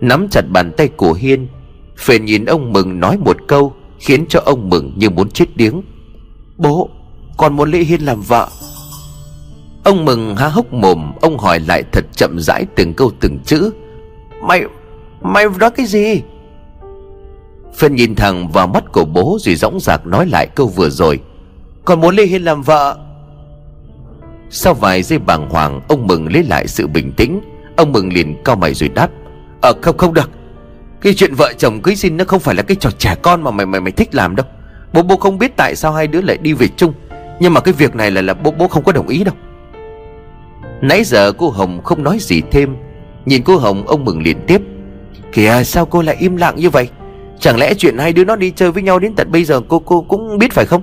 Nắm 0.00 0.28
chặt 0.30 0.42
bàn 0.48 0.72
tay 0.76 0.88
của 0.88 1.12
Hiên 1.12 1.48
Phền 1.96 2.24
nhìn 2.24 2.44
ông 2.44 2.72
Mừng 2.72 3.00
nói 3.00 3.18
một 3.18 3.36
câu 3.46 3.74
Khiến 3.98 4.26
cho 4.28 4.40
ông 4.44 4.70
Mừng 4.70 4.92
như 4.96 5.10
muốn 5.10 5.30
chết 5.30 5.56
điếng. 5.56 5.82
Bố 6.56 6.90
con 7.38 7.56
muốn 7.56 7.70
lễ 7.70 7.78
Hiên 7.78 8.00
làm 8.00 8.20
vợ. 8.22 8.48
Ông 9.84 10.04
Mừng 10.04 10.36
há 10.36 10.48
hốc 10.48 10.72
mồm, 10.72 11.12
Ông 11.20 11.38
hỏi 11.38 11.60
lại 11.60 11.82
thật 11.92 12.04
chậm 12.12 12.38
rãi 12.38 12.66
từng 12.76 12.94
câu 12.94 13.12
từng 13.20 13.38
chữ. 13.44 13.70
Mày 14.42 14.62
Mày 15.20 15.44
nói 15.60 15.70
cái 15.70 15.86
gì? 15.86 16.22
Phân 17.76 17.94
nhìn 17.94 18.14
thẳng 18.14 18.48
vào 18.48 18.66
mắt 18.66 18.84
của 18.92 19.04
bố 19.04 19.38
Rồi 19.40 19.54
dõng 19.54 19.80
dạc 19.80 20.06
nói 20.06 20.26
lại 20.26 20.46
câu 20.46 20.66
vừa 20.66 20.90
rồi. 20.90 21.20
Con 21.84 22.00
muốn 22.00 22.16
Lê 22.16 22.26
Hiên 22.26 22.42
làm 22.42 22.62
vợ. 22.62 22.98
Sau 24.50 24.74
vài 24.74 25.02
giây 25.02 25.18
bàng 25.18 25.50
hoàng, 25.50 25.80
Ông 25.88 26.06
Mừng 26.06 26.32
lấy 26.32 26.42
lại 26.42 26.68
sự 26.68 26.86
bình 26.86 27.12
tĩnh. 27.16 27.40
Ông 27.76 27.92
Mừng 27.92 28.12
liền 28.12 28.42
cao 28.44 28.56
mày 28.56 28.74
rồi 28.74 28.88
đáp. 28.88 29.10
Ờ 29.60 29.72
không 29.82 29.96
không 29.96 30.14
được. 30.14 30.30
Cái 31.00 31.14
chuyện 31.14 31.34
vợ 31.34 31.52
chồng 31.58 31.82
cưới 31.82 31.96
xin 31.96 32.16
nó 32.16 32.24
không 32.24 32.40
phải 32.40 32.54
là 32.54 32.62
cái 32.62 32.76
trò 32.80 32.90
trẻ 32.90 33.14
con 33.22 33.42
Mà 33.42 33.50
mày 33.50 33.66
mày 33.66 33.80
mày 33.80 33.92
thích 33.92 34.14
làm 34.14 34.36
đâu. 34.36 34.46
Bố 34.92 35.02
bố 35.02 35.16
không 35.16 35.38
biết 35.38 35.56
tại 35.56 35.76
sao 35.76 35.92
hai 35.92 36.06
đứa 36.06 36.20
lại 36.20 36.38
đi 36.42 36.52
về 36.52 36.68
chung. 36.76 36.92
Nhưng 37.40 37.54
mà 37.54 37.60
cái 37.60 37.74
việc 37.74 37.94
này 37.94 38.10
là 38.10 38.22
là 38.22 38.34
bố 38.34 38.50
bố 38.50 38.68
không 38.68 38.84
có 38.84 38.92
đồng 38.92 39.08
ý 39.08 39.24
đâu. 39.24 39.34
Nãy 40.82 41.04
giờ 41.04 41.32
cô 41.32 41.50
Hồng 41.50 41.80
không 41.84 42.04
nói 42.04 42.18
gì 42.20 42.42
thêm. 42.50 42.76
Nhìn 43.24 43.42
cô 43.44 43.56
Hồng, 43.56 43.86
ông 43.86 44.04
Mừng 44.04 44.22
liền 44.22 44.40
tiếp. 44.46 44.60
Kìa, 45.32 45.62
sao 45.64 45.86
cô 45.86 46.02
lại 46.02 46.16
im 46.18 46.36
lặng 46.36 46.56
như 46.56 46.70
vậy? 46.70 46.88
Chẳng 47.40 47.58
lẽ 47.58 47.74
chuyện 47.74 47.98
hai 47.98 48.12
đứa 48.12 48.24
nó 48.24 48.36
đi 48.36 48.50
chơi 48.50 48.72
với 48.72 48.82
nhau 48.82 48.98
đến 48.98 49.14
tận 49.14 49.30
bây 49.32 49.44
giờ 49.44 49.60
cô 49.68 49.78
cô 49.78 50.00
cũng 50.08 50.38
biết 50.38 50.52
phải 50.52 50.64
không? 50.66 50.82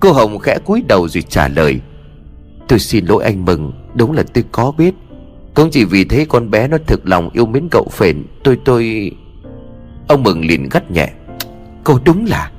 Cô 0.00 0.12
Hồng 0.12 0.38
khẽ 0.38 0.58
cúi 0.64 0.82
đầu 0.88 1.08
rồi 1.08 1.22
trả 1.28 1.48
lời. 1.48 1.80
Tôi 2.68 2.78
xin 2.78 3.06
lỗi 3.06 3.24
anh 3.24 3.44
Mừng, 3.44 3.72
Đúng 3.94 4.12
là 4.12 4.22
tôi 4.34 4.44
có 4.52 4.72
biết. 4.78 4.94
Cũng 5.54 5.70
chỉ 5.70 5.84
vì 5.84 6.04
thế 6.04 6.26
con 6.28 6.50
bé 6.50 6.68
nó 6.68 6.76
thực 6.86 7.08
lòng 7.08 7.30
yêu 7.32 7.46
mến 7.46 7.68
cậu 7.70 7.88
phền. 7.90 8.24
Tôi 8.44 8.58
tôi 8.64 9.10
Ông 10.08 10.22
Mừng 10.22 10.44
liền 10.44 10.68
gắt 10.70 10.90
nhẹ. 10.90 11.10
Cô 11.84 11.98
đúng 12.04 12.26
là 12.26 12.50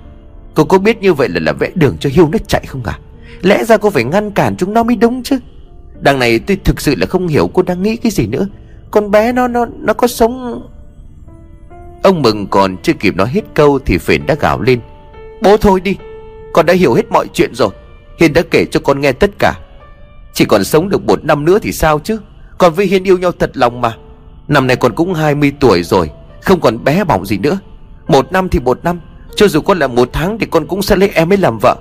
Cô 0.56 0.64
có 0.64 0.78
biết 0.78 1.02
như 1.02 1.14
vậy 1.14 1.30
là 1.30 1.40
là 1.40 1.54
vẽ 1.54 1.72
đường 1.76 1.98
cho 2.00 2.10
Hiếu 2.14 2.30
nó 2.32 2.38
chạy 2.48 2.66
không 2.68 2.84
à 2.84 3.00
Lẽ 3.42 3.64
ra 3.64 3.78
cô 3.78 3.90
phải 3.90 4.04
ngăn 4.04 4.32
cản 4.32 4.56
chúng 4.56 4.74
nó 4.74 4.84
mới 4.84 4.96
đúng 4.96 5.24
chứ? 5.24 5.40
Đằng 6.00 6.20
này 6.20 6.40
tôi 6.40 6.58
thực 6.64 6.82
sự 6.82 6.96
là 6.96 7.06
không 7.06 7.28
hiểu 7.28 7.48
cô 7.54 7.62
đang 7.62 7.84
nghĩ 7.84 7.96
cái 7.96 8.12
gì 8.12 8.28
nữa, 8.28 8.48
Con 8.92 9.12
bé 9.12 9.32
nó 9.32 9.48
nó 9.48 9.66
nó 9.80 9.94
có 9.94 10.08
sống. 10.08 10.62
Ông 12.04 12.22
Mừng 12.22 12.48
còn 12.48 12.78
chưa 12.78 12.94
kịp 12.94 13.16
nói 13.16 13.28
hết 13.28 13.42
câu 13.54 13.80
Thì 13.80 13.98
Phền 13.98 14.26
đã 14.26 14.36
gào 14.36 14.62
lên. 14.62 14.80
Bố 15.42 15.58
thôi 15.58 15.82
đi, 15.82 15.98
Con 16.54 16.66
đã 16.66 16.74
hiểu 16.74 16.94
hết 16.94 17.12
mọi 17.12 17.28
chuyện 17.34 17.56
rồi. 17.56 17.70
Hiền 18.20 18.34
đã 18.34 18.42
kể 18.52 18.66
cho 18.72 18.80
con 18.80 19.02
nghe 19.02 19.12
tất 19.12 19.30
cả. 19.40 19.54
Chỉ 20.34 20.46
còn 20.46 20.64
sống 20.64 20.90
được 20.90 21.06
một 21.06 21.26
năm 21.26 21.46
nữa 21.46 21.60
thì 21.62 21.72
sao 21.72 22.00
chứ? 22.00 22.20
Con 22.58 22.74
với 22.74 22.86
Hiên 22.86 23.04
yêu 23.04 23.18
nhau 23.18 23.32
thật 23.32 23.52
lòng 23.54 23.82
mà. 23.82 23.98
Năm 24.48 24.68
nay 24.68 24.76
con 24.76 24.96
cũng 24.96 25.14
20 25.14 25.54
tuổi 25.60 25.84
rồi, 25.84 26.12
Không 26.42 26.60
còn 26.60 26.84
bé 26.84 27.04
bỏng 27.04 27.26
gì 27.26 27.38
nữa. 27.38 27.60
Một 28.08 28.32
năm 28.32 28.50
thì 28.50 28.60
một 28.60 28.84
năm. 28.84 29.00
Cho 29.36 29.48
dù 29.48 29.62
con 29.62 29.80
là 29.80 29.88
một 29.88 30.10
tháng 30.14 30.40
thì 30.40 30.46
con 30.52 30.68
cũng 30.68 30.82
sẽ 30.82 30.96
lấy 30.96 31.10
em 31.10 31.32
ấy 31.32 31.38
làm 31.38 31.58
vợ. 31.62 31.76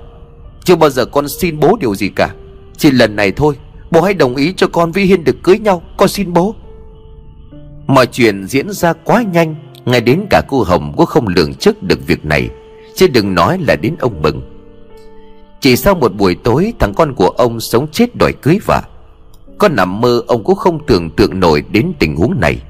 Chưa 0.63 0.75
bao 0.75 0.89
giờ 0.89 1.05
con 1.05 1.27
xin 1.29 1.59
bố 1.59 1.77
điều 1.79 1.95
gì 1.95 2.09
cả. 2.15 2.29
Chỉ 2.77 2.91
lần 2.91 3.15
này 3.15 3.31
thôi, 3.31 3.55
Bố 3.91 4.01
hãy 4.01 4.13
đồng 4.13 4.35
ý 4.35 4.53
cho 4.57 4.67
con 4.67 4.91
với 4.91 5.03
Hiên 5.03 5.23
được 5.23 5.43
cưới 5.43 5.59
nhau, 5.59 5.81
Con 5.97 6.09
xin 6.09 6.33
bố. 6.33 6.55
Mọi 7.87 8.07
chuyện 8.07 8.47
diễn 8.47 8.71
ra 8.71 8.93
quá 8.93 9.23
nhanh, 9.33 9.55
ngay 9.85 10.01
đến 10.01 10.25
cả 10.29 10.41
cô 10.47 10.63
Hồng 10.63 10.93
cũng 10.97 11.05
không 11.05 11.27
lường 11.27 11.53
trước 11.53 11.83
được 11.83 12.07
việc 12.07 12.25
này. 12.25 12.49
Chứ 12.95 13.07
đừng 13.07 13.35
nói 13.35 13.57
là 13.67 13.75
đến 13.75 13.95
ông 13.99 14.21
Mừng. 14.21 14.41
Chỉ 15.59 15.75
sau 15.75 15.95
một 15.95 16.13
buổi 16.15 16.35
tối, 16.35 16.73
Thằng 16.79 16.93
con 16.93 17.13
của 17.13 17.29
ông 17.29 17.59
sống 17.59 17.87
chết 17.91 18.15
đòi 18.15 18.33
cưới 18.33 18.59
vợ. 18.65 18.81
Con 19.57 19.75
nằm 19.75 20.01
mơ, 20.01 20.23
ông 20.27 20.43
cũng 20.43 20.55
không 20.55 20.85
tưởng 20.85 21.09
tượng 21.09 21.39
nổi 21.39 21.63
đến 21.71 21.93
tình 21.99 22.15
huống 22.15 22.39
này. 22.39 22.61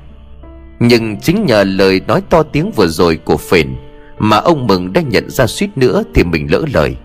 Nhưng 0.80 1.18
chính 1.22 1.46
nhờ 1.46 1.64
lời 1.64 2.02
nói 2.08 2.22
to 2.30 2.44
tiếng 2.44 2.72
vừa 2.72 2.88
rồi 2.88 3.18
của 3.18 3.38
Phền 3.38 3.76
mà 4.24 4.38
ông 4.38 4.68
Mừng 4.68 4.94
đã 4.94 5.02
nhận 5.02 5.30
ra 5.30 5.48
suýt 5.48 5.78
nữa 5.78 6.04
thì 6.14 6.24
mình 6.24 6.48
lỡ 6.52 6.66
lời. 6.74 6.96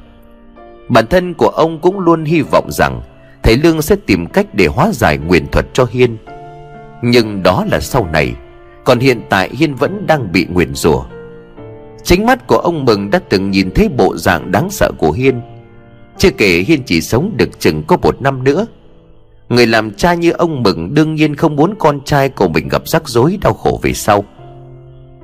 Bản 0.88 1.06
thân 1.06 1.34
của 1.34 1.48
ông 1.48 1.80
cũng 1.80 2.00
luôn 2.00 2.24
hy 2.24 2.40
vọng 2.40 2.68
rằng 2.70 3.02
Thầy 3.42 3.56
Lương 3.56 3.82
sẽ 3.82 3.96
tìm 4.06 4.26
cách 4.26 4.46
để 4.52 4.66
hóa 4.66 4.90
giải 4.92 5.18
nguyền 5.18 5.46
thuật 5.46 5.66
cho 5.72 5.86
Hiên. 5.90 6.16
Nhưng 7.02 7.42
đó 7.42 7.64
là 7.70 7.80
sau 7.80 8.08
này, 8.12 8.34
còn 8.84 8.98
hiện 8.98 9.20
tại 9.28 9.50
Hiên 9.52 9.74
vẫn 9.74 10.06
đang 10.06 10.32
bị 10.32 10.46
nguyền 10.50 10.74
rủa. 10.74 11.04
Chính 12.02 12.26
mắt 12.26 12.46
của 12.46 12.58
ông 12.58 12.84
Mừng 12.84 13.10
đã 13.10 13.20
từng 13.28 13.50
nhìn 13.50 13.70
thấy 13.70 13.88
bộ 13.88 14.16
dạng 14.16 14.52
đáng 14.52 14.70
sợ 14.70 14.90
của 14.98 15.10
Hiên. 15.10 15.40
Chưa 16.18 16.30
kể 16.30 16.64
Hiên 16.66 16.82
chỉ 16.82 17.00
sống 17.00 17.32
được 17.36 17.60
chừng 17.60 17.82
có 17.86 17.96
một 17.96 18.22
năm 18.22 18.44
nữa. 18.44 18.66
Người 19.48 19.66
làm 19.66 19.90
cha 19.90 20.14
như 20.14 20.30
ông 20.30 20.62
Mừng 20.62 20.94
đương 20.94 21.14
nhiên 21.14 21.36
không 21.36 21.56
muốn 21.56 21.74
con 21.78 22.00
trai 22.04 22.28
của 22.28 22.48
mình 22.48 22.68
gặp 22.68 22.88
rắc 22.88 23.08
rối 23.08 23.38
đau 23.42 23.54
khổ 23.54 23.80
về 23.82 23.92
sau. 23.92 24.24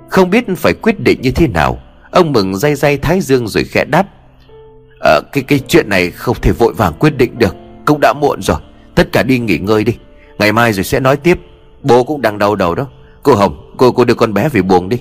Không 0.08 0.30
biết 0.30 0.44
phải 0.56 0.72
quyết 0.82 1.00
định 1.00 1.20
như 1.22 1.30
thế 1.30 1.48
nào. 1.48 1.78
Ông 2.14 2.32
Mừng 2.32 2.56
day 2.56 2.74
day 2.74 2.98
thái 2.98 3.20
dương 3.20 3.48
rồi 3.48 3.64
khẽ 3.64 3.84
đáp. 3.84 4.06
À, 5.00 5.20
cái, 5.32 5.44
cái 5.44 5.58
chuyện 5.58 5.88
này 5.88 6.10
không 6.10 6.36
thể 6.42 6.52
vội 6.52 6.74
vàng 6.74 6.92
quyết 6.98 7.16
định 7.16 7.38
được. 7.38 7.56
Cũng 7.84 7.98
đã 8.00 8.12
muộn 8.12 8.42
rồi. 8.42 8.58
Tất 8.94 9.12
cả 9.12 9.22
đi 9.22 9.38
nghỉ 9.38 9.58
ngơi 9.58 9.84
đi. 9.84 9.96
Ngày 10.38 10.52
mai 10.52 10.72
rồi 10.72 10.84
sẽ 10.84 11.00
nói 11.00 11.16
tiếp. 11.16 11.38
Bố 11.82 12.04
cũng 12.04 12.22
đang 12.22 12.38
đau 12.38 12.54
đầu 12.56 12.74
đó. 12.74 12.86
Cô 13.22 13.34
Hồng 13.34 13.64
Cô 13.76 13.92
cô 13.92 14.04
đưa 14.04 14.14
con 14.14 14.34
bé 14.34 14.48
về 14.48 14.62
buồng 14.62 14.88
đi. 14.88 14.98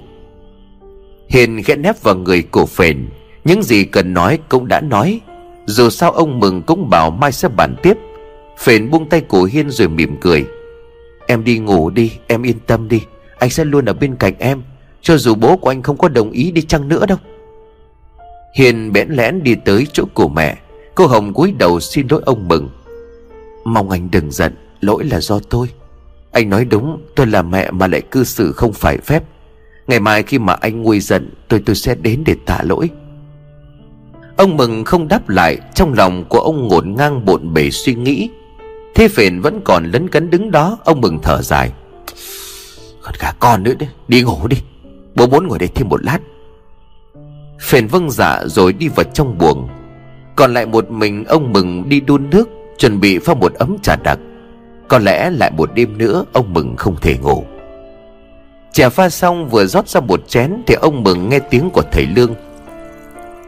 Hiền 1.29 1.63
khẽ 1.63 1.75
nép 1.75 2.03
vào 2.03 2.15
người 2.15 2.43
cổ 2.51 2.65
phền. 2.65 3.09
Những 3.43 3.63
gì 3.63 3.85
cần 3.85 4.13
nói 4.13 4.39
cũng 4.49 4.67
đã 4.67 4.81
nói. 4.81 5.21
Dù 5.65 5.89
sao 5.89 6.11
ông 6.11 6.39
Mừng 6.39 6.61
cũng 6.61 6.89
bảo 6.89 7.11
mai 7.11 7.31
sẽ 7.31 7.47
bàn 7.47 7.75
tiếp. 7.83 7.97
Phền 8.59 8.91
buông 8.91 9.09
tay 9.09 9.21
cổ 9.27 9.43
Hiên 9.43 9.69
rồi 9.69 9.87
mỉm 9.87 10.17
cười. 10.21 10.45
Em 11.27 11.43
đi 11.43 11.59
ngủ 11.59 11.89
đi 11.89 12.11
Em 12.27 12.43
yên 12.43 12.59
tâm 12.67 12.87
đi. 12.87 13.01
Anh 13.39 13.49
sẽ 13.49 13.65
luôn 13.65 13.85
ở 13.85 13.93
bên 13.93 14.15
cạnh 14.15 14.33
em. 14.39 14.61
Cho 15.03 15.17
dù 15.17 15.35
bố 15.35 15.57
của 15.57 15.69
anh 15.69 15.81
không 15.81 15.97
có 15.97 16.09
đồng 16.09 16.31
ý 16.31 16.51
đi 16.51 16.61
chăng 16.61 16.87
nữa 16.87 17.05
đâu. 17.05 17.17
Hiền 18.55 18.93
bẽn 18.93 19.09
lẽn 19.09 19.43
đi 19.43 19.55
tới 19.55 19.87
chỗ 19.93 20.03
của 20.13 20.27
mẹ. 20.27 20.57
Cô 20.95 21.07
Hồng 21.07 21.33
cúi 21.33 21.51
đầu 21.51 21.79
xin 21.79 22.07
lỗi 22.09 22.21
ông 22.25 22.47
Mừng. 22.47 22.69
Mong 23.65 23.89
anh 23.89 24.11
đừng 24.11 24.31
giận, 24.31 24.55
Lỗi 24.81 25.03
là 25.03 25.21
do 25.21 25.39
tôi. 25.49 25.69
Anh 26.31 26.49
nói 26.49 26.65
đúng, 26.65 27.01
tôi 27.15 27.27
là 27.27 27.41
mẹ 27.41 27.71
mà 27.71 27.87
lại 27.87 28.01
cư 28.01 28.23
xử 28.23 28.51
không 28.51 28.73
phải 28.73 28.97
phép. 28.97 29.23
Ngày 29.87 29.99
mai 29.99 30.23
khi 30.23 30.39
mà 30.39 30.53
anh 30.53 30.81
nguôi 30.81 30.99
giận, 30.99 31.29
Tôi 31.47 31.63
tôi 31.65 31.75
sẽ 31.75 31.95
đến 31.95 32.23
để 32.25 32.35
tạ 32.45 32.59
lỗi. 32.63 32.89
Ông 34.37 34.57
Mừng 34.57 34.83
không 34.83 35.07
đáp 35.07 35.29
lại, 35.29 35.57
Trong 35.73 35.93
lòng 35.93 36.25
của 36.29 36.39
ông 36.39 36.67
ngổn 36.67 36.95
ngang 36.97 37.25
bộn 37.25 37.53
bề 37.53 37.69
suy 37.69 37.95
nghĩ. 37.95 38.29
Thế 38.95 39.07
phiền 39.07 39.41
vẫn 39.41 39.61
còn 39.65 39.91
lấn 39.91 40.09
cấn 40.09 40.29
đứng 40.29 40.51
đó, 40.51 40.77
Ông 40.83 41.01
Mừng 41.01 41.19
thở 41.23 41.41
dài. 41.41 41.71
Còn 43.01 43.13
cả 43.19 43.33
con 43.39 43.63
nữa 43.63 43.73
đấy 43.79 43.89
Đi 44.07 44.21
ngủ 44.21 44.47
đi. 44.47 44.57
Bố 45.15 45.27
muốn 45.27 45.47
ngồi 45.47 45.59
đây 45.59 45.69
thêm 45.75 45.89
một 45.89 46.03
lát. 46.03 46.19
Phền 47.61 47.87
vâng 47.87 48.11
dạ 48.11 48.43
rồi 48.45 48.73
đi 48.73 48.87
vào 48.87 49.03
trong 49.03 49.37
buồng. 49.37 49.67
Còn 50.35 50.53
lại 50.53 50.65
một 50.65 50.91
mình 50.91 51.25
ông 51.25 51.53
Mừng 51.53 51.89
đi 51.89 52.01
đun 52.01 52.29
nước, 52.29 52.49
Chuẩn 52.77 52.99
bị 52.99 53.19
pha 53.19 53.33
một 53.33 53.53
ấm 53.53 53.77
trà 53.81 53.95
đặc. 53.95 54.19
Có 54.87 54.99
lẽ 54.99 55.29
lại 55.29 55.51
một 55.51 55.73
đêm 55.73 55.97
nữa, 55.97 56.25
ông 56.33 56.53
Mừng 56.53 56.75
không 56.75 56.95
thể 57.01 57.17
ngủ. 57.17 57.43
Trà 58.71 58.89
pha 58.89 59.09
xong 59.09 59.49
vừa 59.49 59.65
rót 59.65 59.87
ra 59.87 59.99
một 59.99 60.27
chén 60.27 60.63
Thì 60.67 60.73
ông 60.73 61.03
Mừng 61.03 61.29
nghe 61.29 61.39
tiếng 61.39 61.69
của 61.69 61.83
thầy 61.91 62.05
Lương. 62.05 62.33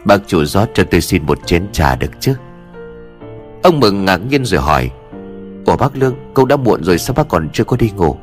Bác 0.06 0.18
chủ 0.28 0.46
rót 0.46 0.70
cho 0.74 0.84
tôi 0.92 1.02
xin 1.02 1.26
một 1.26 1.40
chén 1.46 1.68
trà 1.72 1.96
được 1.96 2.12
chứ? 2.20 2.36
Ông 3.64 3.80
Mừng 3.80 4.06
ngạc 4.06 4.18
nhiên 4.18 4.46
rồi 4.46 4.62
hỏi. 4.62 4.92
Ủa 5.66 5.78
bác 5.78 5.96
Lương, 5.96 6.16
Cậu 6.34 6.46
đã 6.46 6.56
muộn 6.56 6.84
rồi, 6.84 6.98
sao 6.98 7.14
bác 7.14 7.28
còn 7.28 7.50
chưa 7.54 7.64
có 7.64 7.78
đi 7.78 7.92
ngủ? 7.96 8.18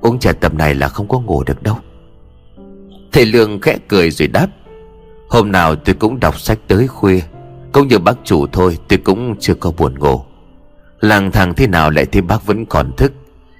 Uống 0.00 0.18
trà 0.18 0.32
tầm 0.32 0.58
này 0.58 0.74
là 0.74 0.88
không 0.88 1.08
có 1.08 1.20
ngủ 1.20 1.44
được 1.44 1.62
đâu. 1.62 1.76
Thầy 3.16 3.26
Lương 3.26 3.60
khẽ 3.60 3.78
cười 3.88 4.10
rồi 4.10 4.28
đáp, 4.28 4.46
Hôm 5.28 5.52
nào 5.52 5.76
tôi 5.76 5.94
cũng 5.94 6.20
đọc 6.20 6.40
sách 6.40 6.58
tới 6.68 6.86
khuya, 6.86 7.20
Cũng 7.72 7.88
như 7.88 7.98
bác 7.98 8.14
chủ 8.24 8.46
thôi, 8.46 8.78
tôi 8.88 8.98
cũng 8.98 9.36
chưa 9.40 9.54
có 9.54 9.70
buồn 9.70 9.98
ngủ. 9.98 10.20
Làng 11.00 11.30
thang 11.32 11.54
thế 11.54 11.66
nào 11.66 11.90
lại 11.90 12.06
thấy 12.06 12.22
bác 12.22 12.46
vẫn 12.46 12.66
còn 12.66 12.92
thức, 12.96 13.12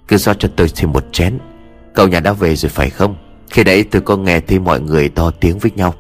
Cứ 0.09 0.17
do 0.17 0.35
cho 0.35 0.49
tôi 0.57 0.69
thêm 0.77 0.93
một 0.93 1.05
chén. 1.13 1.39
Cậu 1.95 2.09
nhà 2.09 2.21
đã 2.21 2.33
về 2.33 2.57
rồi 2.57 2.71
phải 2.71 2.91
không? 2.91 3.17
Khi 3.51 3.65
đấy 3.65 3.85
tôi 3.85 4.03
có 4.03 4.17
nghe 4.17 4.41
thấy 4.41 4.59
mọi 4.59 4.81
người 4.81 5.09
to 5.09 5.31
tiếng 5.31 5.59
với 5.59 5.71
nhau. 5.77 5.95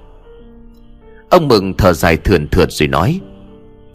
Ông 1.30 1.48
Mừng 1.48 1.74
thở 1.74 1.92
dài 1.92 2.16
thườn 2.16 2.48
thượt 2.48 2.72
rồi 2.72 2.88
nói, 2.88 3.20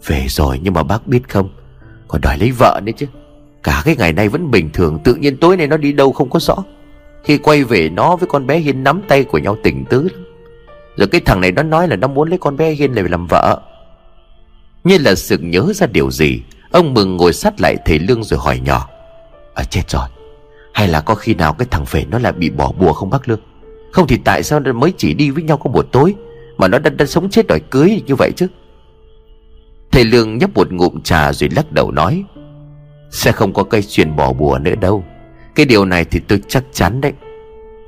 Về 0.06 0.26
rồi 0.28 0.60
nhưng 0.62 0.74
mà 0.74 0.82
bác 0.82 1.06
biết 1.06 1.28
không? 1.28 1.48
Còn 2.08 2.20
đòi 2.20 2.38
lấy 2.38 2.50
vợ 2.50 2.80
nữa 2.84 2.92
chứ. 2.96 3.06
Cả 3.62 3.82
cái 3.84 3.96
ngày 3.96 4.12
nay 4.12 4.28
vẫn 4.28 4.50
bình 4.50 4.70
thường, 4.72 4.98
Tự 5.04 5.14
nhiên 5.14 5.36
tối 5.36 5.56
nay 5.56 5.66
nó 5.66 5.76
đi 5.76 5.92
đâu 5.92 6.12
không 6.12 6.30
có 6.30 6.38
rõ. 6.38 6.56
Khi 7.24 7.38
quay 7.38 7.64
về 7.64 7.88
nó 7.88 8.16
với 8.16 8.28
con 8.28 8.46
bé 8.46 8.58
Hiên 8.58 8.84
nắm 8.84 9.02
tay 9.08 9.24
của 9.24 9.38
nhau 9.38 9.56
tỉnh 9.62 9.84
tứ. 9.84 10.02
Lắm 10.02 10.24
Rồi 10.96 11.08
cái 11.08 11.20
thằng 11.20 11.40
này 11.40 11.52
nó 11.52 11.62
nói 11.62 11.88
là 11.88 11.96
nó 11.96 12.08
muốn 12.08 12.28
lấy 12.28 12.38
con 12.38 12.56
bé 12.56 12.70
Hiên 12.70 12.94
này 12.94 13.04
làm 13.08 13.26
vợ. 13.26 13.60
Như 14.84 14.98
là 14.98 15.14
sực 15.14 15.40
nhớ 15.42 15.72
ra 15.74 15.86
điều 15.86 16.10
gì 16.10 16.42
Ông 16.72 16.94
Mừng 16.94 17.16
ngồi 17.16 17.32
sát 17.32 17.60
lại 17.60 17.76
thầy 17.84 17.98
Lương 17.98 18.24
rồi 18.24 18.40
hỏi 18.40 18.60
nhỏ. 18.64 18.88
À 19.54 19.64
chết 19.64 19.90
rồi. 19.90 20.08
Hay 20.74 20.88
là 20.88 21.00
có 21.00 21.14
khi 21.14 21.34
nào 21.34 21.52
cái 21.52 21.68
thằng 21.70 21.84
về 21.90 22.04
nó 22.10 22.18
lại 22.18 22.32
bị 22.32 22.50
bỏ 22.50 22.72
bùa 22.72 22.92
không 22.92 23.10
bác 23.10 23.28
Lương? 23.28 23.40
Không 23.92 24.06
thì 24.06 24.18
tại 24.24 24.42
sao 24.42 24.60
nó 24.60 24.72
mới 24.72 24.92
chỉ 24.96 25.14
đi 25.14 25.30
với 25.30 25.42
nhau 25.42 25.56
có 25.56 25.70
một 25.70 25.86
tối 25.92 26.14
Mà 26.56 26.68
nó 26.68 26.78
đã, 26.78 26.90
đã 26.90 27.06
sống 27.06 27.30
chết 27.30 27.46
đòi 27.46 27.60
cưới 27.70 28.02
như 28.06 28.14
vậy 28.14 28.30
chứ? 28.36 28.46
Thầy 29.92 30.04
Lương 30.04 30.38
nhấp 30.38 30.50
một 30.54 30.72
ngụm 30.72 31.00
trà 31.00 31.32
rồi 31.32 31.50
lắc 31.56 31.72
đầu 31.72 31.90
nói 31.90 32.24
Sẽ 33.10 33.32
không 33.32 33.52
có 33.52 33.62
cây 33.62 33.82
chuyện 33.82 34.16
bỏ 34.16 34.32
bùa 34.32 34.58
nữa 34.58 34.74
đâu. 34.74 35.04
Cái 35.54 35.66
điều 35.66 35.84
này 35.84 36.04
thì 36.04 36.20
tôi 36.28 36.40
chắc 36.48 36.64
chắn 36.72 37.00
đấy. 37.00 37.12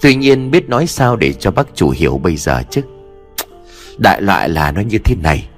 Tuy 0.01 0.15
nhiên 0.15 0.51
biết 0.51 0.69
nói 0.69 0.87
sao 0.87 1.17
để 1.17 1.33
cho 1.33 1.51
bác 1.51 1.67
chủ 1.75 1.91
hiểu 1.91 2.19
bây 2.19 2.37
giờ 2.37 2.63
chứ? 2.71 2.81
Đại 3.99 4.23
loại 4.23 4.49
là 4.49 4.73
nó 4.73 4.81
như 4.81 4.99
thế 4.99 5.17
này. 5.23 5.49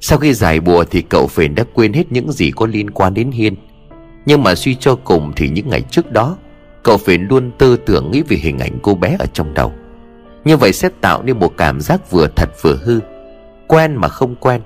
Sau 0.00 0.18
khi 0.18 0.34
giải 0.34 0.60
bùa 0.60 0.84
thì 0.90 1.02
cậu 1.02 1.26
phền 1.26 1.54
đã 1.54 1.64
quên 1.74 1.92
hết 1.92 2.12
những 2.12 2.32
gì 2.32 2.50
có 2.50 2.66
liên 2.66 2.90
quan 2.90 3.14
đến 3.14 3.30
Hiên. 3.30 3.54
Nhưng 4.26 4.42
mà 4.42 4.54
suy 4.54 4.74
cho 4.74 4.94
cùng 4.94 5.32
thì 5.36 5.48
những 5.48 5.68
ngày 5.68 5.82
trước 5.90 6.12
đó, 6.12 6.36
Cậu 6.86 6.96
phền 6.96 7.26
luôn 7.28 7.50
tư 7.58 7.76
tưởng 7.76 8.10
nghĩ 8.10 8.22
về 8.22 8.36
hình 8.36 8.58
ảnh 8.58 8.78
cô 8.82 8.94
bé 8.94 9.16
ở 9.18 9.26
trong 9.32 9.54
đầu. 9.54 9.72
Như 10.44 10.56
vậy 10.56 10.72
sẽ 10.72 10.88
tạo 11.00 11.22
nên 11.22 11.38
một 11.38 11.52
cảm 11.56 11.80
giác 11.80 12.10
vừa 12.10 12.26
thật 12.36 12.48
vừa 12.62 12.78
hư, 12.84 13.00
Quen 13.66 13.94
mà 13.94 14.08
không 14.08 14.34
quen. 14.36 14.60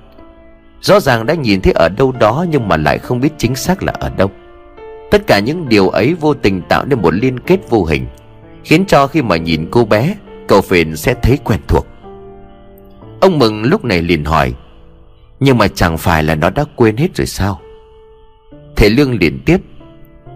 Rõ 0.81 0.99
ràng 0.99 1.25
đã 1.25 1.33
nhìn 1.33 1.61
thấy 1.61 1.73
ở 1.73 1.89
đâu 1.89 2.11
đó 2.11 2.45
Nhưng 2.49 2.67
mà 2.67 2.77
lại 2.77 2.97
không 2.97 3.19
biết 3.19 3.29
chính 3.37 3.55
xác 3.55 3.83
là 3.83 3.93
ở 3.99 4.09
đâu. 4.09 4.31
Tất 5.11 5.27
cả 5.27 5.39
những 5.39 5.69
điều 5.69 5.89
ấy 5.89 6.13
vô 6.13 6.33
tình 6.33 6.61
tạo 6.69 6.85
nên 6.85 7.01
một 7.01 7.13
liên 7.13 7.39
kết 7.39 7.69
vô 7.69 7.85
hình, 7.85 8.05
Khiến 8.63 8.85
cho 8.87 9.07
khi 9.07 9.21
mà 9.21 9.37
nhìn 9.37 9.67
cô 9.71 9.85
bé, 9.85 10.15
Cậu 10.47 10.61
phền 10.61 10.95
sẽ 10.95 11.13
thấy 11.21 11.37
quen 11.43 11.59
thuộc. 11.67 11.87
Ông 13.21 13.39
Mừng 13.39 13.63
lúc 13.63 13.85
này 13.85 14.01
liền 14.01 14.25
hỏi, 14.25 14.53
Nhưng 15.39 15.57
mà 15.57 15.67
chẳng 15.67 15.97
phải 15.97 16.23
là 16.23 16.35
nó 16.35 16.49
đã 16.49 16.65
quên 16.75 16.97
hết 16.97 17.15
rồi 17.15 17.27
sao? 17.27 17.61
Thế 18.75 18.89
Lương 18.89 19.19
liền 19.19 19.39
tiếp, 19.45 19.57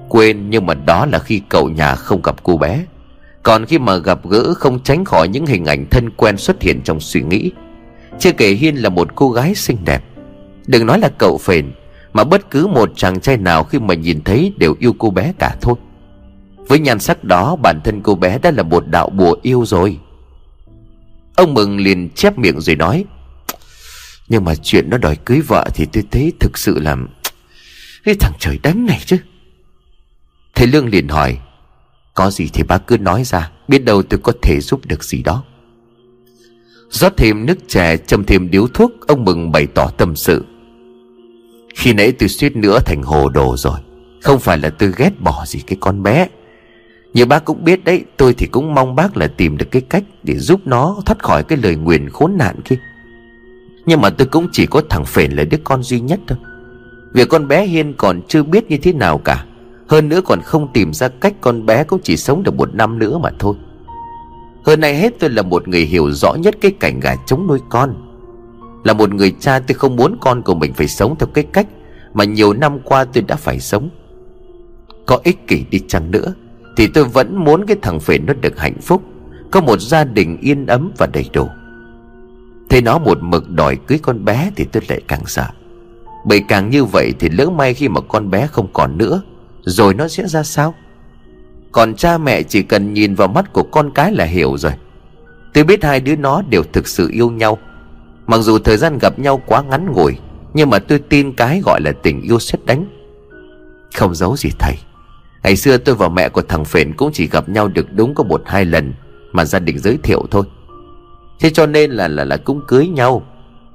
Quên 0.10 0.50
nhưng 0.50 0.66
mà 0.66 0.74
đó 0.74 1.06
là 1.06 1.20
khi 1.20 1.42
cậu 1.50 1.70
nhà 1.70 1.96
không 1.96 2.22
gặp 2.22 2.44
cô 2.44 2.58
bé. 2.58 2.86
Còn 3.44 3.66
khi 3.66 3.80
mà 3.80 3.98
gặp 3.98 4.20
gỡ 4.30 4.54
không 4.54 4.80
tránh 4.84 5.06
khỏi 5.06 5.28
những 5.28 5.46
hình 5.46 5.66
ảnh 5.66 5.86
thân 5.92 6.10
quen 6.10 6.38
xuất 6.38 6.62
hiện 6.62 6.82
trong 6.84 7.00
suy 7.00 7.22
nghĩ. 7.22 7.52
Chưa 8.20 8.32
kể 8.32 8.50
Hiên 8.50 8.76
là 8.76 8.90
một 8.90 9.16
cô 9.16 9.30
gái 9.30 9.56
xinh 9.56 9.78
đẹp. 9.86 10.04
Đừng 10.68 10.86
nói 10.86 11.00
là 11.00 11.10
cậu 11.18 11.38
phền 11.38 11.72
mà 12.16 12.24
bất 12.24 12.52
cứ 12.52 12.68
một 12.68 12.92
chàng 12.96 13.20
trai 13.20 13.38
nào 13.38 13.64
khi 13.64 13.80
mà 13.80 13.94
nhìn 13.94 14.22
thấy 14.22 14.54
đều 14.58 14.76
yêu 14.80 14.96
cô 14.98 15.10
bé 15.10 15.34
cả 15.40 15.56
thôi. 15.62 15.76
Với 16.68 16.80
nhan 16.80 17.00
sắc 17.00 17.24
đó, 17.24 17.56
bản 17.56 17.82
thân 17.84 18.02
cô 18.02 18.16
bé 18.16 18.40
đã 18.40 18.52
là 18.52 18.64
một 18.64 18.88
đạo 18.88 19.10
bùa 19.10 19.36
yêu 19.42 19.66
rồi. 19.66 20.00
Ông 21.36 21.54
Mừng 21.54 21.78
liền 21.78 22.10
chép 22.10 22.38
miệng 22.38 22.62
rồi 22.62 22.76
nói, 22.76 23.06
Nhưng 24.28 24.46
mà 24.46 24.56
chuyện 24.56 24.90
nó 24.90 24.98
đòi 24.98 25.16
cưới 25.16 25.42
vợ 25.42 25.70
thì 25.74 25.86
tôi 25.94 26.04
thấy 26.12 26.34
thực 26.40 26.58
sự 26.58 26.80
là 26.80 26.98
Cái 28.04 28.16
thằng 28.20 28.34
trời 28.40 28.60
đánh 28.64 28.86
này 28.86 29.02
chứ. 29.06 29.18
Thầy 30.56 30.68
Lương 30.68 30.90
liền 30.90 31.08
hỏi, 31.08 31.40
Có 32.14 32.32
gì 32.32 32.50
thì 32.54 32.64
bác 32.64 32.88
cứ 32.88 32.98
nói 32.98 33.24
ra, 33.24 33.52
Biết 33.68 33.86
đâu 33.86 34.04
tôi 34.04 34.20
có 34.24 34.32
thể 34.42 34.60
giúp 34.62 34.86
được 34.86 35.04
gì 35.04 35.24
đó. 35.24 35.44
Rót 36.90 37.14
thêm 37.18 37.46
nước 37.46 37.58
chè, 37.68 37.98
châm 37.98 38.24
thêm 38.24 38.50
điếu 38.50 38.68
thuốc, 38.68 38.92
ông 39.08 39.26
mừng 39.26 39.52
bày 39.52 39.68
tỏ 39.76 39.90
tâm 39.98 40.16
sự 40.16 40.46
khi 41.76 41.94
nãy 41.94 42.12
tôi 42.12 42.30
suýt 42.30 42.56
nữa 42.56 42.80
thành 42.86 43.04
hồ 43.04 43.30
đồ 43.30 43.58
rồi. 43.58 43.80
Không 44.22 44.40
phải 44.40 44.58
là 44.58 44.70
tôi 44.70 44.94
ghét 44.98 45.12
bỏ 45.20 45.44
gì 45.46 45.60
cái 45.60 45.78
con 45.82 46.04
bé. 46.04 46.28
Như 47.14 47.26
bác 47.26 47.46
cũng 47.46 47.64
biết 47.64 47.84
đấy, 47.84 48.04
tôi 48.18 48.34
thì 48.34 48.48
cũng 48.48 48.74
mong 48.74 48.96
bác 48.96 49.18
là 49.18 49.28
tìm 49.28 49.58
được 49.58 49.66
cái 49.72 49.82
cách 49.82 50.04
để 50.24 50.38
giúp 50.38 50.62
nó 50.66 50.98
thoát 51.06 51.24
khỏi 51.24 51.44
cái 51.44 51.58
lời 51.64 51.76
nguyền 51.76 52.10
khốn 52.10 52.38
nạn 52.38 52.56
kia. 52.66 52.76
Nhưng 53.86 54.02
mà 54.02 54.10
tôi 54.10 54.28
cũng 54.28 54.48
chỉ 54.52 54.66
có 54.66 54.82
thằng 54.90 55.06
phền 55.06 55.32
là 55.32 55.44
đứa 55.44 55.58
con 55.64 55.84
duy 55.84 56.00
nhất 56.00 56.20
thôi. 56.28 56.38
Việc 57.14 57.30
con 57.30 57.48
bé 57.48 57.66
hiên 57.66 57.94
còn 57.94 58.22
chưa 58.28 58.44
biết 58.44 58.70
như 58.70 58.78
thế 58.78 58.94
nào 58.94 59.18
cả. 59.18 59.46
Hơn 59.88 60.10
nữa 60.10 60.22
còn 60.26 60.42
không 60.42 60.74
tìm 60.74 60.94
ra 60.94 61.08
cách 61.08 61.34
con 61.42 61.66
bé 61.66 61.84
cũng 61.84 62.00
chỉ 62.04 62.18
sống 62.18 62.44
được 62.44 62.56
một 62.56 62.76
năm 62.76 63.00
nữa 63.00 63.18
mà 63.18 63.30
thôi. 63.40 63.56
Hơn 64.66 64.80
nay 64.80 64.96
hết 64.96 65.14
tôi 65.20 65.30
là 65.30 65.42
một 65.42 65.68
người 65.68 65.82
hiểu 65.82 66.12
rõ 66.12 66.34
nhất 66.34 66.56
cái 66.62 66.72
cảnh 66.80 67.00
gà 67.00 67.16
chống 67.26 67.48
nuôi 67.48 67.60
con. 67.70 68.05
Là 68.86 68.94
một 68.94 69.14
người 69.14 69.36
cha 69.40 69.60
tôi 69.60 69.76
không 69.76 69.96
muốn 69.96 70.18
con 70.22 70.42
của 70.42 70.56
mình 70.56 70.74
phải 70.74 70.88
sống 70.88 71.16
theo 71.20 71.28
cái 71.34 71.44
cách 71.54 71.68
Mà 72.14 72.24
nhiều 72.24 72.54
năm 72.54 72.80
qua 72.80 73.06
tôi 73.06 73.24
đã 73.28 73.36
phải 73.36 73.60
sống. 73.60 73.90
Có 75.06 75.20
ích 75.24 75.48
kỷ 75.48 75.66
đi 75.70 75.80
chăng 75.88 76.12
nữa, 76.12 76.34
Thì 76.78 76.88
tôi 76.88 77.04
vẫn 77.04 77.46
muốn 77.46 77.66
cái 77.66 77.78
thằng 77.82 78.00
phền 78.00 78.26
nó 78.26 78.34
được 78.34 78.60
hạnh 78.60 78.82
phúc, 78.82 79.04
Có 79.52 79.62
một 79.62 79.80
gia 79.82 80.04
đình 80.04 80.38
yên 80.42 80.66
ấm 80.66 80.92
và 80.98 81.08
đầy 81.14 81.26
đủ. 81.34 81.50
Thế 82.70 82.82
nó 82.82 82.98
một 82.98 83.18
mực 83.22 83.50
đòi 83.50 83.76
cưới 83.76 84.00
con 84.02 84.26
bé 84.26 84.52
thì 84.56 84.66
tôi 84.72 84.84
lại 84.90 85.02
càng 85.08 85.26
sợ. 85.26 85.46
Bởi 86.26 86.44
càng 86.48 86.70
như 86.70 86.86
vậy 86.86 87.14
thì 87.20 87.30
lỡ 87.30 87.50
may 87.50 87.74
khi 87.74 87.90
mà 87.90 88.02
con 88.02 88.30
bé 88.30 88.48
không 88.48 88.68
còn 88.74 88.98
nữa, 88.98 89.22
Rồi 89.62 89.94
nó 89.94 90.08
sẽ 90.08 90.28
ra 90.28 90.44
sao? 90.44 90.74
Còn 91.72 91.96
cha 91.96 92.18
mẹ 92.18 92.44
chỉ 92.44 92.64
cần 92.64 92.94
nhìn 92.94 93.16
vào 93.16 93.28
mắt 93.28 93.54
của 93.54 93.64
con 93.64 93.92
cái 93.92 94.12
là 94.12 94.26
hiểu 94.26 94.58
rồi. 94.58 94.72
Tôi 95.54 95.64
biết 95.64 95.84
hai 95.84 96.00
đứa 96.00 96.16
nó 96.16 96.42
đều 96.50 96.64
thực 96.74 96.88
sự 96.88 97.10
yêu 97.12 97.32
nhau 97.32 97.58
Mặc 98.28 98.38
dù 98.42 98.60
thời 98.60 98.78
gian 98.78 98.98
gặp 98.98 99.20
nhau 99.20 99.42
quá 99.46 99.64
ngắn 99.70 99.92
ngủi, 99.92 100.18
Nhưng 100.54 100.70
mà 100.70 100.80
tôi 100.80 101.00
tin 101.00 101.34
cái 101.34 101.62
gọi 101.66 101.82
là 101.82 101.92
tình 102.04 102.22
yêu 102.22 102.40
xét 102.40 102.66
đánh. 102.66 102.86
Không 103.96 104.16
giấu 104.16 104.38
gì 104.38 104.50
thầy. 104.60 104.76
Ngày 105.44 105.56
xưa 105.56 105.78
tôi 105.78 105.96
và 105.96 106.10
mẹ 106.10 106.30
của 106.30 106.42
thằng 106.42 106.66
Phền 106.66 106.94
cũng 106.94 107.12
chỉ 107.14 107.28
gặp 107.28 107.50
nhau 107.50 107.68
được 107.68 107.94
đúng 107.94 108.16
có 108.16 108.24
một 108.24 108.42
hai 108.46 108.66
lần 108.66 108.94
Mà 109.32 109.46
gia 109.46 109.60
đình 109.60 109.80
giới 109.80 109.98
thiệu 110.04 110.26
thôi. 110.32 110.46
Thế 111.40 111.50
cho 111.50 111.66
nên 111.66 111.92
là 111.92 112.08
là 112.08 112.24
là 112.24 112.38
cũng 112.38 112.62
cưới 112.68 112.88
nhau. 112.88 113.24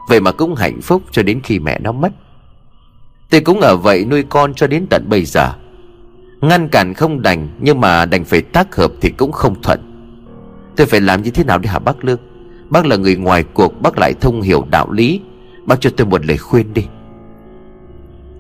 Vậy 0.09 0.21
mà 0.21 0.33
cũng 0.33 0.55
hạnh 0.55 0.81
phúc 0.81 1.03
cho 1.11 1.23
đến 1.23 1.41
khi 1.45 1.59
mẹ 1.59 1.79
nó 1.79 1.93
mất. 1.93 2.13
Tôi 3.31 3.41
cũng 3.41 3.61
ở 3.61 3.77
vậy 3.77 4.05
nuôi 4.05 4.23
con 4.29 4.55
cho 4.55 4.67
đến 4.67 4.87
tận 4.91 5.05
bây 5.09 5.25
giờ. 5.25 5.53
Ngăn 6.41 6.69
cản 6.69 6.95
không 6.95 7.23
đành, 7.23 7.49
Nhưng 7.61 7.81
mà 7.81 8.07
đành 8.07 8.25
phải 8.25 8.43
tác 8.43 8.77
hợp 8.77 8.93
thì 9.01 9.11
cũng 9.11 9.33
không 9.33 9.63
thuận. 9.63 9.81
Tôi 10.77 10.87
phải 10.87 11.01
làm 11.01 11.23
như 11.23 11.31
thế 11.31 11.45
nào 11.45 11.59
để 11.59 11.69
hả 11.69 11.79
bác 11.79 12.05
Lương? 12.05 12.19
Bác 12.71 12.87
là 12.87 12.97
người 12.97 13.17
ngoài 13.17 13.45
cuộc, 13.55 13.83
Bác 13.83 13.99
lại 13.99 14.15
thông 14.21 14.43
hiểu 14.43 14.67
đạo 14.71 14.91
lý. 14.91 15.21
Bác 15.67 15.81
cho 15.81 15.91
tôi 15.97 16.07
một 16.07 16.27
lời 16.27 16.39
khuyên 16.39 16.75
đi. 16.75 16.85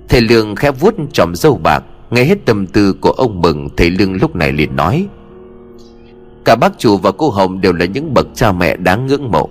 Thầy 0.08 0.20
Lương 0.20 0.56
khẽ 0.56 0.70
vuốt 0.70 0.94
tròm 1.12 1.34
dâu 1.34 1.60
bạc, 1.62 1.84
Nghe 2.10 2.24
hết 2.24 2.38
tâm 2.44 2.66
tư 2.66 2.92
của 2.92 3.10
ông 3.10 3.40
Mừng, 3.42 3.68
Thầy 3.76 3.90
Lương 3.90 4.14
lúc 4.14 4.36
này 4.36 4.52
liền 4.52 4.76
nói. 4.76 5.06
Cả 6.44 6.56
bác 6.56 6.78
chủ 6.78 6.96
và 6.96 7.12
cô 7.12 7.30
Hồng 7.30 7.60
đều 7.60 7.72
là 7.72 7.84
những 7.84 8.14
bậc 8.14 8.26
cha 8.34 8.52
mẹ 8.52 8.76
đáng 8.76 9.06
ngưỡng 9.06 9.30
mộ. 9.30 9.50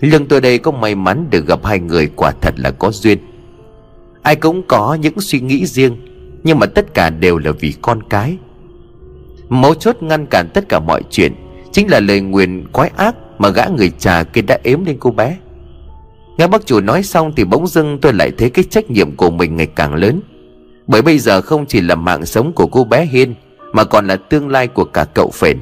Lương 0.00 0.26
tôi 0.26 0.40
đây 0.40 0.58
có 0.58 0.70
may 0.70 0.94
mắn 0.94 1.26
được 1.30 1.46
gặp 1.46 1.64
hai 1.64 1.78
người 1.78 2.10
quả 2.16 2.32
thật 2.40 2.54
là 2.56 2.70
có 2.70 2.90
duyên. 2.90 3.18
Ai 4.22 4.36
cũng 4.36 4.62
có 4.68 4.94
những 4.94 5.20
suy 5.20 5.40
nghĩ 5.40 5.66
riêng, 5.66 5.96
nhưng 6.44 6.58
mà 6.58 6.66
tất 6.66 6.94
cả 6.94 7.10
đều 7.10 7.38
là 7.38 7.52
vì 7.60 7.74
con 7.82 8.02
cái. 8.02 8.36
Mấu 9.48 9.74
chốt 9.74 9.96
ngăn 10.00 10.26
cản 10.26 10.48
tất 10.54 10.68
cả 10.68 10.80
mọi 10.80 11.02
chuyện 11.10 11.32
Chính 11.72 11.90
là 11.90 12.00
lời 12.00 12.20
nguyền 12.20 12.66
quái 12.72 12.90
ác 12.96 13.16
mà 13.38 13.48
gã 13.48 13.64
người 13.66 13.90
trà 13.98 14.22
kia 14.22 14.42
đã 14.42 14.58
ếm 14.62 14.84
lên 14.84 14.96
cô 15.00 15.10
bé. 15.10 15.36
Nghe 16.38 16.46
bác 16.46 16.66
chủ 16.66 16.80
nói 16.80 17.02
xong 17.02 17.32
Thì 17.36 17.44
bỗng 17.44 17.66
dưng 17.66 17.98
tôi 18.02 18.12
lại 18.12 18.30
thấy 18.38 18.50
cái 18.50 18.64
trách 18.70 18.90
nhiệm 18.90 19.16
của 19.16 19.30
mình 19.30 19.56
ngày 19.56 19.66
càng 19.66 19.94
lớn. 19.94 20.20
Bởi 20.86 21.02
bây 21.02 21.18
giờ 21.18 21.40
không 21.40 21.66
chỉ 21.66 21.80
là 21.80 21.94
mạng 21.94 22.26
sống 22.26 22.52
của 22.52 22.66
cô 22.66 22.84
bé 22.84 23.04
Hiên, 23.04 23.34
Mà 23.72 23.84
còn 23.84 24.06
là 24.06 24.16
tương 24.16 24.48
lai 24.48 24.66
của 24.66 24.84
cả 24.84 25.04
cậu 25.04 25.30
phền. 25.30 25.58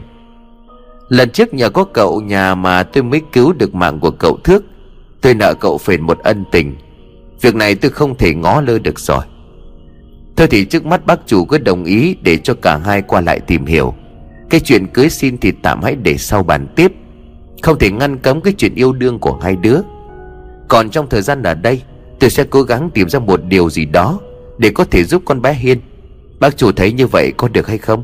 Lần 1.08 1.30
trước 1.30 1.54
nhờ 1.54 1.70
có 1.70 1.84
cậu 1.84 2.20
nhà 2.20 2.54
mà 2.54 2.82
tôi 2.82 3.02
mới 3.02 3.20
cứu 3.32 3.52
được 3.52 3.74
mạng 3.74 4.00
của 4.00 4.10
cậu 4.10 4.38
Thước. 4.44 4.64
Tôi 5.20 5.34
nợ 5.34 5.54
cậu 5.54 5.78
phền 5.78 6.02
một 6.02 6.18
ân 6.18 6.44
tình. 6.52 6.76
Việc 7.40 7.54
này 7.54 7.74
tôi 7.74 7.90
không 7.90 8.14
thể 8.18 8.34
ngó 8.34 8.60
lơ 8.60 8.78
được 8.78 9.00
rồi. 9.00 9.24
Thôi 10.36 10.46
thì 10.50 10.64
trước 10.64 10.86
mắt 10.86 11.06
bác 11.06 11.26
chủ 11.26 11.44
cứ 11.44 11.58
đồng 11.58 11.84
ý 11.84 12.16
Để 12.22 12.36
cho 12.36 12.54
cả 12.54 12.76
hai 12.76 13.02
qua 13.02 13.20
lại 13.20 13.40
tìm 13.40 13.66
hiểu. 13.66 13.94
Cái 14.50 14.60
chuyện 14.60 14.86
cưới 14.86 15.10
xin 15.10 15.38
thì 15.38 15.52
tạm 15.62 15.82
hãy 15.82 15.96
để 16.02 16.16
sau 16.16 16.42
bàn 16.42 16.66
tiếp. 16.76 16.92
Không 17.64 17.78
thể 17.78 17.90
ngăn 17.90 18.18
cấm 18.18 18.40
cái 18.40 18.52
chuyện 18.52 18.74
yêu 18.74 18.92
đương 18.92 19.18
của 19.18 19.38
hai 19.42 19.56
đứa. 19.56 19.80
Còn 20.68 20.90
trong 20.90 21.08
thời 21.08 21.22
gian 21.22 21.42
ở 21.42 21.54
đây, 21.54 21.82
Tôi 22.20 22.30
sẽ 22.30 22.44
cố 22.44 22.62
gắng 22.62 22.90
tìm 22.94 23.08
ra 23.08 23.18
một 23.18 23.40
điều 23.44 23.70
gì 23.70 23.84
đó 23.84 24.20
Để 24.58 24.70
có 24.70 24.84
thể 24.84 25.04
giúp 25.04 25.22
con 25.24 25.42
bé 25.42 25.52
Hiên. 25.52 25.80
Bác 26.40 26.56
chủ 26.56 26.72
thấy 26.72 26.92
như 26.92 27.06
vậy 27.06 27.32
có 27.36 27.48
được 27.48 27.66
hay 27.66 27.78
không? 27.78 28.02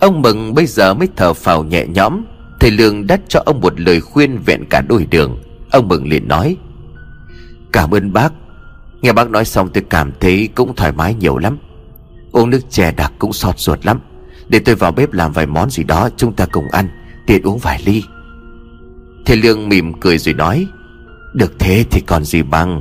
Ông 0.00 0.22
Mừng 0.22 0.54
bây 0.54 0.66
giờ 0.66 0.94
mới 0.94 1.08
thở 1.16 1.32
phào 1.32 1.64
nhẹ 1.64 1.86
nhõm. 1.86 2.24
Thầy 2.60 2.70
Lương 2.70 3.06
đắt 3.06 3.20
cho 3.28 3.42
ông 3.46 3.60
một 3.60 3.80
lời 3.80 4.00
khuyên 4.00 4.38
vẹn 4.46 4.64
cả 4.70 4.80
đôi 4.88 5.06
đường. 5.10 5.42
Ông 5.70 5.88
Mừng 5.88 6.08
liền 6.08 6.28
nói, 6.28 6.56
Cảm 7.72 7.94
ơn 7.94 8.12
bác. 8.12 8.32
Nghe 9.00 9.12
bác 9.12 9.30
nói 9.30 9.44
xong 9.44 9.68
tôi 9.74 9.84
cảm 9.90 10.12
thấy 10.20 10.48
cũng 10.54 10.74
thoải 10.74 10.92
mái 10.92 11.14
nhiều 11.14 11.38
lắm. 11.38 11.58
Uống 12.32 12.50
nước 12.50 12.70
chè 12.70 12.92
đặc 12.92 13.12
cũng 13.18 13.32
sọt 13.32 13.58
ruột 13.58 13.86
lắm. 13.86 14.00
Để 14.48 14.58
tôi 14.58 14.74
vào 14.74 14.92
bếp 14.92 15.12
làm 15.12 15.32
vài 15.32 15.46
món 15.46 15.70
gì 15.70 15.84
đó 15.84 16.08
Chúng 16.16 16.32
ta 16.32 16.46
cùng 16.46 16.68
ăn, 16.72 16.88
Tiện 17.26 17.42
uống 17.42 17.58
vài 17.58 17.82
ly. 17.84 18.02
Thầy 19.26 19.36
Lương 19.36 19.68
mỉm 19.68 19.92
cười 20.00 20.18
rồi 20.18 20.34
nói 20.34 20.66
Được 21.34 21.58
thế 21.58 21.84
thì 21.90 22.00
còn 22.06 22.24
gì 22.24 22.42
bằng. 22.42 22.80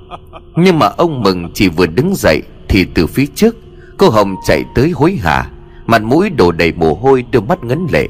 Nhưng 0.56 0.78
mà 0.78 0.86
ông 0.86 1.22
Mừng 1.22 1.50
chỉ 1.54 1.68
vừa 1.68 1.86
đứng 1.86 2.14
dậy 2.16 2.42
Thì 2.68 2.84
từ 2.94 3.06
phía 3.06 3.26
trước 3.26 3.56
Cô 3.98 4.10
Hồng 4.10 4.34
chạy 4.46 4.64
tới 4.74 4.90
hối 4.90 5.12
hả. 5.12 5.50
Mặt 5.86 6.02
mũi 6.02 6.30
đổ 6.30 6.52
đầy 6.52 6.72
mồ 6.72 6.94
hôi 6.94 7.24
đôi 7.32 7.42
mắt 7.42 7.64
ngấn 7.64 7.86
lệ. 7.92 8.08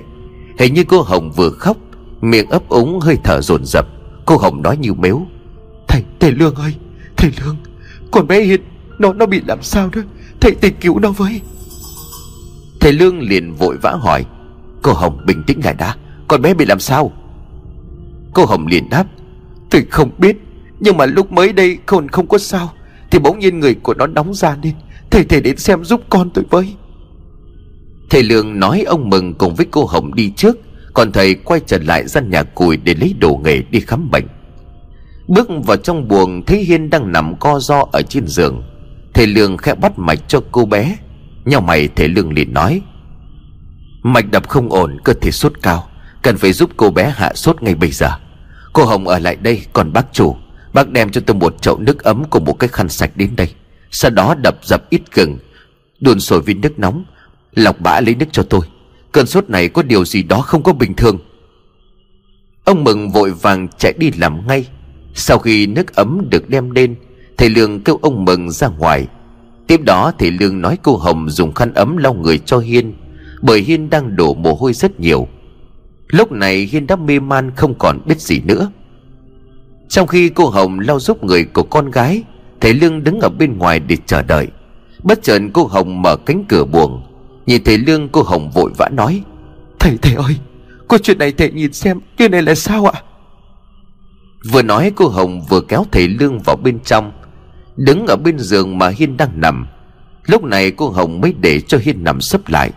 Hình 0.59 0.75
như 0.75 0.85
cô 0.85 1.03
Hồng 1.03 1.33
vừa 1.33 1.51
khóc 1.51 1.77
Miệng 2.21 2.51
ấp 2.51 2.69
úng 2.69 3.01
hơi 3.01 3.17
thở 3.25 3.41
dồn 3.41 3.65
dập. 3.65 3.87
Cô 4.27 4.37
Hồng 4.37 4.63
nói 4.63 4.77
như 4.77 4.95
mếu 4.95 5.27
Thầy, 5.89 6.05
thầy 6.21 6.33
Lương 6.33 6.55
ơi 6.55 6.75
Thầy 7.17 7.31
Lương 7.45 7.57
Con 8.11 8.27
bé 8.27 8.41
Hiền 8.41 8.61
Nó 8.99 9.13
nó 9.13 9.27
bị 9.27 9.41
làm 9.47 9.63
sao 9.63 9.89
đó 9.95 10.03
Thầy 10.41 10.55
thầy 10.61 10.71
cứu 10.71 10.99
nó 10.99 11.11
với. 11.11 11.41
Thầy 12.81 12.93
Lương 12.93 13.21
liền 13.21 13.55
vội 13.55 13.77
vã 13.83 13.91
hỏi 14.01 14.25
Cô 14.83 14.93
Hồng 14.93 15.21
bình 15.27 15.43
tĩnh 15.47 15.61
lại 15.65 15.75
đã 15.75 15.95
Con 16.29 16.43
bé 16.43 16.55
bị 16.55 16.65
làm 16.65 16.81
sao 16.81 17.13
Cô 18.35 18.45
Hồng 18.45 18.67
liền 18.67 18.91
đáp, 18.91 19.07
Tôi 19.71 19.87
không 19.91 20.11
biết, 20.19 20.37
Nhưng 20.81 20.97
mà 20.97 21.07
lúc 21.07 21.33
mới 21.33 21.53
đây 21.53 21.79
còn 21.87 22.09
không 22.09 22.27
có 22.27 22.39
sao, 22.39 22.73
Thì 23.11 23.19
bỗng 23.19 23.39
nhiên 23.39 23.61
người 23.61 23.75
của 23.75 23.95
nó 23.95 24.07
nóng 24.07 24.35
ra 24.35 24.57
lên 24.63 24.75
Thầy 25.11 25.25
thầy 25.25 25.41
đến 25.41 25.57
xem 25.57 25.85
giúp 25.85 26.01
con 26.11 26.31
tôi 26.31 26.45
với. 26.51 26.75
Thầy 28.11 28.23
Lương 28.23 28.61
nói 28.61 28.83
ông 28.83 29.11
Mừng 29.11 29.35
cùng 29.35 29.55
với 29.55 29.67
cô 29.71 29.85
Hồng 29.85 30.15
đi 30.15 30.33
trước, 30.37 30.59
Còn 30.95 31.13
thầy 31.13 31.35
quay 31.35 31.61
trở 31.67 31.79
lại 31.79 32.07
gian 32.07 32.31
nhà 32.31 32.43
cùi 32.43 32.77
để 32.77 32.95
lấy 32.95 33.15
đồ 33.19 33.41
nghề 33.45 33.63
đi 33.71 33.81
khám 33.81 34.11
bệnh. 34.11 34.27
Bước 35.29 35.49
vào 35.67 35.77
trong 35.77 36.09
buồng, 36.09 36.45
thấy 36.47 36.65
Hiên 36.65 36.91
đang 36.91 37.13
nằm 37.13 37.37
co 37.37 37.61
ro 37.61 37.87
ở 37.93 38.03
trên 38.03 38.27
giường. 38.27 38.63
Thầy 39.15 39.27
Lương 39.27 39.57
khẽ 39.57 39.75
bắt 39.75 39.99
mạch 39.99 40.29
cho 40.29 40.41
cô 40.53 40.67
bé 40.67 40.97
Nhau 41.45 41.61
mày, 41.61 41.89
thầy 41.89 42.09
Lương 42.09 42.33
liền 42.33 42.53
nói, 42.53 42.83
Mạch 44.03 44.31
đập 44.31 44.49
không 44.49 44.69
ổn, 44.69 44.99
cơ 45.05 45.13
thể 45.13 45.31
sốt 45.31 45.53
cao 45.63 45.89
Cần 46.23 46.37
phải 46.37 46.53
giúp 46.53 46.71
cô 46.77 46.91
bé 46.91 47.13
hạ 47.17 47.33
sốt 47.35 47.63
ngay 47.63 47.75
bây 47.75 47.91
giờ. 47.91 48.11
Cô 48.73 48.85
Hồng 48.85 49.09
ở 49.09 49.19
lại 49.19 49.37
đây 49.37 49.63
còn 49.73 49.93
bác 49.93 50.13
chủ. 50.13 50.37
Bác 50.73 50.91
đem 50.91 51.11
cho 51.11 51.21
tôi 51.27 51.37
một 51.37 51.63
chậu 51.63 51.79
nước 51.79 52.03
ấm 52.05 52.25
cùng 52.31 52.45
một 52.45 52.59
cái 52.59 52.69
khăn 52.69 52.89
sạch 52.89 53.11
đến 53.15 53.37
đây. 53.37 53.49
Sau 53.91 54.11
đó 54.11 54.35
đập 54.35 54.55
dập 54.63 54.91
ít 54.91 55.03
gừng, 55.15 55.39
Đun 56.01 56.21
sôi 56.21 56.41
viên 56.41 56.61
nước 56.61 56.79
nóng, 56.79 57.05
Lọc 57.55 57.81
bã 57.81 58.01
lấy 58.01 58.15
nước 58.15 58.27
cho 58.33 58.43
tôi. 58.43 58.61
Cơn 59.13 59.27
sốt 59.27 59.51
này 59.51 59.69
có 59.69 59.83
điều 59.83 60.05
gì 60.05 60.23
đó 60.23 60.41
không 60.41 60.63
có 60.63 60.73
bình 60.73 60.95
thường. 60.95 61.19
Ông 62.65 62.85
Mừng 62.85 63.11
vội 63.11 63.31
vàng 63.31 63.69
chạy 63.79 63.93
đi 63.99 64.11
làm 64.11 64.47
ngay. 64.47 64.69
Sau 65.15 65.39
khi 65.39 65.67
nước 65.67 65.95
ấm 65.95 66.27
được 66.31 66.49
đem 66.49 66.71
lên, 66.71 66.95
Thầy 67.37 67.49
Lương 67.49 67.81
kêu 67.81 67.99
ông 68.03 68.25
Mừng 68.25 68.51
ra 68.51 68.69
ngoài. 68.69 69.07
Tiếp 69.67 69.83
đó 69.83 70.13
thầy 70.19 70.31
Lương 70.31 70.61
nói 70.61 70.79
cô 70.83 70.97
Hồng 70.97 71.31
dùng 71.31 71.55
khăn 71.55 71.75
ấm 71.75 71.97
lau 71.97 72.15
người 72.15 72.39
cho 72.39 72.59
Hiên, 72.59 72.95
Bởi 73.43 73.61
Hiên 73.61 73.91
đang 73.91 74.17
đổ 74.17 74.35
mồ 74.35 74.55
hôi 74.55 74.73
rất 74.73 75.01
nhiều. 75.01 75.29
Lúc 76.11 76.33
này 76.33 76.57
Hiên 76.57 76.87
đã 76.87 76.97
mê 76.97 77.21
man 77.21 77.51
không 77.57 77.75
còn 77.79 77.99
biết 78.07 78.21
gì 78.21 78.41
nữa. 78.41 78.71
Trong 79.89 80.07
khi 80.07 80.29
cô 80.29 80.49
Hồng 80.49 80.81
lau 80.81 81.01
giúp 81.01 81.25
người 81.25 81.45
của 81.45 81.63
con 81.63 81.91
gái 81.91 82.23
Thầy 82.61 82.75
Lương 82.75 83.05
đứng 83.05 83.21
ở 83.21 83.29
bên 83.29 83.59
ngoài 83.59 83.81
để 83.81 83.97
chờ 84.07 84.23
đợi. 84.23 84.49
Bất 85.03 85.23
chợt 85.23 85.39
cô 85.53 85.67
Hồng 85.67 86.03
mở 86.03 86.17
cánh 86.17 86.45
cửa 86.49 86.65
buồng. 86.65 87.03
Nhìn 87.47 87.65
thấy 87.65 87.79
Lương 87.79 88.09
cô 88.09 88.23
Hồng 88.23 88.51
vội 88.51 88.71
vã 88.79 88.89
nói 88.89 89.23
Thầy 89.79 89.99
thầy 90.03 90.15
ơi 90.15 90.37
Có 90.89 90.99
chuyện 90.99 91.19
này 91.19 91.33
thầy 91.33 91.51
nhìn 91.51 91.73
xem 91.73 92.01
Cái 92.17 92.29
này 92.29 92.43
là 92.43 92.55
sao 92.55 92.87
ạ? 92.87 93.03
Vừa 94.51 94.63
nói 94.63 94.93
cô 94.97 95.09
Hồng 95.09 95.41
vừa 95.49 95.61
kéo 95.61 95.85
thầy 95.93 96.09
Lương 96.09 96.39
vào 96.39 96.57
bên 96.57 96.79
trong 96.85 97.13
Đứng 97.77 98.07
ở 98.07 98.17
bên 98.17 98.39
giường 98.39 98.79
mà 98.79 98.89
Hiên 98.89 99.17
đang 99.17 99.41
nằm. 99.41 99.67
Lúc 100.27 100.45
này 100.45 100.71
cô 100.71 100.89
Hồng 100.89 101.21
mới 101.21 101.35
để 101.41 101.61
cho 101.61 101.79
Hiên 101.83 102.05
nằm 102.05 102.21
sấp 102.21 102.49
lại. 102.49 102.71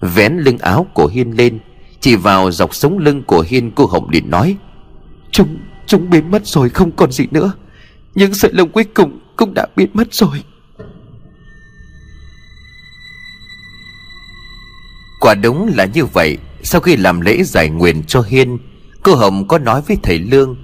Vén 0.00 0.36
lưng 0.36 0.58
áo 0.58 0.86
của 0.94 1.06
Hiên 1.06 1.30
lên 1.30 1.58
chỉ 2.00 2.16
vào 2.16 2.50
dọc 2.50 2.74
sống 2.74 2.98
lưng 2.98 3.22
của 3.22 3.44
Hiên 3.48 3.70
cô 3.70 3.86
Hồng 3.86 4.10
liền 4.10 4.30
nói 4.30 4.56
Chúng, 5.30 5.58
chúng 5.86 6.10
biến 6.10 6.30
mất 6.30 6.46
rồi 6.46 6.70
không 6.70 6.90
còn 6.96 7.12
gì 7.12 7.26
nữa. 7.30 7.52
Những 8.14 8.34
sợi 8.34 8.52
lông 8.52 8.68
cuối 8.68 8.84
cùng 8.84 9.20
cũng 9.36 9.54
đã 9.54 9.66
biến 9.76 9.90
mất 9.94 10.14
rồi. 10.14 10.42
Quả 15.20 15.34
đúng 15.34 15.70
là 15.76 15.84
như 15.84 16.04
vậy. 16.04 16.38
Sau 16.62 16.80
khi 16.80 16.96
làm 16.96 17.20
lễ 17.20 17.42
giải 17.42 17.68
nguyện 17.68 18.02
cho 18.06 18.22
Hiên 18.22 18.58
Cô 19.02 19.14
Hồng 19.14 19.48
có 19.48 19.58
nói 19.58 19.82
với 19.88 19.96
thầy 20.02 20.18
Lương 20.18 20.56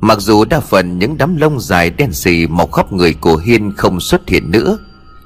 Mặc 0.00 0.18
dù 0.20 0.44
đa 0.44 0.60
phần 0.60 0.98
những 0.98 1.18
đám 1.18 1.36
lông 1.36 1.60
dài 1.60 1.90
đen 1.90 2.12
xì 2.12 2.46
mọc 2.46 2.72
khắp 2.72 2.92
người 2.92 3.14
của 3.14 3.36
Hiên 3.36 3.72
không 3.76 4.00
xuất 4.00 4.28
hiện 4.28 4.50
nữa 4.50 4.78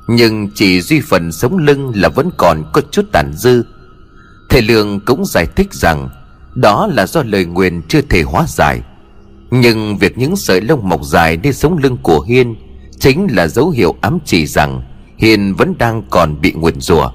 Nhưng 0.09 0.49
chỉ 0.55 0.81
duy 0.81 1.01
phần 1.01 1.33
sống 1.33 1.59
lưng 1.59 1.93
là 1.95 2.09
vẫn 2.09 2.31
còn 2.37 2.65
có 2.73 2.81
chút 2.91 3.03
tàn 3.13 3.33
dư. 3.37 3.63
Thầy 4.49 4.63
Lương 4.63 5.01
cũng 5.01 5.25
giải 5.25 5.47
thích 5.57 5.75
rằng 5.75 6.09
Đó 6.55 6.89
là 6.93 7.07
do 7.07 7.23
lời 7.23 7.45
nguyền 7.45 7.83
chưa 7.89 8.01
thể 8.01 8.23
hóa 8.23 8.45
giải. 8.49 8.81
Nhưng 9.51 9.99
việc 9.99 10.19
những 10.19 10.37
sợi 10.37 10.61
lông 10.61 10.89
mọc 10.89 11.05
dài 11.05 11.37
nơi 11.37 11.53
sống 11.53 11.79
lưng 11.79 11.97
của 12.03 12.21
Hiên 12.21 12.55
Chính 12.99 13.27
là 13.31 13.49
dấu 13.49 13.71
hiệu 13.71 13.95
ám 14.01 14.19
chỉ 14.25 14.47
rằng 14.47 14.83
Hiên 15.19 15.55
vẫn 15.55 15.75
đang 15.79 16.03
còn 16.11 16.41
bị 16.41 16.53
nguyền 16.53 16.81
rủa. 16.81 17.11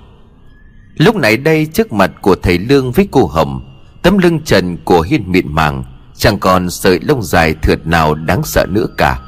Lúc 0.97 1.15
này 1.15 1.37
đây 1.37 1.65
trước 1.65 1.93
mặt 1.93 2.11
của 2.21 2.35
thầy 2.35 2.57
Lương 2.57 2.91
với 2.91 3.07
cô 3.11 3.25
Hồng, 3.25 3.61
Tấm 4.01 4.17
lưng 4.17 4.39
trần 4.45 4.77
của 4.85 5.01
Hiên 5.01 5.31
mịn 5.31 5.53
màng, 5.53 5.83
Chẳng 6.15 6.39
còn 6.39 6.69
sợi 6.69 6.99
lông 6.99 7.23
dài 7.23 7.55
thượt 7.61 7.87
nào 7.87 8.15
đáng 8.15 8.43
sợ 8.43 8.65
nữa 8.69 8.87
cả. 8.97 9.19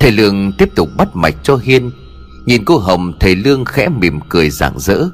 Thầy 0.00 0.12
Lương 0.12 0.52
tiếp 0.58 0.68
tục 0.74 0.88
bắt 0.96 1.08
mạch 1.16 1.34
cho 1.42 1.56
Hiên. 1.56 1.90
Nhìn 2.46 2.64
cô 2.64 2.78
Hồng, 2.78 3.12
thầy 3.20 3.36
Lương 3.36 3.64
khẽ 3.64 3.88
mỉm 3.88 4.20
cười 4.28 4.50
rạng 4.50 4.78
rỡ. 4.78 5.04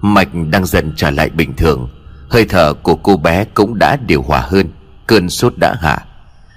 Mạch 0.00 0.28
đang 0.50 0.66
dần 0.66 0.92
trở 0.96 1.10
lại 1.10 1.30
bình 1.30 1.56
thường. 1.56 1.88
Hơi 2.28 2.44
thở 2.44 2.74
của 2.74 2.94
cô 2.94 3.16
bé 3.16 3.44
cũng 3.44 3.78
đã 3.78 3.96
điều 3.96 4.22
hòa 4.22 4.40
hơn, 4.40 4.66
Cơn 5.06 5.30
sốt 5.30 5.54
đã 5.60 5.74
hạ. 5.80 5.98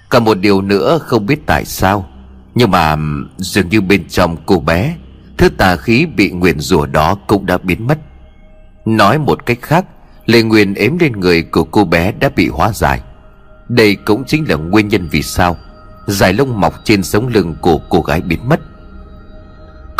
Cả 0.09 0.19
một 0.19 0.33
điều 0.33 0.61
nữa 0.61 0.97
không 1.01 1.25
biết 1.25 1.45
tại 1.45 1.65
sao, 1.65 2.07
Nhưng 2.55 2.71
mà 2.71 2.97
dường 3.37 3.69
như 3.69 3.81
bên 3.81 4.07
trong 4.09 4.37
cô 4.45 4.59
bé, 4.59 4.95
Thứ 5.37 5.49
tà 5.49 5.75
khí 5.75 6.05
bị 6.05 6.31
nguyền 6.31 6.59
rủa 6.59 6.85
đó 6.85 7.15
cũng 7.27 7.45
đã 7.45 7.57
biến 7.57 7.87
mất. 7.87 7.97
Nói 8.85 9.19
một 9.19 9.45
cách 9.45 9.57
khác 9.61 9.85
Lệ 10.25 10.41
nguyền 10.41 10.73
ếm 10.73 10.97
lên 10.97 11.11
người 11.11 11.43
của 11.43 11.63
cô 11.63 11.85
bé 11.85 12.11
đã 12.11 12.29
bị 12.35 12.47
hóa 12.47 12.71
giải. 12.73 13.01
Đây 13.69 13.95
cũng 13.95 14.23
chính 14.27 14.49
là 14.49 14.55
nguyên 14.55 14.87
nhân 14.87 15.07
vì 15.11 15.21
sao 15.21 15.57
Dài 16.07 16.33
lông 16.33 16.59
mọc 16.59 16.73
trên 16.83 17.03
sống 17.03 17.27
lưng 17.27 17.55
của 17.61 17.79
cô 17.89 18.01
gái 18.01 18.21
biến 18.21 18.49
mất. 18.49 18.59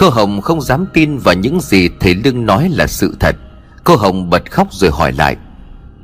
Cô 0.02 0.10
Hồng 0.10 0.42
không 0.42 0.62
dám 0.62 0.86
tin 0.94 1.18
vào 1.18 1.36
những 1.36 1.60
gì 1.60 1.90
thầy 2.00 2.16
Lương 2.16 2.46
nói 2.46 2.70
là 2.70 2.88
sự 2.88 3.16
thật. 3.20 3.36
Cô 3.84 3.96
Hồng 3.96 4.30
bật 4.30 4.52
khóc 4.52 4.68
rồi 4.72 4.92
hỏi 4.92 5.12
lại 5.12 5.36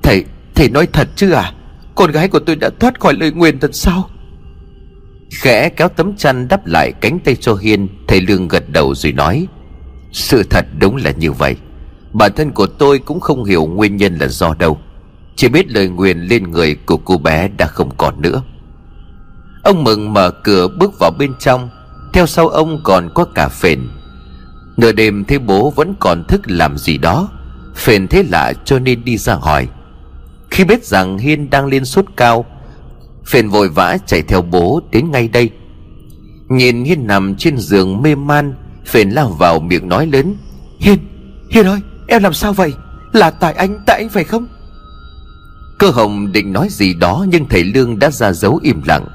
Thầy, 0.03 0.25
thầy 0.55 0.69
nói 0.69 0.87
thật 0.93 1.09
chứ 1.15 1.31
à? 1.31 1.53
Con 1.95 2.11
gái 2.11 2.27
của 2.27 2.39
tôi 2.39 2.55
đã 2.55 2.69
thoát 2.79 2.99
khỏi 2.99 3.13
lời 3.13 3.31
nguyền 3.31 3.59
thật 3.59 3.75
sao? 3.75 4.09
Khẽ 5.31 5.69
kéo 5.69 5.87
tấm 5.87 6.15
chăn 6.15 6.47
đắp 6.47 6.67
lại 6.67 6.91
cánh 6.91 7.19
tay 7.19 7.35
cho 7.35 7.55
Hiên 7.55 7.87
Thầy 8.07 8.21
Lương 8.21 8.47
gật 8.47 8.69
đầu 8.69 8.95
rồi 8.95 9.11
nói 9.11 9.47
Sự 10.11 10.43
thật 10.43 10.65
đúng 10.79 10.95
là 10.95 11.11
như 11.11 11.31
vậy. 11.31 11.55
Bản 12.13 12.31
thân 12.35 12.51
của 12.51 12.67
tôi 12.67 12.99
cũng 12.99 13.19
không 13.19 13.43
hiểu 13.43 13.65
nguyên 13.65 13.97
nhân 13.97 14.17
là 14.17 14.27
do 14.27 14.53
đâu. 14.59 14.79
Chỉ 15.35 15.47
biết 15.47 15.71
lời 15.71 15.87
nguyền 15.87 16.19
lên 16.19 16.51
người 16.51 16.75
của 16.75 16.97
cô 16.97 17.17
bé 17.17 17.47
đã 17.57 17.65
không 17.65 17.89
còn 17.97 18.21
nữa. 18.21 18.41
Ông 19.63 19.83
Mừng 19.83 20.13
mở 20.13 20.31
cửa 20.31 20.67
bước 20.67 20.99
vào 20.99 21.11
bên 21.19 21.33
trong 21.39 21.69
theo 22.13 22.25
sau 22.25 22.47
ông 22.47 22.81
còn 22.83 23.09
có 23.15 23.25
cả 23.25 23.49
phền. 23.49 23.79
Nửa 24.77 24.91
đêm 24.91 25.25
thấy 25.25 25.39
bố 25.39 25.73
vẫn 25.75 25.95
còn 25.99 26.23
thức 26.23 26.41
làm 26.45 26.77
gì 26.77 26.97
đó. 26.97 27.29
Phền 27.75 28.07
thế 28.07 28.23
lạ 28.23 28.53
cho 28.65 28.79
nên 28.79 29.03
đi 29.03 29.17
ra 29.17 29.35
hỏi. 29.35 29.67
Khi 30.51 30.63
biết 30.63 30.85
rằng 30.85 31.17
Hiên 31.17 31.49
đang 31.49 31.65
lên 31.65 31.85
sốt 31.85 32.05
cao 32.17 32.45
Phền 33.25 33.49
vội 33.49 33.69
vã 33.69 33.97
chạy 34.05 34.21
theo 34.21 34.41
bố 34.41 34.81
đến 34.91 35.11
ngay 35.11 35.27
đây. 35.27 35.49
Nhìn 36.49 36.83
Hiên 36.83 37.07
nằm 37.07 37.35
trên 37.35 37.57
giường 37.57 38.01
mê 38.01 38.15
man 38.15 38.55
Phền 38.85 39.09
lao 39.09 39.29
vào 39.29 39.59
miệng 39.59 39.89
nói 39.89 40.07
lớn 40.07 40.35
Hiên, 40.79 40.97
Hiên 41.51 41.65
ơi 41.65 41.79
Em 42.07 42.23
làm 42.23 42.33
sao 42.33 42.53
vậy? 42.53 42.73
Là 43.13 43.31
tại 43.31 43.53
anh 43.53 43.79
tại 43.85 43.97
anh 43.97 44.09
phải 44.09 44.23
không? 44.23 44.47
Cơ 45.79 45.89
hồng 45.89 46.31
định 46.31 46.53
nói 46.53 46.67
gì 46.71 46.93
đó 46.93 47.25
Nhưng 47.29 47.45
thầy 47.49 47.63
Lương 47.63 47.99
đã 47.99 48.11
ra 48.11 48.31
dấu 48.31 48.59
im 48.63 48.81
lặng. 48.85 49.05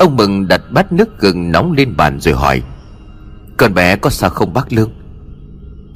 Ông 0.00 0.16
Mừng 0.16 0.48
đặt 0.48 0.60
bát 0.70 0.92
nước 0.92 1.18
gừng 1.18 1.52
nóng 1.52 1.72
lên 1.72 1.96
bàn 1.96 2.20
rồi 2.20 2.34
hỏi, 2.34 2.62
Con 3.56 3.74
bé 3.74 3.96
có 3.96 4.10
sao 4.10 4.30
không, 4.30 4.52
bác 4.52 4.72
Lương? 4.72 4.90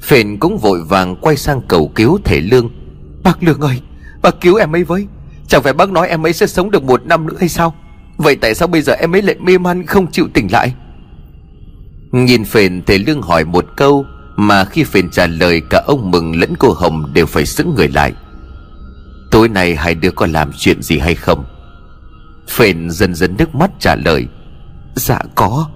Phền 0.01 0.37
cũng 0.37 0.57
vội 0.57 0.83
vàng 0.83 1.15
quay 1.15 1.37
sang 1.37 1.61
cầu 1.67 1.91
cứu 1.95 2.19
thầy 2.23 2.41
Lương, 2.41 2.69
Bác 3.23 3.43
Lương 3.43 3.59
ơi, 3.59 3.81
Bác 4.21 4.41
cứu 4.41 4.55
em 4.55 4.75
ấy 4.75 4.83
với. 4.83 5.07
Chẳng 5.47 5.63
phải 5.63 5.73
bác 5.73 5.89
nói 5.89 6.07
em 6.07 6.25
ấy 6.25 6.33
sẽ 6.33 6.47
sống 6.47 6.71
được 6.71 6.83
một 6.83 7.05
năm 7.05 7.27
nữa 7.27 7.35
hay 7.39 7.49
sao? 7.49 7.75
Vậy 8.17 8.35
tại 8.35 8.55
sao 8.55 8.67
bây 8.67 8.81
giờ 8.81 8.93
em 8.93 9.15
ấy 9.15 9.21
lại 9.21 9.35
mê 9.39 9.57
man 9.57 9.85
không 9.85 10.11
chịu 10.11 10.27
tỉnh 10.33 10.51
lại? 10.51 10.75
Nhìn 12.11 12.45
Phền, 12.45 12.81
thầy 12.85 12.99
Lương 12.99 13.21
hỏi 13.21 13.45
một 13.45 13.65
câu 13.75 14.05
mà 14.35 14.65
khi 14.65 14.83
phền 14.83 15.09
trả 15.09 15.27
lời, 15.27 15.61
cả 15.69 15.83
ông 15.87 16.11
Mừng 16.11 16.39
lẫn 16.39 16.53
cô 16.59 16.73
Hồng 16.73 17.13
đều 17.13 17.25
phải 17.25 17.45
sững 17.45 17.75
người 17.75 17.87
lại. 17.87 18.13
Tối 19.31 19.49
nay 19.49 19.75
hai 19.75 19.95
đứa 19.95 20.11
có 20.11 20.25
làm 20.25 20.51
chuyện 20.57 20.81
gì 20.81 20.97
hay 20.97 21.15
không? 21.15 21.43
Phền 22.47 22.89
dần 22.89 23.15
dần 23.15 23.35
nước 23.37 23.55
mắt 23.55 23.71
trả 23.79 23.95
lời. 23.95 24.25
Dạ 24.95 25.19
có. 25.35 25.69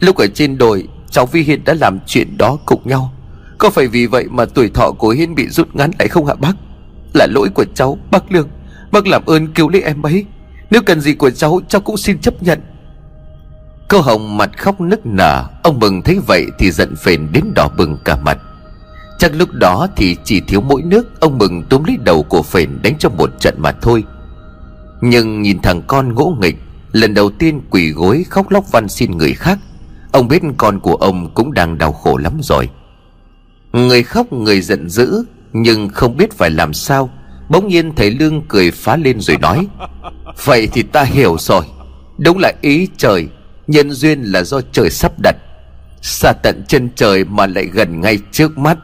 Lúc 0.00 0.16
ở 0.16 0.26
trên 0.34 0.58
đồi, 0.58 0.88
Cháu 1.10 1.26
Vi 1.26 1.42
Hiên 1.42 1.64
đã 1.64 1.74
làm 1.74 1.98
chuyện 2.06 2.38
đó 2.38 2.58
cùng 2.66 2.80
nhau. 2.84 3.12
Có 3.58 3.70
phải 3.70 3.86
vì 3.86 4.06
vậy 4.06 4.24
mà 4.30 4.44
tuổi 4.44 4.70
thọ 4.74 4.90
của 4.90 5.08
Hiên 5.08 5.34
bị 5.34 5.48
rút 5.48 5.76
ngắn 5.76 5.90
lại 5.98 6.08
không 6.08 6.26
hả 6.26 6.34
bác? 6.34 6.52
Là 7.14 7.26
lỗi 7.26 7.48
của 7.54 7.64
cháu, 7.74 7.98
Bác 8.10 8.32
Lương. 8.32 8.48
Bác 8.92 9.06
làm 9.06 9.24
ơn 9.26 9.46
cứu 9.46 9.68
lấy 9.68 9.82
em 9.82 10.02
ấy. 10.02 10.24
Nếu 10.70 10.82
cần 10.82 11.00
gì 11.00 11.14
của 11.14 11.30
cháu 11.30 11.60
Cháu 11.68 11.80
cũng 11.80 11.96
xin 11.96 12.18
chấp 12.18 12.42
nhận. 12.42 12.60
Cô 13.88 14.00
Hồng 14.00 14.36
mặt 14.36 14.50
khóc 14.58 14.80
nức 14.80 15.06
nở. 15.06 15.44
Ông 15.62 15.78
Mừng 15.78 16.02
thấy 16.02 16.18
vậy 16.26 16.46
thì 16.58 16.70
giận 16.70 16.96
phền 16.96 17.32
đến 17.32 17.44
đỏ 17.54 17.68
bừng 17.76 17.96
cả 18.04 18.16
mặt. 18.24 18.38
Chắc 19.18 19.34
lúc 19.34 19.48
đó 19.52 19.88
thì 19.96 20.16
chỉ 20.24 20.40
thiếu 20.40 20.60
mỗi 20.60 20.82
nước, 20.82 21.20
Ông 21.20 21.38
Mừng 21.38 21.62
túm 21.62 21.84
lấy 21.84 21.96
đầu 22.04 22.22
của 22.22 22.42
phền 22.42 22.78
đánh 22.82 22.98
cho 22.98 23.08
một 23.08 23.30
trận 23.40 23.54
mà 23.58 23.72
thôi. 23.72 24.04
Nhưng 25.00 25.42
nhìn 25.42 25.58
thằng 25.62 25.82
con 25.86 26.14
ngỗ 26.14 26.36
nghịch 26.40 26.56
Lần 26.92 27.14
đầu 27.14 27.30
tiên 27.30 27.60
quỳ 27.70 27.90
gối 27.90 28.24
khóc 28.30 28.50
lóc 28.50 28.72
van 28.72 28.88
xin 28.88 29.10
người 29.10 29.34
khác 29.34 29.58
Ông 30.12 30.28
biết 30.28 30.42
con 30.56 30.80
của 30.80 30.94
ông 30.94 31.34
cũng 31.34 31.54
đang 31.54 31.78
đau 31.78 31.92
khổ 31.92 32.16
lắm 32.16 32.38
rồi. 32.42 32.68
Người 33.72 34.02
khóc 34.02 34.32
người 34.32 34.60
giận 34.60 34.88
dữ 34.88 35.24
Nhưng 35.52 35.88
không 35.88 36.16
biết 36.16 36.32
phải 36.32 36.50
làm 36.50 36.72
sao 36.72 37.10
Bỗng 37.48 37.68
nhiên 37.68 37.94
thầy 37.94 38.10
Lương 38.10 38.42
cười 38.48 38.70
phá 38.70 38.96
lên 38.96 39.20
rồi 39.20 39.36
nói 39.38 39.66
Vậy 40.44 40.68
thì 40.72 40.82
ta 40.82 41.02
hiểu 41.02 41.36
rồi. 41.38 41.64
Đúng 42.18 42.38
là 42.38 42.52
ý 42.60 42.88
trời 42.96 43.28
Nhân 43.66 43.90
duyên 43.90 44.22
là 44.22 44.42
do 44.42 44.60
trời 44.72 44.90
sắp 44.90 45.12
đặt. 45.22 45.36
Xa 46.02 46.32
tận 46.42 46.64
chân 46.68 46.88
trời 46.96 47.24
mà 47.24 47.46
lại 47.46 47.64
gần 47.64 48.00
ngay 48.00 48.18
trước 48.32 48.58
mắt. 48.58 48.78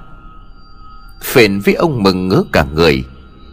Phền 1.24 1.60
với 1.60 1.74
ông 1.74 2.02
mừng 2.02 2.28
ngớ 2.28 2.42
cả 2.52 2.64
người 2.74 3.04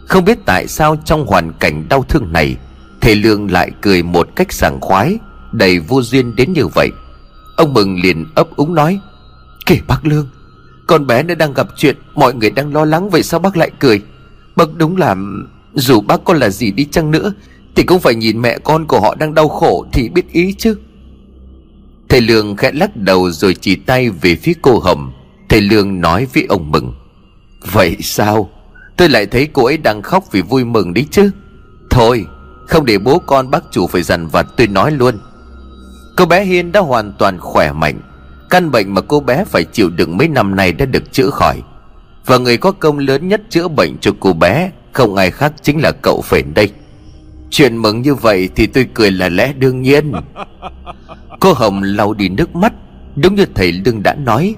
không 0.08 0.24
biết 0.24 0.38
tại 0.46 0.66
sao 0.68 0.96
trong 1.04 1.26
hoàn 1.26 1.52
cảnh 1.52 1.88
đau 1.88 2.04
thương 2.08 2.32
này, 2.32 2.56
Thầy 3.00 3.14
Lương 3.14 3.50
lại 3.50 3.70
cười 3.80 4.02
một 4.02 4.28
cách 4.36 4.52
sảng 4.52 4.80
khoái, 4.80 5.18
Đầy 5.52 5.78
vô 5.78 6.02
duyên 6.02 6.36
đến 6.36 6.52
như 6.52 6.66
vậy. 6.66 6.90
Ông 7.56 7.74
mừng 7.74 8.00
liền 8.00 8.26
ấp 8.34 8.56
úng 8.56 8.74
nói 8.74 9.00
Kể 9.66 9.78
bác 9.88 10.06
Lương, 10.06 10.28
Con 10.86 11.06
bé 11.06 11.22
nó 11.22 11.34
đang 11.34 11.54
gặp 11.54 11.66
chuyện, 11.76 11.96
Mọi 12.14 12.34
người 12.34 12.50
đang 12.50 12.72
lo 12.74 12.84
lắng 12.84 13.10
Vậy 13.10 13.22
sao 13.22 13.40
bác 13.40 13.56
lại 13.56 13.70
cười? 13.78 14.02
Bác 14.56 14.74
đúng 14.76 14.96
là, 14.96 15.16
Dù 15.74 16.00
bác 16.00 16.24
con 16.24 16.36
là 16.36 16.50
gì 16.50 16.70
đi 16.70 16.84
chăng 16.84 17.10
nữa, 17.10 17.32
Thì 17.74 17.82
cũng 17.82 18.00
phải 18.00 18.14
nhìn 18.14 18.42
mẹ 18.42 18.58
con 18.58 18.86
của 18.86 19.00
họ 19.00 19.14
đang 19.14 19.34
đau 19.34 19.48
khổ 19.48 19.86
Thì 19.92 20.08
biết 20.08 20.32
ý 20.32 20.54
chứ. 20.58 20.76
Thầy 22.08 22.20
Lương 22.20 22.56
khẽ 22.56 22.72
lắc 22.72 22.96
đầu 22.96 23.30
rồi 23.30 23.54
chỉ 23.60 23.76
tay 23.76 24.10
về 24.10 24.36
phía 24.36 24.52
cô 24.62 24.78
Hồng. 24.78 25.12
Thầy 25.48 25.60
Lương 25.60 26.00
nói 26.00 26.26
với 26.34 26.46
ông 26.48 26.70
Mừng, 26.70 26.94
Vậy 27.72 27.96
sao? 28.00 28.50
Tôi 28.96 29.08
lại 29.08 29.26
thấy 29.26 29.48
cô 29.52 29.64
ấy 29.64 29.76
đang 29.76 30.02
khóc 30.02 30.24
vì 30.32 30.42
vui 30.42 30.64
mừng 30.64 30.94
đấy 30.94 31.06
chứ. 31.10 31.30
Thôi 31.90 32.26
Không 32.68 32.86
để 32.86 32.98
bố 32.98 33.18
con 33.18 33.50
bác 33.50 33.64
chủ 33.70 33.86
phải 33.86 34.02
dằn 34.02 34.26
vặt 34.26 34.46
tôi 34.56 34.66
nói 34.66 34.90
luôn. 34.90 35.18
Cô 36.16 36.26
bé 36.26 36.44
Hiên 36.44 36.72
đã 36.72 36.80
hoàn 36.80 37.12
toàn 37.18 37.38
khỏe 37.40 37.72
mạnh. 37.72 38.00
Căn 38.50 38.70
bệnh 38.70 38.94
mà 38.94 39.00
cô 39.00 39.20
bé 39.20 39.44
phải 39.44 39.64
chịu 39.64 39.90
đựng 39.90 40.16
mấy 40.16 40.28
năm 40.28 40.56
nay 40.56 40.72
đã 40.72 40.86
được 40.86 41.12
chữa 41.12 41.30
khỏi. 41.30 41.62
Và 42.26 42.38
người 42.38 42.56
có 42.56 42.72
công 42.72 42.98
lớn 42.98 43.28
nhất 43.28 43.42
chữa 43.50 43.68
bệnh 43.68 43.98
cho 44.00 44.10
cô 44.20 44.32
bé 44.32 44.70
Không 44.92 45.16
ai 45.16 45.30
khác 45.30 45.52
chính 45.62 45.82
là 45.82 45.92
cậu 45.92 46.20
phền 46.20 46.54
đây. 46.54 46.70
Chuyện 47.50 47.76
mừng 47.76 48.02
như 48.02 48.14
vậy 48.14 48.48
thì 48.56 48.66
tôi 48.66 48.86
cười 48.94 49.10
là 49.10 49.28
lẽ 49.28 49.52
đương 49.52 49.82
nhiên. 49.82 50.12
Cô 51.40 51.52
Hồng 51.52 51.82
lau 51.82 52.14
đi 52.14 52.28
nước 52.28 52.56
mắt 52.56 52.72
Đúng 53.16 53.34
như 53.34 53.46
thầy 53.54 53.72
Lương 53.72 54.02
đã 54.02 54.14
nói 54.14 54.54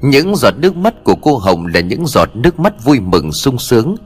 những 0.00 0.36
giọt 0.36 0.54
nước 0.58 0.76
mắt 0.76 1.04
của 1.04 1.14
cô 1.14 1.38
Hồng 1.38 1.66
là 1.66 1.80
những 1.80 2.06
giọt 2.06 2.28
nước 2.34 2.60
mắt 2.60 2.84
vui 2.84 3.00
mừng 3.00 3.32
sung 3.32 3.58
sướng. 3.58 3.96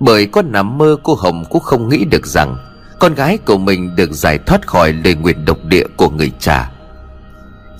Bởi 0.00 0.26
có 0.26 0.42
nằm 0.42 0.78
mơ, 0.78 0.96
cô 1.02 1.14
Hồng 1.14 1.44
cũng 1.50 1.62
không 1.62 1.88
nghĩ 1.88 2.04
được 2.04 2.26
rằng 2.26 2.56
Con 3.00 3.14
gái 3.14 3.38
của 3.38 3.58
mình 3.58 3.96
được 3.96 4.12
giải 4.12 4.38
thoát 4.38 4.66
khỏi 4.66 4.92
lời 4.92 5.14
nguyện 5.14 5.44
độc 5.44 5.64
địa 5.64 5.86
của 5.96 6.10
người 6.10 6.32
cha. 6.38 6.70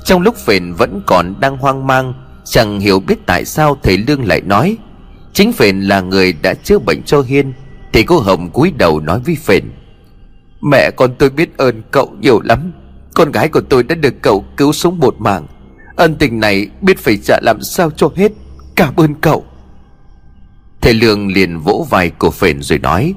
Trong 0.04 0.22
lúc 0.22 0.36
Phền 0.36 0.72
vẫn 0.72 1.02
còn 1.06 1.34
đang 1.40 1.56
hoang 1.56 1.86
mang, 1.86 2.14
Chẳng 2.44 2.80
hiểu 2.80 3.00
biết 3.00 3.26
tại 3.26 3.44
sao 3.44 3.78
thầy 3.82 3.98
Lương 3.98 4.24
lại 4.24 4.40
nói, 4.40 4.76
Chính 5.32 5.52
Phền 5.52 5.80
là 5.80 6.00
người 6.00 6.32
đã 6.32 6.54
chữa 6.54 6.78
bệnh 6.78 7.02
cho 7.02 7.22
Hiên. 7.22 7.52
Thì 7.92 8.02
cô 8.02 8.18
Hồng 8.18 8.50
cúi 8.50 8.70
đầu 8.70 9.00
nói 9.00 9.20
với 9.26 9.36
Phền 9.44 9.64
Mẹ 10.60 10.90
con 10.96 11.14
tôi 11.18 11.30
biết 11.30 11.56
ơn 11.56 11.82
cậu 11.90 12.12
nhiều 12.20 12.40
lắm. 12.40 12.72
Con 13.14 13.32
gái 13.32 13.48
của 13.48 13.60
tôi 13.60 13.82
đã 13.82 13.94
được 13.94 14.14
cậu 14.22 14.44
cứu 14.56 14.72
sống 14.72 14.98
một 14.98 15.14
mạng. 15.18 15.46
Ân 15.96 16.14
tình 16.14 16.40
này 16.40 16.68
biết 16.80 16.98
phải 16.98 17.16
trả 17.16 17.38
làm 17.42 17.62
sao 17.62 17.90
cho 17.90 18.10
hết. 18.16 18.32
Cảm 18.74 18.96
ơn 18.96 19.14
cậu. 19.14 19.44
Thầy 20.80 20.94
Lương 20.94 21.32
liền 21.32 21.58
vỗ 21.58 21.86
vai 21.90 22.10
cô 22.18 22.30
Phền 22.30 22.62
rồi 22.62 22.78
nói, 22.78 23.14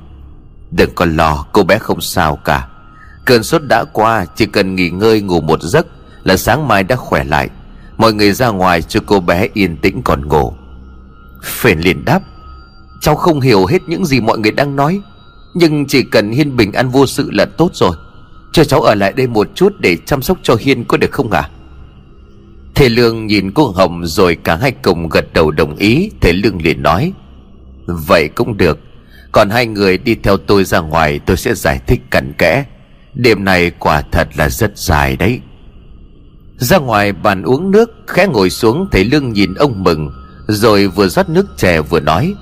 Đừng 0.72 0.90
có 0.96 1.06
lo, 1.06 1.46
cô 1.52 1.64
bé 1.64 1.78
không 1.78 2.02
sao 2.02 2.36
cả. 2.36 2.68
Cơn 3.26 3.44
sốt 3.44 3.62
đã 3.70 3.84
qua, 3.94 4.26
Chỉ 4.36 4.46
cần 4.46 4.76
nghỉ 4.76 4.90
ngơi 4.90 5.22
ngủ 5.22 5.42
một 5.42 5.62
giấc 5.62 5.88
Là 6.24 6.38
sáng 6.38 6.68
mai 6.68 6.84
đã 6.84 6.96
khỏe 6.96 7.24
lại. 7.24 7.50
Mọi 7.98 8.14
người 8.14 8.32
ra 8.32 8.48
ngoài 8.48 8.82
cho 8.82 9.00
cô 9.06 9.20
bé 9.20 9.48
yên 9.54 9.78
tĩnh 9.78 10.02
còn 10.02 10.28
ngủ. 10.28 10.54
Phền 11.44 11.80
liền 11.80 12.06
đáp, 12.06 12.22
Cháu 13.02 13.16
không 13.16 13.42
hiểu 13.42 13.66
hết 13.66 13.82
những 13.88 14.06
gì 14.06 14.20
mọi 14.20 14.40
người 14.40 14.52
đang 14.52 14.76
nói, 14.76 15.02
Nhưng 15.54 15.86
chỉ 15.88 16.04
cần 16.04 16.32
Hiên 16.32 16.56
bình 16.56 16.74
an 16.74 16.90
vô 16.90 17.06
sự 17.06 17.32
là 17.32 17.46
tốt 17.46 17.70
rồi. 17.74 17.96
Cho 18.54 18.64
cháu 18.64 18.82
ở 18.82 18.96
lại 18.96 19.14
đây 19.14 19.28
một 19.28 19.48
chút 19.56 19.74
Để 19.80 19.98
chăm 20.06 20.22
sóc 20.22 20.38
cho 20.44 20.56
Hiên 20.60 20.86
có 20.86 20.98
được 20.98 21.12
không 21.12 21.32
ạ? 21.32 21.40
à? 21.40 21.59
Thầy 22.76 22.90
Lương 22.90 23.28
nhìn 23.28 23.52
cô 23.52 23.68
Hồng 23.68 24.06
Rồi 24.06 24.38
cả 24.44 24.56
hai 24.56 24.72
cùng 24.72 25.10
gật 25.10 25.34
đầu 25.34 25.52
đồng 25.52 25.76
ý. 25.76 26.12
Thầy 26.22 26.34
Lương 26.34 26.62
liền 26.62 26.84
nói, 26.84 27.14
Vậy 27.86 28.30
cũng 28.36 28.58
được. 28.58 28.80
Còn 29.32 29.50
hai 29.50 29.66
người 29.66 29.98
đi 29.98 30.16
theo 30.16 30.38
tôi 30.38 30.64
ra 30.64 30.80
ngoài, 30.80 31.20
Tôi 31.26 31.38
sẽ 31.38 31.56
giải 31.56 31.80
thích 31.88 32.00
cặn 32.12 32.34
kẽ. 32.38 32.66
Đêm 33.14 33.46
này 33.46 33.72
quả 33.80 34.02
thật 34.02 34.28
là 34.38 34.50
rất 34.50 34.78
dài 34.78 35.16
đấy. 35.16 35.42
Ra 36.58 36.78
ngoài 36.78 37.12
bàn 37.12 37.44
uống 37.44 37.72
nước, 37.72 37.92
Khẽ 38.08 38.28
ngồi 38.28 38.50
xuống, 38.50 38.88
Thầy 38.92 39.06
Lương 39.06 39.34
nhìn 39.34 39.54
ông 39.54 39.84
mừng, 39.84 40.12
Rồi 40.48 40.88
vừa 40.88 41.08
rót 41.08 41.30
nước 41.30 41.58
chè 41.58 41.82
vừa 41.82 42.00
nói, 42.00 42.34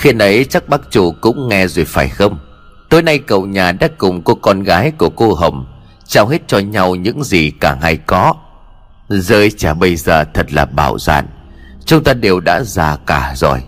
khi 0.00 0.12
nãy 0.12 0.44
chắc 0.44 0.68
bác 0.68 0.90
chủ 0.90 1.12
cũng 1.20 1.48
nghe 1.48 1.66
rồi 1.66 1.84
phải 1.84 2.08
không? 2.08 2.38
Tối 2.88 3.02
nay 3.02 3.18
cậu 3.18 3.46
nhà 3.46 3.72
đã 3.72 3.88
cùng 3.98 4.22
cô 4.22 4.34
con 4.34 4.62
gái 4.62 4.90
của 4.90 5.10
cô 5.10 5.34
Hồng 5.34 5.66
Trao 6.06 6.26
hết 6.26 6.42
cho 6.46 6.58
nhau 6.58 6.94
những 6.94 7.24
gì 7.24 7.50
cả 7.50 7.78
hai 7.82 7.96
có. 7.96 8.34
Giới 9.10 9.50
trẻ 9.50 9.74
bây 9.74 9.96
giờ 9.96 10.24
thật 10.24 10.52
là 10.52 10.64
bạo 10.64 10.98
dạn. 10.98 11.26
Chúng 11.84 12.04
ta 12.04 12.12
đều 12.12 12.40
đã 12.40 12.62
già 12.62 12.96
cả 13.06 13.32
rồi. 13.36 13.58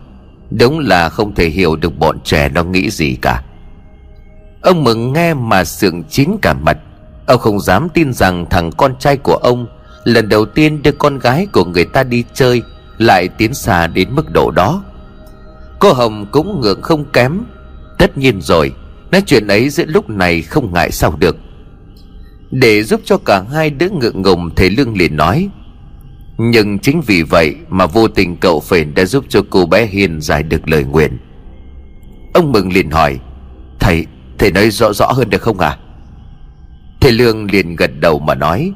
Đúng 0.51 0.79
là 0.79 1.09
không 1.09 1.35
thể 1.35 1.49
hiểu 1.49 1.77
được 1.77 1.99
bọn 1.99 2.21
trẻ 2.25 2.49
nó 2.49 2.65
nghĩ 2.65 2.91
gì 2.91 3.17
cả. 3.23 3.43
Ông 4.61 4.85
mừng 4.85 5.13
nghe 5.13 5.35
mà 5.35 5.65
sượng 5.65 6.05
chín 6.05 6.31
cả 6.43 6.55
mặt. 6.55 6.79
Ông 7.27 7.41
không 7.41 7.61
dám 7.61 7.89
tin 7.89 8.13
rằng 8.13 8.47
thằng 8.51 8.71
con 8.73 8.99
trai 8.99 9.17
của 9.17 9.35
ông 9.35 9.67
Lần 10.05 10.29
đầu 10.29 10.45
tiên 10.45 10.83
đưa 10.83 10.93
con 10.93 11.19
gái 11.19 11.47
của 11.53 11.65
người 11.65 11.85
ta 11.85 12.03
đi 12.03 12.25
chơi 12.35 12.63
Lại 12.99 13.29
tiến 13.29 13.55
xa 13.55 13.87
đến 13.87 14.15
mức 14.15 14.31
độ 14.33 14.51
đó. 14.51 14.83
Cô 15.79 15.93
Hồng 15.93 16.27
cũng 16.31 16.61
ngượng 16.61 16.83
không 16.83 17.05
kém. 17.13 17.41
Tất 17.99 18.19
nhiên 18.19 18.41
rồi, 18.41 18.75
Nói 19.11 19.23
chuyện 19.27 19.47
ấy 19.47 19.69
giữa 19.69 19.85
lúc 19.85 20.11
này 20.11 20.43
không 20.43 20.75
ngại 20.75 20.91
sao 20.91 21.15
được. 21.19 21.37
Để 22.53 22.83
giúp 22.83 23.01
cho 23.05 23.19
cả 23.19 23.43
hai 23.53 23.71
đứa 23.71 23.91
ngượng 23.91 24.23
ngùng 24.23 24.51
Thầy 24.55 24.71
Lương 24.71 24.97
liền 24.97 25.17
nói. 25.17 25.49
Nhưng 26.39 26.79
chính 26.79 27.01
vì 27.07 27.23
vậy 27.23 27.55
Mà 27.69 27.87
vô 27.87 28.09
tình 28.09 28.37
cậu 28.37 28.61
phền 28.61 28.95
đã 28.95 29.05
giúp 29.05 29.25
cho 29.29 29.43
cô 29.51 29.67
bé 29.67 29.87
Hiền 29.87 30.21
giải 30.21 30.43
được 30.43 30.69
lời 30.69 30.85
nguyện. 30.85 31.19
Ông 32.35 32.53
Mừng 32.53 32.73
liền 32.73 32.91
hỏi 32.91 33.19
Thầy, 33.81 34.07
thầy 34.39 34.53
nói 34.53 34.71
rõ 34.71 34.93
rõ 34.93 35.07
hơn 35.07 35.31
được 35.31 35.43
không 35.43 35.59
à 35.59 35.79
Thầy 37.01 37.13
Lương 37.13 37.51
liền 37.51 37.77
gật 37.77 37.91
đầu 38.01 38.19
mà 38.19 38.35
nói 38.35 38.73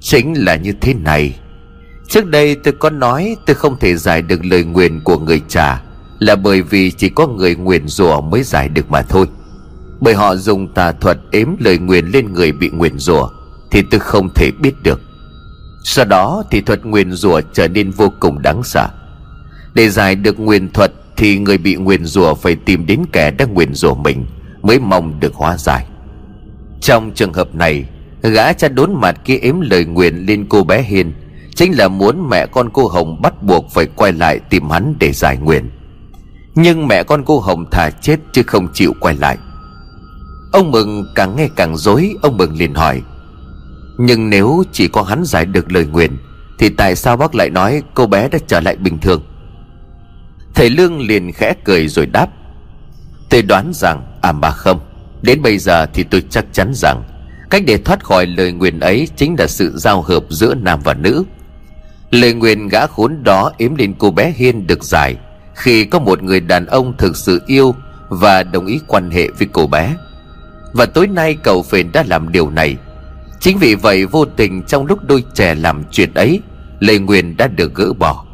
Chính 0.00 0.34
là 0.44 0.56
như 0.56 0.72
thế 0.80 0.94
này. 0.94 1.34
Trước 2.08 2.26
đây 2.26 2.56
tôi 2.64 2.74
có 2.78 2.90
nói 2.90 3.36
tôi 3.46 3.54
không 3.54 3.76
thể 3.80 3.96
giải 3.96 4.22
được 4.22 4.44
lời 4.44 4.64
nguyện 4.64 5.00
của 5.04 5.18
người 5.18 5.42
trà 5.48 5.82
là 6.18 6.36
bởi 6.36 6.62
vì 6.62 6.90
chỉ 6.90 7.08
có 7.08 7.26
người 7.26 7.56
nguyện 7.56 7.88
rủa 7.88 8.20
mới 8.20 8.42
giải 8.42 8.68
được 8.68 8.90
mà 8.90 9.02
thôi. 9.02 9.26
Bởi 10.00 10.14
họ 10.14 10.36
dùng 10.36 10.74
tà 10.74 10.92
thuật 10.92 11.18
ếm 11.30 11.48
lời 11.58 11.78
nguyền 11.78 12.06
lên 12.06 12.32
người 12.32 12.52
bị 12.52 12.70
nguyền 12.70 12.98
rủa, 12.98 13.28
Thì 13.70 13.82
tôi 13.90 14.00
không 14.00 14.28
thể 14.34 14.50
biết 14.60 14.72
được. 14.82 15.00
Sau 15.84 16.04
đó 16.04 16.42
thì 16.50 16.60
thuật 16.60 16.84
nguyền 16.84 17.12
rủa 17.12 17.40
trở 17.52 17.68
nên 17.68 17.90
vô 17.90 18.12
cùng 18.20 18.42
đáng 18.42 18.62
sợ. 18.62 18.88
Để 19.74 19.88
giải 19.88 20.14
được 20.14 20.40
nguyền 20.40 20.72
thuật 20.72 20.92
Thì 21.16 21.38
người 21.38 21.58
bị 21.58 21.74
nguyền 21.74 22.04
rủa 22.04 22.34
phải 22.34 22.56
tìm 22.56 22.86
đến 22.86 23.00
kẻ 23.12 23.30
đang 23.30 23.54
nguyền 23.54 23.74
rủa 23.74 23.94
mình 23.94 24.26
Mới 24.62 24.78
mong 24.78 25.20
được 25.20 25.34
hóa 25.34 25.56
giải. 25.56 25.86
Trong 26.80 27.10
trường 27.14 27.32
hợp 27.32 27.54
này, 27.54 27.84
Gã 28.22 28.52
cha 28.52 28.68
đốn 28.68 28.94
mặt 28.94 29.20
kia 29.24 29.36
ếm 29.36 29.60
lời 29.60 29.84
nguyền 29.84 30.16
lên 30.16 30.46
cô 30.48 30.64
bé 30.64 30.82
hiền 30.82 31.12
Chính 31.56 31.76
là 31.78 31.88
muốn 31.88 32.28
mẹ 32.30 32.46
con 32.46 32.70
cô 32.72 32.88
Hồng 32.88 33.22
bắt 33.22 33.42
buộc 33.42 33.70
phải 33.70 33.86
quay 33.96 34.12
lại 34.12 34.38
tìm 34.50 34.70
hắn 34.70 34.94
để 34.98 35.12
giải 35.12 35.36
nguyền. 35.36 35.70
Nhưng 36.54 36.86
mẹ 36.86 37.02
con 37.02 37.22
cô 37.26 37.40
Hồng 37.40 37.64
thà 37.70 37.90
chết 37.90 38.16
chứ 38.32 38.42
không 38.46 38.68
chịu 38.74 38.92
quay 39.00 39.16
lại. 39.16 39.38
Ông 40.52 40.70
Mừng 40.70 41.06
càng 41.14 41.36
nghe 41.36 41.48
càng 41.56 41.76
dối 41.76 42.14
Ông 42.22 42.36
Mừng 42.36 42.56
liền 42.56 42.74
hỏi. 42.74 43.02
Nhưng 43.98 44.30
nếu 44.30 44.62
chỉ 44.72 44.88
có 44.88 45.02
hắn 45.02 45.24
giải 45.24 45.46
được 45.46 45.72
lời 45.72 45.86
nguyện, 45.86 46.16
Thì 46.58 46.68
tại 46.68 46.96
sao 46.96 47.16
bác 47.16 47.34
lại 47.34 47.50
nói 47.50 47.82
cô 47.94 48.06
bé 48.06 48.28
đã 48.28 48.38
trở 48.46 48.60
lại 48.60 48.76
bình 48.76 48.98
thường? 48.98 49.22
Thầy 50.54 50.70
Lương 50.70 51.00
liền 51.00 51.32
khẽ 51.32 51.54
cười 51.64 51.88
rồi 51.88 52.06
đáp. 52.06 52.28
Tôi 53.30 53.42
đoán 53.42 53.70
rằng 53.74 54.06
À 54.20 54.32
mà 54.32 54.50
không, 54.50 54.80
Đến 55.22 55.42
bây 55.42 55.58
giờ 55.58 55.86
thì 55.86 56.02
tôi 56.02 56.22
chắc 56.30 56.44
chắn 56.52 56.72
rằng, 56.74 57.02
Cách 57.50 57.62
để 57.66 57.78
thoát 57.78 58.04
khỏi 58.04 58.26
lời 58.26 58.52
nguyền 58.52 58.80
ấy 58.80 59.08
Chính 59.16 59.36
là 59.38 59.46
sự 59.46 59.72
giao 59.76 60.02
hợp 60.02 60.24
giữa 60.28 60.54
nam 60.54 60.80
và 60.84 60.94
nữ. 60.94 61.24
Lời 62.10 62.34
nguyền 62.34 62.68
gã 62.68 62.86
khốn 62.86 63.22
đó 63.22 63.52
yếm 63.58 63.74
lên 63.74 63.94
cô 63.98 64.10
bé 64.10 64.32
Hiên 64.36 64.66
được 64.66 64.84
giải, 64.84 65.16
Khi 65.54 65.84
có 65.84 65.98
một 65.98 66.22
người 66.22 66.40
đàn 66.40 66.66
ông 66.66 66.96
thực 66.98 67.16
sự 67.16 67.42
yêu 67.46 67.74
Và 68.08 68.42
đồng 68.42 68.66
ý 68.66 68.80
quan 68.86 69.10
hệ 69.10 69.28
với 69.28 69.48
cô 69.52 69.66
bé. 69.66 69.94
Và 70.76 70.86
tối 70.86 71.06
nay 71.06 71.36
cậu 71.42 71.62
phền 71.62 71.92
đã 71.92 72.04
làm 72.06 72.32
điều 72.32 72.50
này. 72.50 72.76
Chính 73.40 73.58
vì 73.58 73.74
vậy 73.74 74.06
vô 74.06 74.24
tình 74.24 74.62
trong 74.62 74.86
lúc 74.86 74.98
đôi 75.04 75.24
trẻ 75.34 75.54
làm 75.54 75.84
chuyện 75.90 76.14
ấy, 76.14 76.40
lê 76.80 76.98
nguyên 76.98 77.36
đã 77.36 77.48
được 77.48 77.74
gỡ 77.74 77.92
bỏ. 77.92 78.24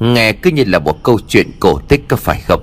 Nghe 0.00 0.32
cứ 0.32 0.50
như 0.50 0.64
là 0.64 0.78
một 0.78 1.02
câu 1.02 1.18
chuyện 1.28 1.50
cổ 1.60 1.78
tích 1.88 2.08
có 2.08 2.16
phải 2.16 2.40
không? 2.40 2.62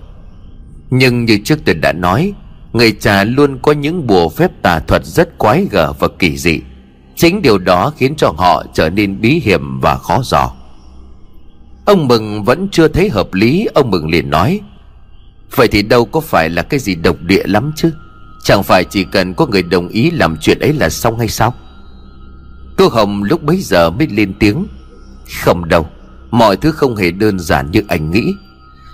Nhưng 0.90 1.26
như 1.26 1.40
trước 1.44 1.60
tôi 1.66 1.76
đã 1.76 1.94
nói, 1.94 2.34
Người 2.74 2.92
cha 2.92 3.24
luôn 3.24 3.60
có 3.62 3.72
những 3.72 4.08
bùa 4.08 4.30
phép 4.30 4.52
tà 4.62 4.80
thuật 4.80 5.06
rất 5.06 5.38
quái 5.38 5.68
gở 5.72 5.94
và 6.00 6.08
kỳ 6.20 6.38
dị. 6.38 6.60
Chính 7.16 7.42
điều 7.42 7.58
đó 7.58 7.94
khiến 7.98 8.16
cho 8.16 8.34
họ 8.38 8.64
trở 8.74 8.90
nên 8.90 9.22
bí 9.22 9.42
hiểm 9.44 9.80
và 9.80 9.96
khó 9.96 10.22
dò. 10.24 10.52
Ông 11.86 12.08
Mừng 12.08 12.44
vẫn 12.44 12.68
chưa 12.72 12.88
thấy 12.88 13.10
hợp 13.10 13.34
lý, 13.34 13.68
Ông 13.74 13.92
Mừng 13.92 14.10
liền 14.10 14.30
nói, 14.30 14.60
Vậy 15.56 15.68
thì 15.68 15.82
đâu 15.82 16.06
có 16.06 16.20
phải 16.20 16.50
là 16.50 16.62
cái 16.62 16.80
gì 16.80 16.96
độc 16.96 17.22
địa 17.22 17.44
lắm 17.46 17.72
chứ? 17.76 17.92
Chẳng 18.44 18.64
phải 18.64 18.84
chỉ 18.84 19.04
cần 19.04 19.34
có 19.34 19.46
người 19.46 19.64
đồng 19.64 19.88
ý 19.88 20.12
làm 20.12 20.38
chuyện 20.38 20.60
ấy 20.60 20.74
là 20.74 20.90
xong 20.90 21.20
hay 21.20 21.28
sao? 21.28 21.54
Cô 22.78 22.88
Hồng 22.90 23.24
lúc 23.24 23.44
bấy 23.44 23.62
giờ 23.62 23.90
mới 23.90 24.08
lên 24.08 24.34
tiếng. 24.40 24.68
Không 25.44 25.70
đâu, 25.70 25.88
Mọi 26.32 26.58
thứ 26.58 26.72
không 26.72 26.96
hề 26.96 27.12
đơn 27.12 27.40
giản 27.40 27.72
như 27.72 27.84
anh 27.88 28.12
nghĩ. 28.12 28.34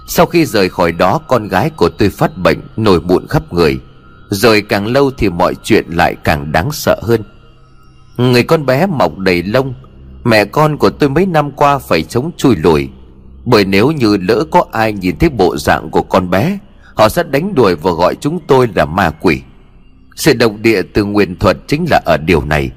Sau 0.08 0.26
khi 0.26 0.46
rời 0.46 0.70
khỏi 0.70 0.92
đó, 0.92 1.20
Con 1.28 1.48
gái 1.48 1.70
của 1.70 1.90
tôi 1.90 2.10
phát 2.10 2.38
bệnh, 2.38 2.60
Nổi 2.78 3.02
mụn 3.02 3.28
khắp 3.28 3.54
người. 3.54 3.80
Rồi 4.30 4.62
càng 4.62 4.88
lâu 4.88 5.12
thì 5.18 5.30
mọi 5.30 5.54
chuyện 5.64 5.86
lại 5.90 6.16
càng 6.24 6.52
đáng 6.52 6.72
sợ 6.72 7.00
hơn. 7.04 7.22
Người 8.18 8.44
con 8.44 8.66
bé 8.66 8.86
mọc 8.86 9.18
đầy 9.18 9.44
lông, 9.44 9.74
Mẹ 10.24 10.46
con 10.46 10.78
của 10.78 10.90
tôi 10.90 11.10
mấy 11.10 11.26
năm 11.26 11.52
qua 11.52 11.78
phải 11.78 12.04
chống 12.04 12.32
chui 12.38 12.56
lùi. 12.56 12.90
Bởi 13.46 13.66
nếu 13.66 13.92
như 13.92 14.18
lỡ 14.18 14.46
có 14.52 14.66
ai 14.72 14.94
nhìn 14.94 15.18
thấy 15.20 15.30
bộ 15.30 15.58
dạng 15.58 15.90
của 15.90 16.04
con 16.04 16.30
bé 16.30 16.60
Họ 16.96 17.10
sẽ 17.10 17.24
đánh 17.24 17.56
đuổi 17.56 17.76
và 17.76 17.92
gọi 17.92 18.16
chúng 18.22 18.40
tôi 18.48 18.70
là 18.76 18.86
ma 18.86 19.12
quỷ. 19.22 19.42
Sự 20.16 20.34
độc 20.34 20.52
địa 20.62 20.82
từ 20.82 21.06
nguyên 21.06 21.36
thuật 21.36 21.58
chính 21.68 21.86
là 21.90 22.02
ở 22.06 22.18
điều 22.18 22.46
này. 22.46 22.72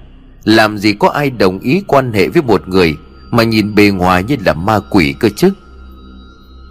Làm 0.45 0.79
gì 0.79 0.93
có 0.93 1.09
ai 1.09 1.31
đồng 1.31 1.59
ý 1.59 1.83
quan 1.87 2.13
hệ 2.13 2.29
với 2.29 2.43
một 2.43 2.69
người 2.69 2.97
Mà 3.31 3.43
nhìn 3.43 3.75
bề 3.75 3.91
ngoài 3.91 4.25
như 4.25 4.37
là 4.47 4.53
ma 4.53 4.79
quỷ 4.91 5.15
cơ 5.21 5.29
chứ? 5.37 5.51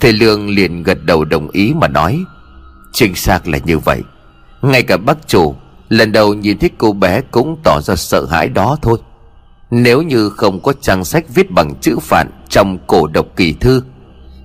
Thầy 0.02 0.14
Lương 0.14 0.50
liền 0.50 0.84
gật 0.84 1.04
đầu 1.06 1.26
đồng 1.26 1.50
ý 1.50 1.74
mà 1.74 1.88
nói, 1.88 2.24
Chính 2.94 3.16
xác 3.16 3.48
là 3.48 3.58
như 3.58 3.78
vậy. 3.78 4.02
Ngay 4.62 4.84
cả 4.84 4.98
bác 4.98 5.28
chủ 5.28 5.56
Lần 5.90 6.12
đầu 6.12 6.34
nhìn 6.34 6.58
thấy 6.58 6.70
cô 6.78 6.94
bé 6.94 7.22
cũng 7.32 7.58
tỏ 7.64 7.82
ra 7.82 7.96
sợ 7.96 8.26
hãi 8.26 8.50
đó 8.50 8.78
thôi. 8.82 8.98
Nếu 9.72 10.02
như 10.02 10.30
không 10.30 10.60
có 10.64 10.74
trang 10.82 11.06
sách 11.06 11.26
viết 11.36 11.52
bằng 11.52 11.76
chữ 11.82 11.98
phản 12.02 12.30
Trong 12.50 12.78
cổ 12.88 13.08
độc 13.08 13.26
kỳ 13.36 13.54
thư 13.54 13.82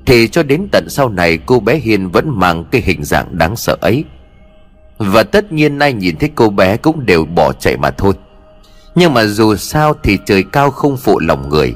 thì 0.07 0.28
cho 0.28 0.42
đến 0.42 0.68
tận 0.72 0.88
sau 0.88 1.09
này, 1.09 1.38
cô 1.46 1.61
bé 1.61 1.76
Hiền 1.76 2.09
vẫn 2.09 2.38
mang 2.38 2.64
cái 2.70 2.82
hình 2.84 3.05
dạng 3.05 3.38
đáng 3.38 3.57
sợ 3.57 3.76
ấy. 3.80 4.05
Và 4.98 5.22
tất 5.22 5.53
nhiên 5.53 5.78
nay 5.78 5.92
nhìn 5.92 6.16
thấy 6.16 6.30
cô 6.34 6.50
bé 6.50 6.76
cũng 6.76 7.07
đều 7.07 7.24
bỏ 7.24 7.53
chạy 7.53 7.76
mà 7.76 7.90
thôi. 7.90 8.14
Nhưng 8.94 9.14
mà 9.14 9.24
dù 9.24 9.57
sao 9.57 9.94
thì 10.03 10.18
trời 10.26 10.44
cao 10.53 10.70
không 10.70 10.96
phụ 10.96 11.18
lòng 11.18 11.48
người. 11.48 11.74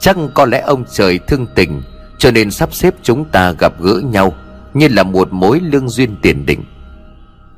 Chắc 0.00 0.16
có 0.34 0.44
lẽ 0.44 0.60
ông 0.60 0.84
trời 0.92 1.18
thương 1.18 1.46
tình, 1.54 1.82
Cho 2.18 2.30
nên 2.30 2.50
sắp 2.50 2.74
xếp 2.74 2.94
chúng 3.02 3.24
ta 3.24 3.52
gặp 3.52 3.80
gỡ 3.80 4.00
nhau, 4.04 4.34
Như 4.74 4.88
là 4.88 5.02
một 5.02 5.32
mối 5.32 5.60
lương 5.60 5.88
duyên 5.88 6.16
tiền 6.22 6.46
định. 6.46 6.64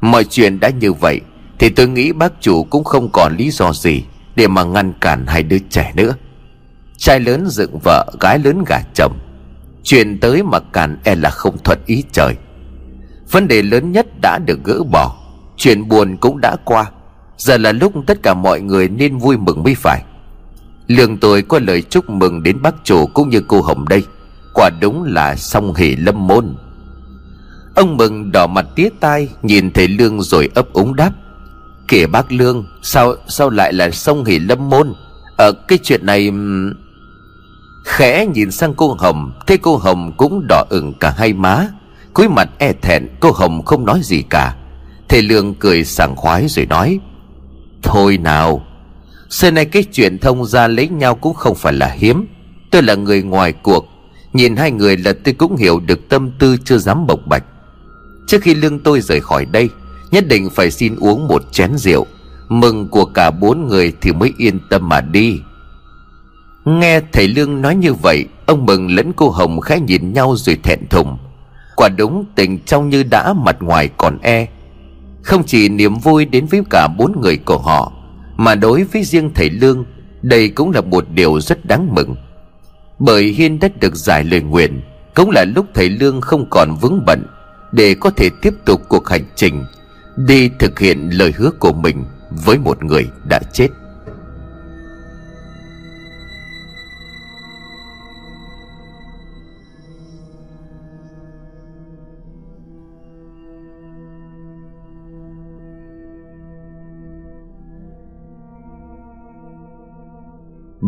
Mọi 0.01 0.25
chuyện 0.25 0.61
đã 0.61 0.69
như 0.69 0.93
vậy, 0.93 1.21
Thì 1.59 1.69
tôi 1.69 1.89
nghĩ 1.89 2.13
bác 2.13 2.33
chủ 2.41 2.65
cũng 2.65 2.85
không 2.85 3.09
còn 3.13 3.37
lý 3.37 3.51
do 3.51 3.73
gì 3.73 4.05
Để 4.37 4.49
mà 4.49 4.65
ngăn 4.65 4.93
cản 5.01 5.27
hai 5.27 5.43
đứa 5.43 5.59
trẻ 5.71 5.93
nữa. 5.95 6.15
Trai 6.97 7.21
lớn 7.21 7.47
dựng 7.49 7.79
vợ, 7.85 8.07
Gái 8.21 8.39
lớn 8.39 8.65
gả 8.67 8.79
chồng. 8.95 9.19
Chuyện 9.83 10.21
tới 10.21 10.43
mà 10.43 10.59
cản 10.61 10.99
e 11.05 11.15
là 11.15 11.31
không 11.31 11.59
thuận 11.65 11.79
ý 11.87 12.05
trời. 12.13 12.37
Vấn 13.31 13.49
đề 13.49 13.63
lớn 13.63 13.93
nhất 13.93 14.07
đã 14.23 14.39
được 14.39 14.65
gỡ 14.65 14.83
bỏ. 14.83 15.17
Chuyện 15.57 15.89
buồn 15.89 16.17
cũng 16.17 16.41
đã 16.41 16.57
qua. 16.65 16.91
Giờ 17.37 17.57
là 17.57 17.73
lúc 17.73 17.93
tất 18.07 18.23
cả 18.23 18.35
mọi 18.35 18.61
người 18.61 18.89
nên 18.89 19.19
vui 19.19 19.37
mừng 19.37 19.63
mới 19.63 19.75
phải. 19.75 20.05
Lương 20.87 21.17
tôi 21.17 21.43
có 21.43 21.59
lời 21.59 21.83
chúc 21.83 22.11
mừng 22.11 22.43
đến 22.43 22.63
bác 22.63 22.75
chủ 22.85 23.07
cũng 23.07 23.29
như 23.29 23.41
cô 23.49 23.63
Hồng 23.63 23.89
đây. 23.89 24.05
Quả 24.55 24.71
đúng 24.81 25.03
là 25.03 25.37
song 25.37 25.75
hỷ 25.75 25.97
lâm 25.97 26.27
môn. 26.27 26.55
Ông 27.75 27.97
Mừng 27.97 28.33
đỏ 28.33 28.47
mặt 28.47 28.67
tía 28.77 28.89
tai, 29.01 29.29
Nhìn 29.43 29.71
thấy 29.71 29.89
Lương 29.89 30.23
rồi 30.23 30.49
ấp 30.55 30.73
úng 30.73 30.97
đáp. 30.97 31.13
Kể 31.89 32.07
bác 32.07 32.33
Lương, 32.33 32.67
Sao 32.83 33.15
sao 33.29 33.51
lại 33.51 33.73
là 33.73 33.91
sông 33.91 34.25
hỷ 34.25 34.39
lâm 34.39 34.71
môn? 34.71 34.95
Ở 35.37 35.53
cái 35.69 35.79
chuyện 35.83 36.07
này 36.07 36.31
Khẽ 37.85 38.27
nhìn 38.27 38.51
sang 38.51 38.75
cô 38.75 38.97
Hồng, 38.99 39.33
Thấy 39.47 39.59
cô 39.59 39.77
Hồng 39.77 40.13
cũng 40.17 40.47
đỏ 40.49 40.65
ửng 40.71 40.93
cả 41.01 41.15
hai 41.17 41.33
má. 41.33 41.69
Cúi 42.15 42.29
mặt 42.29 42.49
e 42.59 42.73
thẹn, 42.73 43.09
Cô 43.21 43.31
Hồng 43.33 43.63
không 43.63 43.85
nói 43.85 44.01
gì 44.03 44.23
cả. 44.23 44.57
Thầy 45.09 45.23
Lương 45.23 45.55
cười 45.55 45.85
sảng 45.85 46.17
khoái 46.17 46.49
rồi 46.49 46.67
nói, 46.67 46.99
Thôi 47.83 48.19
nào, 48.19 48.67
Xưa 49.31 49.51
nay 49.51 49.65
cái 49.65 49.85
chuyện 49.93 50.19
thông 50.19 50.47
gia 50.47 50.69
lấy 50.69 50.89
nhau 50.89 51.15
cũng 51.15 51.35
không 51.35 51.55
phải 51.55 51.73
là 51.73 51.89
hiếm. 51.89 52.27
Tôi 52.71 52.83
là 52.83 52.95
người 52.95 53.23
ngoài 53.23 53.53
cuộc, 53.53 53.89
Nhìn 54.33 54.57
hai 54.57 54.71
người 54.71 54.97
là 54.97 55.13
tôi 55.25 55.35
cũng 55.35 55.57
hiểu 55.57 55.81
được 55.81 56.09
tâm 56.09 56.31
tư 56.39 56.57
chưa 56.65 56.79
dám 56.79 57.07
bộc 57.07 57.21
bạch. 57.27 57.45
Trước 58.27 58.43
khi 58.43 58.55
lương 58.55 58.79
tôi 58.79 59.01
rời 59.01 59.21
khỏi 59.21 59.45
đây, 59.45 59.69
Nhất 60.11 60.29
định 60.29 60.51
phải 60.51 60.71
xin 60.71 60.97
uống 60.97 61.29
một 61.29 61.43
chén 61.53 61.77
rượu. 61.77 62.07
Mừng 62.49 62.89
của 62.89 63.05
cả 63.05 63.31
bốn 63.31 63.67
người 63.69 63.93
thì 64.01 64.13
mới 64.13 64.33
yên 64.37 64.59
tâm 64.71 64.89
mà 64.89 65.01
đi. 65.01 65.41
Nghe 66.65 67.01
thầy 67.13 67.29
Lương 67.29 67.63
nói 67.63 67.75
như 67.75 67.95
vậy, 67.95 68.25
Ông 68.47 68.67
Mừng 68.67 68.95
lẫn 68.95 69.13
cô 69.17 69.31
Hồng 69.31 69.61
khẽ 69.61 69.81
nhìn 69.81 70.13
nhau 70.13 70.35
rồi 70.37 70.59
thẹn 70.63 70.79
thùng. 70.91 71.19
Quả 71.77 71.89
đúng, 71.89 72.25
tình 72.35 72.59
trong 72.59 72.89
như 72.89 73.03
đã 73.03 73.33
mặt 73.33 73.57
ngoài 73.61 73.91
còn 73.97 74.19
e. 74.23 74.47
Không 75.23 75.45
chỉ 75.47 75.69
niềm 75.69 75.95
vui 75.99 76.25
đến 76.25 76.47
với 76.47 76.63
cả 76.71 76.89
bốn 76.99 77.21
người 77.21 77.37
của 77.37 77.59
họ, 77.59 77.93
Mà 78.37 78.55
đối 78.55 78.85
với 78.85 79.05
riêng 79.05 79.31
thầy 79.35 79.51
Lương, 79.51 79.85
Đây 80.23 80.49
cũng 80.49 80.71
là 80.71 80.81
một 80.81 81.05
điều 81.15 81.41
rất 81.41 81.65
đáng 81.65 81.95
mừng. 81.95 82.17
Bởi 82.99 83.25
Hiên 83.25 83.59
đã 83.59 83.69
được 83.81 83.97
giải 83.97 84.25
lời 84.25 84.41
nguyện, 84.41 84.81
Cũng 85.15 85.31
là 85.31 85.45
lúc 85.45 85.67
thầy 85.75 85.89
Lương 85.89 86.21
không 86.21 86.47
còn 86.51 86.77
vướng 86.81 87.05
bận 87.07 87.27
để 87.73 87.95
có 87.95 88.11
thể 88.11 88.31
tiếp 88.43 88.55
tục 88.65 88.81
cuộc 88.89 89.09
hành 89.09 89.25
trình, 89.35 89.65
đi 90.17 90.51
thực 90.59 90.79
hiện 90.79 91.11
lời 91.13 91.33
hứa 91.37 91.51
của 91.51 91.73
mình 91.73 92.05
với 92.45 92.59
một 92.59 92.85
người 92.85 93.09
đã 93.29 93.41
chết. 93.53 93.69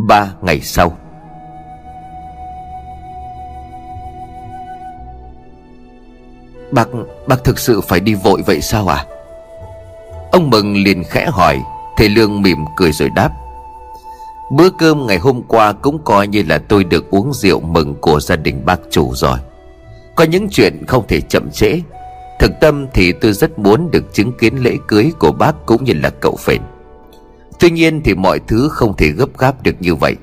Ba 0.06 0.32
ngày 0.42 0.60
sau. 0.60 0.96
Bác, 6.70 6.88
bác 7.26 7.44
thực 7.44 7.58
sự 7.58 7.80
phải 7.80 8.00
đi 8.00 8.14
vội 8.14 8.42
vậy 8.46 8.60
sao 8.60 8.88
à 8.88 9.04
Ông 10.32 10.50
Mừng 10.50 10.76
liền 10.76 11.04
khẽ 11.04 11.26
hỏi 11.26 11.62
Thầy 11.96 12.08
Lương 12.08 12.42
mỉm 12.42 12.58
cười 12.76 12.92
rồi 12.92 13.10
đáp. 13.10 13.30
Bữa 14.52 14.70
cơm 14.70 15.06
ngày 15.06 15.18
hôm 15.18 15.42
qua 15.42 15.72
cũng 15.72 15.98
coi 16.04 16.26
như 16.26 16.42
là 16.48 16.58
tôi 16.58 16.84
được 16.84 17.10
uống 17.10 17.32
rượu 17.34 17.60
mừng 17.60 17.94
của 17.94 18.20
gia 18.20 18.36
đình 18.36 18.64
bác 18.64 18.80
chủ 18.90 19.12
rồi. 19.14 19.38
Có 20.14 20.24
những 20.24 20.48
chuyện 20.50 20.86
không 20.86 21.06
thể 21.08 21.20
chậm 21.20 21.50
trễ. 21.50 21.80
Thực 22.40 22.50
tâm 22.60 22.86
thì 22.94 23.12
tôi 23.12 23.32
rất 23.32 23.58
muốn 23.58 23.90
được 23.90 24.14
chứng 24.14 24.32
kiến 24.38 24.56
lễ 24.56 24.76
cưới 24.88 25.12
của 25.18 25.32
bác 25.32 25.66
cũng 25.66 25.84
như 25.84 25.92
là 26.02 26.10
cậu 26.10 26.36
phền 26.36 26.60
Tuy 27.62 27.70
nhiên 27.70 28.00
thì 28.04 28.14
mọi 28.14 28.40
thứ 28.46 28.68
không 28.68 28.96
thể 28.96 29.08
gấp 29.08 29.38
gáp 29.38 29.62
được 29.62 29.74
như 29.80 29.94
vậy. 29.94 30.16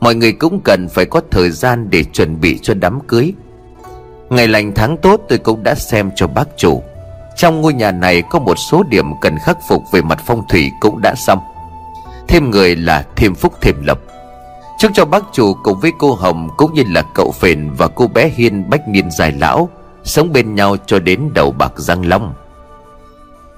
Mọi 0.00 0.14
người 0.14 0.32
cũng 0.32 0.60
cần 0.64 0.88
phải 0.88 1.04
có 1.06 1.20
thời 1.30 1.50
gian 1.50 1.90
để 1.90 2.04
chuẩn 2.04 2.40
bị 2.40 2.58
cho 2.62 2.74
đám 2.74 3.00
cưới. 3.00 3.32
Ngày 4.30 4.48
lành 4.48 4.72
tháng 4.74 4.96
tốt 4.96 5.20
tôi 5.28 5.38
cũng 5.38 5.62
đã 5.62 5.74
xem 5.74 6.10
cho 6.16 6.26
bác 6.26 6.48
chủ. 6.56 6.82
Trong 7.36 7.60
ngôi 7.60 7.72
nhà 7.74 7.92
này 7.92 8.22
có 8.30 8.38
một 8.38 8.54
số 8.70 8.82
điểm 8.90 9.06
cần 9.20 9.38
khắc 9.38 9.58
phục 9.68 9.82
về 9.92 10.02
mặt 10.02 10.18
phong 10.26 10.42
thủy 10.48 10.70
cũng 10.80 11.02
đã 11.02 11.14
xong. 11.14 11.38
Thêm 12.28 12.50
người 12.50 12.76
là 12.76 13.06
thêm 13.16 13.34
phúc 13.34 13.52
thêm 13.60 13.76
lộc. 13.84 13.98
Chúc 14.78 14.90
cho 14.94 15.04
bác 15.04 15.24
chủ 15.32 15.54
cùng 15.62 15.80
với 15.80 15.92
cô 15.98 16.14
Hồng 16.14 16.48
cũng 16.56 16.74
như 16.74 16.82
là 16.86 17.02
cậu 17.14 17.32
Phền 17.32 17.70
và 17.78 17.88
cô 17.88 18.06
bé 18.06 18.28
Hiên 18.28 18.70
bách 18.70 18.88
niên 18.88 19.10
dài 19.10 19.32
lão 19.32 19.68
Sống 20.04 20.32
bên 20.32 20.54
nhau 20.54 20.76
cho 20.86 20.98
đến 20.98 21.30
đầu 21.34 21.50
bạc 21.58 21.72
răng 21.76 22.06
long. 22.06 22.34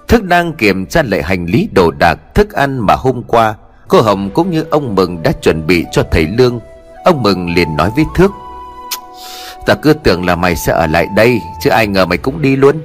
Thức 0.09 0.25
đang 0.25 0.53
kiểm 0.53 0.87
tra 0.87 1.03
lại 1.03 1.23
hành 1.23 1.47
lý 1.47 1.69
đồ 1.73 1.91
đạc 1.91 2.19
thức 2.35 2.53
ăn 2.53 2.79
mà 2.79 2.95
hôm 2.95 3.23
qua, 3.23 3.55
Cô 3.89 4.01
Hồng 4.01 4.31
cũng 4.35 4.51
như 4.51 4.65
ông 4.71 4.95
Mừng 4.95 5.23
đã 5.23 5.33
chuẩn 5.33 5.67
bị 5.67 5.85
cho 5.93 6.03
thầy 6.11 6.27
Lương. 6.27 6.61
Ông 7.05 7.23
Mừng 7.23 7.55
liền 7.55 7.77
nói 7.77 7.91
với 7.97 8.05
Thước 8.15 8.33
Ta 9.67 9.75
cứ 9.75 9.93
tưởng 9.93 10.27
là 10.27 10.37
mày 10.37 10.57
sẽ 10.57 10.73
ở 10.73 10.87
lại 10.87 11.07
đây, 11.17 11.41
Chứ 11.61 11.71
ai 11.71 11.87
ngờ 11.87 12.07
mày 12.07 12.19
cũng 12.19 12.43
đi 12.43 12.57
luôn. 12.57 12.77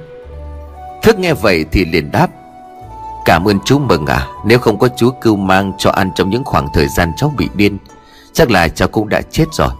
Thức 1.02 1.18
nghe 1.18 1.34
vậy 1.34 1.64
thì 1.72 1.84
liền 1.84 2.10
đáp, 2.10 2.30
Cảm 3.24 3.48
ơn 3.48 3.58
chú 3.64 3.78
mừng 3.78 4.06
à 4.06 4.26
Nếu 4.44 4.58
không 4.58 4.78
có 4.78 4.88
chú 4.96 5.10
cưu 5.20 5.36
mang 5.36 5.72
cho 5.78 5.90
ăn 5.90 6.10
trong 6.14 6.30
những 6.30 6.44
khoảng 6.44 6.68
thời 6.74 6.88
gian 6.88 7.12
cháu 7.16 7.32
bị 7.36 7.48
điên, 7.54 7.78
Chắc 8.32 8.50
là 8.50 8.68
cháu 8.68 8.88
cũng 8.88 9.08
đã 9.08 9.20
chết 9.30 9.44
rồi. 9.52 9.70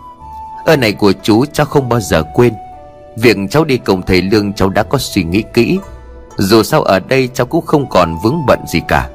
Ơn 0.65 0.81
này 0.81 0.93
của 0.93 1.13
chú 1.23 1.45
cháu 1.53 1.67
không 1.67 1.89
bao 1.89 2.01
giờ 2.01 2.23
quên. 2.35 2.55
Việc 3.17 3.37
cháu 3.51 3.65
đi 3.65 3.77
cùng 3.77 4.03
thầy 4.03 4.23
Lương, 4.23 4.53
cháu 4.53 4.69
đã 4.69 4.83
có 4.83 4.99
suy 4.99 5.25
nghĩ 5.25 5.43
kỹ. 5.55 5.79
Dù 6.39 6.63
sao 6.63 6.83
ở 6.83 7.01
đây 7.01 7.29
cháu 7.35 7.47
cũng 7.47 7.67
không 7.67 7.89
còn 7.89 8.19
vướng 8.23 8.47
bận 8.47 8.61
gì 8.67 8.81
cả. 8.89 9.09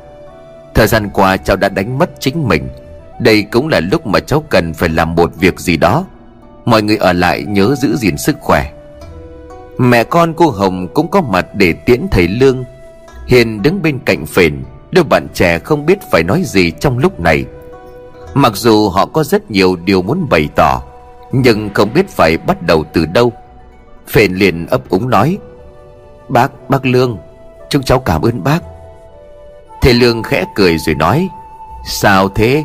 Thời 0.74 0.88
gian 0.88 1.10
qua 1.14 1.38
cháu 1.38 1.56
đã 1.58 1.70
đánh 1.70 1.98
mất 1.98 2.10
chính 2.20 2.48
mình. 2.48 2.70
Đây 3.20 3.42
cũng 3.52 3.68
là 3.68 3.80
lúc 3.80 4.08
mà 4.08 4.20
cháu 4.20 4.44
cần 4.50 4.74
phải 4.74 4.90
làm 4.90 5.16
một 5.16 5.32
việc 5.36 5.60
gì 5.60 5.78
đó. 5.78 6.06
Mọi 6.66 6.82
người 6.82 6.98
ở 6.98 7.14
lại 7.14 7.44
nhớ 7.48 7.76
giữ 7.78 7.96
gìn 7.96 8.18
sức 8.18 8.36
khỏe. 8.40 8.72
Mẹ 9.78 10.04
con 10.04 10.34
cô 10.34 10.50
Hồng 10.50 10.88
cũng 10.94 11.08
có 11.08 11.22
mặt 11.22 11.46
để 11.54 11.74
tiễn 11.74 12.08
thầy 12.12 12.28
Lương. 12.28 12.64
Hiền 13.28 13.62
đứng 13.62 13.82
bên 13.82 14.00
cạnh 14.06 14.26
phền, 14.26 14.64
Đôi 14.92 15.04
bạn 15.04 15.28
trẻ 15.34 15.60
không 15.60 15.86
biết 15.86 15.98
phải 16.12 16.24
nói 16.24 16.42
gì 16.46 16.72
trong 16.72 16.98
lúc 16.98 17.20
này. 17.20 17.46
Mặc 18.34 18.56
dù 18.56 18.90
họ 18.90 19.06
có 19.06 19.24
rất 19.24 19.52
nhiều 19.52 19.76
điều 19.76 20.02
muốn 20.02 20.30
bày 20.30 20.50
tỏ, 20.56 20.84
Nhưng 21.32 21.70
không 21.74 21.94
biết 21.94 22.10
phải 22.10 22.38
bắt 22.38 22.62
đầu 22.62 22.84
từ 22.94 23.06
đâu. 23.06 23.32
Phền 24.08 24.34
liền 24.34 24.68
ấp 24.68 24.90
úng 24.90 25.10
nói 25.10 25.38
Bác, 26.30 26.70
bác 26.70 26.86
Lương. 26.86 27.18
Chúng 27.70 27.84
cháu 27.84 28.00
cảm 28.00 28.22
ơn 28.22 28.44
bác. 28.44 28.60
Thầy 29.82 29.94
Lương 29.94 30.24
khẽ 30.24 30.46
cười 30.56 30.78
rồi 30.78 30.96
nói 30.96 31.30
Sao 31.86 32.30
thế? 32.30 32.64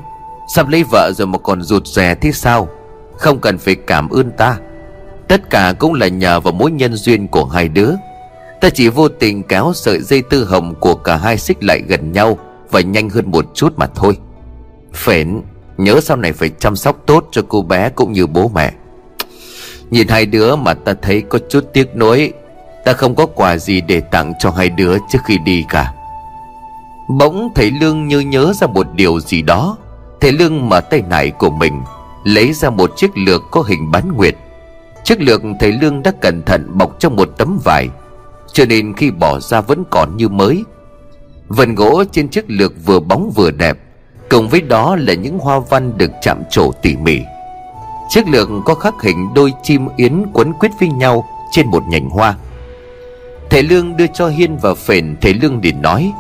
Sắp 0.55 0.69
lấy 0.69 0.85
vợ 0.91 1.13
rồi 1.15 1.27
mà 1.27 1.39
còn 1.39 1.63
rụt 1.63 1.87
rè 1.87 2.15
thế 2.15 2.33
sao? 2.33 2.69
Không 3.19 3.41
cần 3.41 3.59
phải 3.59 3.75
cảm 3.75 4.09
ơn 4.09 4.31
ta. 4.31 4.57
Tất 5.29 5.51
cả 5.51 5.75
cũng 5.79 5.95
là 5.95 6.09
nhờ 6.09 6.41
vào 6.41 6.53
mối 6.53 6.71
nhân 6.71 6.95
duyên 6.95 7.29
của 7.29 7.45
hai 7.45 7.69
đứa. 7.69 7.91
Ta 8.61 8.71
chỉ 8.71 8.89
vô 8.89 9.09
tình 9.09 9.43
kéo 9.43 9.73
sợi 9.75 10.01
dây 10.01 10.23
tư 10.31 10.45
hồng 10.45 10.75
của 10.81 10.95
cả 10.95 11.17
hai 11.17 11.39
xích 11.39 11.65
lại 11.65 11.83
gần 11.89 12.13
nhau 12.13 12.39
Và 12.71 12.81
nhanh 12.81 13.11
hơn 13.11 13.31
một 13.31 13.45
chút 13.55 13.73
mà 13.77 13.87
thôi. 13.87 14.19
Phển 14.95 15.41
Nhớ 15.79 16.01
sau 16.01 16.17
này 16.17 16.33
phải 16.33 16.51
chăm 16.59 16.77
sóc 16.77 17.03
tốt 17.07 17.29
cho 17.31 17.43
cô 17.49 17.63
bé 17.63 17.89
cũng 17.89 18.13
như 18.13 18.27
bố 18.27 18.51
mẹ. 18.55 18.73
Nhìn 19.91 20.09
hai 20.09 20.27
đứa 20.27 20.57
mà 20.57 20.75
ta 20.75 20.95
thấy 21.03 21.21
có 21.21 21.39
chút 21.49 21.65
tiếc 21.73 21.97
nuối 21.97 22.33
Ta 22.85 22.93
không 22.93 23.15
có 23.15 23.27
quà 23.27 23.57
gì 23.57 23.81
để 23.81 24.01
tặng 24.01 24.33
cho 24.39 24.51
hai 24.51 24.69
đứa 24.69 24.97
trước 25.09 25.19
khi 25.25 25.39
đi 25.39 25.65
cả. 25.69 25.93
Bỗng 27.09 27.49
thầy 27.55 27.71
Lương 27.71 28.09
như 28.09 28.21
nhớ 28.21 28.53
ra 28.55 28.67
một 28.67 28.87
điều 28.95 29.21
gì 29.21 29.43
đó. 29.43 29.77
Thầy 30.21 30.33
Lương 30.33 30.69
mở 30.69 30.81
tay 30.81 31.03
nải 31.09 31.31
của 31.31 31.51
mình, 31.51 31.83
Lấy 32.25 32.53
ra 32.53 32.71
một 32.71 32.93
chiếc 32.97 33.17
lược 33.17 33.43
có 33.51 33.63
hình 33.63 33.91
bán 33.91 34.13
nguyệt. 34.13 34.35
Chiếc 35.05 35.21
lược 35.21 35.43
thầy 35.61 35.73
Lương 35.73 36.03
đã 36.03 36.13
cẩn 36.21 36.43
thận 36.43 36.79
bọc 36.79 36.97
trong 36.99 37.17
một 37.17 37.29
tấm 37.39 37.59
vải, 37.65 37.89
Cho 38.53 38.65
nên 38.65 38.97
khi 38.97 39.11
bỏ 39.11 39.41
ra 39.41 39.61
vẫn 39.61 39.85
còn 39.91 40.17
như 40.17 40.29
mới. 40.29 40.65
Vần 41.49 41.75
gỗ 41.75 42.05
trên 42.13 42.29
chiếc 42.29 42.45
lược 42.49 42.73
vừa 42.87 43.01
bóng 43.01 43.31
vừa 43.35 43.51
đẹp, 43.51 43.79
Cùng 44.31 44.49
với 44.49 44.61
đó 44.61 44.97
là 44.97 45.15
những 45.15 45.39
hoa 45.39 45.59
văn 45.59 45.99
được 45.99 46.11
chạm 46.23 46.43
trổ 46.51 46.71
tỉ 46.83 46.97
mỉ. 46.97 47.21
Chiếc 48.09 48.29
lược 48.29 48.49
có 48.65 48.75
khắc 48.75 48.95
hình 49.03 49.35
đôi 49.35 49.53
chim 49.63 49.89
yến 49.97 50.25
quấn 50.33 50.53
quýt 50.53 50.73
với 50.81 50.89
nhau 50.89 51.25
trên 51.51 51.67
một 51.67 51.83
nhành 51.89 52.11
hoa. 52.11 52.35
Thầy 53.51 53.63
Lương 53.63 53.97
đưa 53.97 54.07
cho 54.07 54.29
Hiên 54.29 54.57
và 54.57 54.75
Phền 54.75 55.17
Thầy 55.21 55.35
Lương 55.35 55.61
liền 55.63 55.83
nói. 55.83 56.13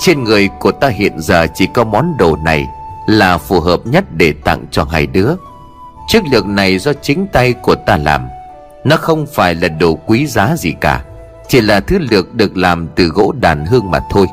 Trên 0.00 0.24
người 0.24 0.48
của 0.60 0.72
ta 0.72 0.88
hiện 0.88 1.12
giờ 1.20 1.46
chỉ 1.54 1.66
có 1.74 1.84
món 1.84 2.16
đồ 2.18 2.36
này 2.44 2.66
Là 3.06 3.38
phù 3.38 3.60
hợp 3.60 3.80
nhất 3.86 4.04
để 4.16 4.34
tặng 4.44 4.64
cho 4.70 4.84
hai 4.84 5.06
đứa. 5.06 5.34
Chiếc 6.08 6.22
lược 6.32 6.46
này 6.46 6.78
do 6.78 6.92
chính 6.92 7.26
tay 7.32 7.52
của 7.52 7.74
ta 7.74 7.96
làm. 7.96 8.28
Nó 8.84 8.96
không 8.96 9.26
phải 9.26 9.54
là 9.54 9.68
đồ 9.68 9.98
quý 10.06 10.26
giá 10.26 10.56
gì 10.56 10.72
cả, 10.80 11.04
Chỉ 11.48 11.60
là 11.60 11.80
thứ 11.80 11.98
lược 11.98 12.34
được 12.34 12.56
làm 12.56 12.88
từ 12.96 13.04
gỗ 13.04 13.32
đàn 13.40 13.66
hương 13.66 13.90
mà 13.90 14.00
thôi. 14.10 14.26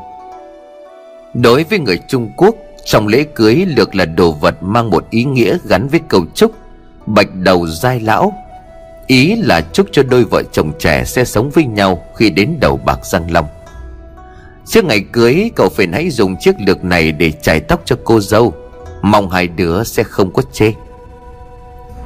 Đối 1.34 1.64
với 1.64 1.80
người 1.80 2.00
Trung 2.08 2.32
Quốc, 2.38 2.56
Trong 2.86 3.08
lễ 3.08 3.24
cưới 3.36 3.56
lược 3.56 3.96
là 3.96 4.06
đồ 4.06 4.32
vật 4.32 4.64
mang 4.64 4.90
một 4.90 5.10
ý 5.10 5.24
nghĩa 5.24 5.58
gắn 5.68 5.88
với 5.88 6.00
cầu 6.08 6.26
chúc 6.36 6.52
Bạch 7.06 7.36
đầu 7.36 7.68
giai 7.68 8.00
lão. 8.00 8.34
Ý 9.08 9.36
là 9.36 9.62
chúc 9.62 9.88
cho 9.92 10.04
đôi 10.04 10.24
vợ 10.24 10.44
chồng 10.52 10.72
trẻ 10.80 11.04
sẽ 11.06 11.26
sống 11.26 11.50
với 11.50 11.66
nhau 11.66 12.06
khi 12.16 12.30
đến 12.30 12.58
đầu 12.60 12.80
bạc 12.86 13.06
răng 13.06 13.32
long. 13.32 13.46
Trước 14.66 14.86
ngày 14.86 15.06
cưới, 15.12 15.52
cậu 15.56 15.70
phải 15.70 15.88
hãy 15.94 16.10
dùng 16.10 16.36
chiếc 16.40 16.56
lược 16.68 16.84
này 16.84 17.12
để 17.12 17.32
chải 17.32 17.60
tóc 17.60 17.82
cho 17.86 17.96
cô 18.04 18.20
dâu. 18.20 18.54
Mong 19.02 19.30
hai 19.30 19.48
đứa 19.48 19.84
sẽ 19.84 20.04
không 20.04 20.34
có 20.34 20.42
chê. 20.54 20.74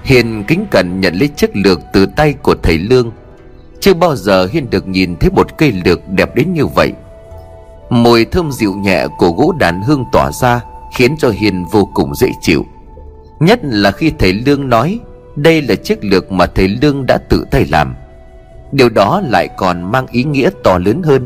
Hiền 0.04 0.43
kính 0.47 0.66
cẩn 0.72 1.02
nhận 1.02 1.14
lấy 1.14 1.28
chiếc 1.28 1.56
lược 1.56 1.80
từ 1.93 2.06
tay 2.06 2.34
của 2.34 2.56
thầy 2.64 2.78
Lương. 2.78 3.12
Chưa 3.80 3.93
bao 3.93 4.16
giờ 4.16 4.47
Hiền 4.52 4.70
được 4.70 4.88
nhìn 4.88 5.16
thấy 5.16 5.30
một 5.30 5.58
cây 5.58 5.74
lược 5.86 6.10
đẹp 6.10 6.36
đến 6.36 6.54
như 6.54 6.66
vậy. 6.66 6.93
Mùi 7.89 8.26
thơm 8.26 8.52
dịu 8.52 8.74
nhẹ 8.74 9.08
của 9.18 9.32
gỗ 9.32 9.54
đàn 9.60 9.82
hương 9.82 10.06
tỏa 10.12 10.32
ra 10.32 10.62
Khiến 10.93 11.18
cho 11.18 11.30
Hiền 11.30 11.66
vô 11.66 11.89
cùng 11.93 12.16
dễ 12.16 12.28
chịu. 12.41 12.66
Nhất 13.39 13.60
là 13.64 13.91
khi 13.91 14.12
thầy 14.20 14.34
Lương 14.34 14.70
nói 14.70 15.00
đây 15.41 15.61
là 15.61 15.75
chiếc 15.75 16.03
lược 16.03 16.31
mà 16.31 16.45
thầy 16.45 16.67
Lương 16.67 17.05
đã 17.05 17.17
tự 17.29 17.45
tay 17.51 17.65
làm. 17.71 17.95
Điều 18.71 18.89
đó 18.89 19.21
lại 19.25 19.47
còn 19.57 19.91
mang 19.91 20.07
ý 20.07 20.23
nghĩa 20.23 20.49
to 20.63 20.77
lớn 20.77 21.01
hơn. 21.03 21.25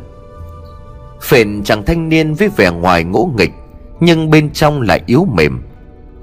Phền 1.22 1.64
chàng 1.64 1.86
thanh 1.86 2.09
niên 2.09 2.34
với 2.34 2.49
vẻ 2.57 2.72
ngoài 2.72 3.03
ngỗ 3.03 3.30
nghịch, 3.38 3.51
Nhưng 3.99 4.30
bên 4.30 4.49
trong 4.53 4.82
lại 4.82 5.01
yếu 5.05 5.28
mềm. 5.34 5.61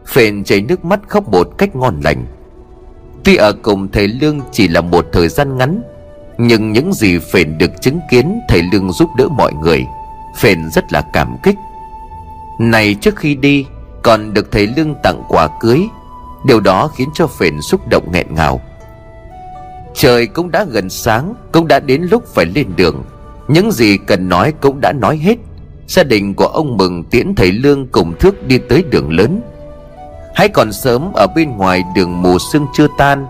Phền 0.06 0.44
chảy 0.44 0.60
nước 0.60 0.84
mắt 0.84 1.00
khóc 1.08 1.28
một 1.28 1.48
cách 1.58 1.76
ngon 1.76 2.00
lành. 2.04 2.24
Tuy 3.24 3.36
ở 3.36 3.52
cùng 3.52 3.88
thầy 3.92 4.08
Lương 4.08 4.40
chỉ 4.52 4.68
là 4.68 4.80
một 4.80 5.06
thời 5.12 5.28
gian 5.28 5.58
ngắn, 5.58 5.82
Nhưng 6.38 6.72
những 6.72 6.92
gì 6.92 7.18
Phền 7.18 7.58
được 7.58 7.70
chứng 7.80 8.00
kiến 8.10 8.40
thầy 8.48 8.62
Lương 8.72 8.92
giúp 8.92 9.08
đỡ 9.18 9.28
mọi 9.28 9.52
người, 9.52 9.84
Phền 10.36 10.70
rất 10.70 10.92
là 10.92 11.02
cảm 11.12 11.36
kích. 11.42 11.56
Này 12.58 12.94
trước 12.94 13.16
khi 13.16 13.34
đi, 13.34 13.66
Còn 14.02 14.34
được 14.34 14.52
thầy 14.52 14.66
Lương 14.66 14.94
tặng 15.02 15.22
quà 15.28 15.48
cưới. 15.60 15.80
Điều 16.44 16.60
đó 16.60 16.90
khiến 16.94 17.08
cho 17.14 17.26
Phền 17.26 17.60
xúc 17.60 17.88
động 17.88 18.12
nghẹn 18.12 18.26
ngào. 18.34 18.60
Trời 19.94 20.26
cũng 20.26 20.50
đã 20.50 20.64
gần 20.64 20.90
sáng, 20.90 21.34
Cũng 21.52 21.68
đã 21.68 21.80
đến 21.80 22.02
lúc 22.02 22.24
phải 22.34 22.46
lên 22.46 22.66
đường. 22.76 23.02
Những 23.48 23.72
gì 23.72 23.98
cần 24.06 24.28
nói 24.28 24.52
cũng 24.60 24.80
đã 24.80 24.92
nói 24.92 25.16
hết. 25.16 25.36
Gia 25.86 26.02
đình 26.02 26.34
của 26.34 26.46
ông 26.46 26.76
Mừng, 26.76 27.04
tiễn, 27.04 27.34
thầy 27.34 27.52
Lương 27.52 27.86
cùng 27.86 28.14
thước 28.20 28.46
đi 28.46 28.58
tới 28.58 28.84
đường 28.90 29.12
lớn. 29.12 29.40
Hãy 30.34 30.48
còn 30.48 30.72
sớm 30.72 31.12
ở 31.14 31.26
bên 31.36 31.56
ngoài 31.56 31.84
đường 31.94 32.22
mù 32.22 32.38
sương 32.38 32.66
chưa 32.74 32.86
tan 32.98 33.26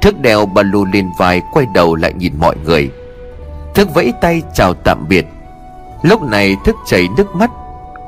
Thức 0.00 0.20
đèo 0.20 0.46
bà 0.46 0.62
lù 0.62 0.84
lên 0.84 1.10
vai 1.18 1.42
quay 1.52 1.66
đầu 1.74 1.94
lại 1.94 2.12
nhìn 2.12 2.32
mọi 2.38 2.56
người. 2.64 2.90
Thức 3.74 3.94
vẫy 3.94 4.12
tay 4.20 4.42
chào 4.54 4.74
tạm 4.74 5.06
biệt. 5.08 5.26
Lúc 6.02 6.22
này 6.22 6.56
thức 6.64 6.76
chảy 6.86 7.08
nước 7.16 7.34
mắt, 7.34 7.50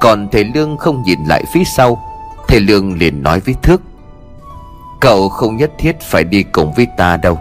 Còn 0.01 0.29
thầy 0.33 0.45
Lương 0.45 0.77
không 0.77 1.03
nhìn 1.03 1.19
lại 1.29 1.45
phía 1.53 1.65
sau. 1.65 1.99
Thầy 2.49 2.61
Lương 2.61 2.99
liền 2.99 3.23
nói 3.23 3.41
với 3.41 3.55
thước 3.63 3.81
Cậu 5.05 5.29
không 5.29 5.57
nhất 5.57 5.71
thiết 5.79 6.01
phải 6.01 6.25
đi 6.25 6.43
cùng 6.43 6.73
với 6.73 6.87
ta 6.97 7.17
đâu. 7.17 7.39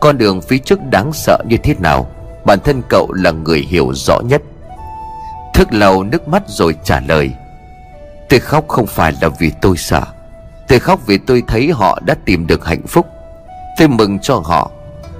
Con 0.00 0.18
đường 0.18 0.40
phía 0.40 0.58
trước 0.58 0.78
đáng 0.90 1.12
sợ 1.12 1.38
như 1.48 1.56
thế 1.56 1.74
nào, 1.78 2.10
Bản 2.44 2.58
thân 2.64 2.82
cậu 2.88 3.12
là 3.12 3.30
người 3.30 3.58
hiểu 3.58 3.92
rõ 3.94 4.20
nhất. 4.20 4.42
Thức 5.54 5.72
lâu 5.72 6.02
nước 6.02 6.28
mắt 6.28 6.42
rồi 6.46 6.74
trả 6.84 7.00
lời. 7.00 7.30
Tôi 8.28 8.40
khóc 8.40 8.68
không 8.68 8.86
phải 8.86 9.12
là 9.22 9.28
vì 9.28 9.52
tôi 9.62 9.76
sợ. 9.76 10.02
Tôi 10.68 10.78
khóc 10.78 11.00
vì 11.06 11.18
tôi 11.18 11.42
thấy 11.46 11.70
họ 11.70 11.98
đã 12.06 12.14
tìm 12.24 12.46
được 12.46 12.64
hạnh 12.64 12.86
phúc. 12.86 13.06
Tôi 13.78 13.88
mừng 13.88 14.18
cho 14.18 14.34
họ. 14.44 14.70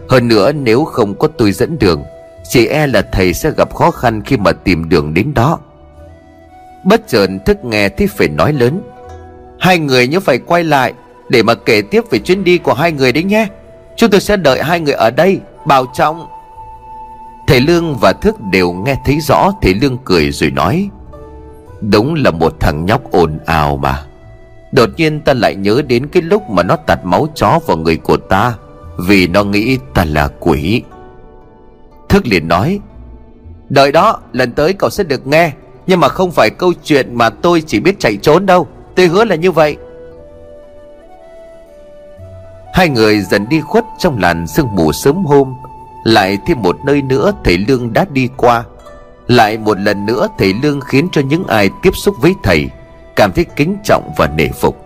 Hơn 0.09 0.29
nữa, 0.29 0.53
nếu 0.53 0.85
không 0.85 1.15
có 1.15 1.29
tôi 1.39 1.53
dẫn 1.53 1.79
đường, 1.79 2.05
Chỉ 2.49 2.67
e 2.67 2.87
là 2.87 3.03
thầy 3.13 3.35
sẽ 3.35 3.51
gặp 3.57 3.75
khó 3.75 3.91
khăn 3.91 4.23
khi 4.23 4.37
mà 4.37 4.53
tìm 4.53 4.89
đường 4.89 5.15
đến 5.15 5.35
đó. 5.35 5.59
Bất 6.85 7.09
chợt 7.09 7.27
thức 7.47 7.65
nghe 7.65 7.89
thấy 7.89 8.07
phải 8.07 8.29
nói 8.29 8.53
lớn. 8.53 8.81
Hai 9.61 9.79
người 9.79 10.09
nhớ 10.09 10.21
phải 10.21 10.39
quay 10.39 10.65
lại. 10.65 10.93
Để 11.31 11.43
mà 11.43 11.55
kể 11.55 11.83
tiếp 11.83 12.05
về 12.11 12.19
chuyến 12.19 12.45
đi 12.45 12.59
của 12.59 12.75
hai 12.75 12.93
người 12.93 13.13
đấy 13.13 13.23
nhé. 13.23 13.47
Chúng 13.97 14.11
tôi 14.11 14.21
sẽ 14.21 14.37
đợi 14.37 14.63
hai 14.63 14.81
người 14.81 14.95
ở 14.95 15.11
đây, 15.11 15.41
Bảo 15.67 15.87
trọng. 15.95 16.27
Thầy 17.47 17.61
Lương 17.61 17.97
và 17.97 18.13
Thức 18.13 18.37
đều 18.53 18.73
nghe 18.73 18.97
thấy 19.05 19.21
rõ 19.21 19.51
Thầy 19.63 19.75
Lương 19.75 19.99
cười 20.05 20.31
rồi 20.31 20.51
nói, 20.51 20.89
Đúng 21.81 22.15
là 22.15 22.31
một 22.31 22.61
thằng 22.61 22.87
nhóc 22.87 23.11
ồn 23.11 23.39
ào 23.47 23.77
mà. 23.77 24.05
Đột 24.73 24.91
nhiên 24.97 25.21
ta 25.21 25.33
lại 25.33 25.55
nhớ 25.55 25.83
đến 25.87 26.07
cái 26.07 26.23
lúc 26.23 26.51
mà 26.51 26.63
nó 26.63 26.77
tạt 26.77 27.05
máu 27.05 27.27
chó 27.35 27.59
vào 27.67 27.77
người 27.77 27.97
của 27.97 28.17
ta, 28.17 28.55
Vì 29.09 29.27
nó 29.27 29.45
nghĩ 29.45 29.79
ta 29.95 30.05
là 30.05 30.29
quỷ. 30.41 30.83
Thức 32.09 32.27
liền 32.27 32.49
nói, 32.49 32.81
Đợi 33.69 33.93
đó, 33.93 34.21
lần 34.33 34.53
tới 34.53 34.73
cậu 34.73 34.91
sẽ 34.91 35.05
được 35.05 35.27
nghe. 35.27 35.53
Nhưng 35.87 36.01
mà 36.01 36.09
không 36.09 36.31
phải 36.31 36.51
câu 36.51 36.73
chuyện 36.85 37.15
mà 37.15 37.31
tôi 37.31 37.63
chỉ 37.67 37.81
biết 37.81 37.99
chạy 37.99 38.17
trốn 38.17 38.47
đâu. 38.47 38.67
Tôi 38.95 39.07
hứa 39.07 39.25
là 39.25 39.35
như 39.35 39.53
vậy. 39.53 39.77
Hai 42.75 42.89
người 42.89 43.21
dần 43.21 43.49
đi 43.49 43.61
khuất 43.61 43.85
trong 43.99 44.19
làn 44.19 44.47
sương 44.47 44.69
mù 44.75 44.93
sớm 44.93 45.25
hôm, 45.25 45.55
Lại 46.05 46.39
thêm 46.47 46.63
một 46.63 46.77
nơi 46.85 47.03
nữa 47.03 47.33
thầy 47.45 47.59
Lương 47.59 47.93
đã 47.93 48.05
đi 48.13 48.29
qua. 48.37 48.65
Lại 49.27 49.59
một 49.59 49.79
lần 49.81 50.07
nữa 50.07 50.29
thầy 50.39 50.55
Lương 50.63 50.81
khiến 50.81 51.09
cho 51.13 51.21
những 51.21 51.47
ai 51.47 51.71
tiếp 51.83 51.97
xúc 51.97 52.15
với 52.21 52.35
thầy 52.43 52.69
Cảm 53.17 53.33
thấy 53.33 53.47
kính 53.57 53.77
trọng 53.85 54.13
và 54.17 54.29
nể 54.37 54.49
phục. 54.49 54.77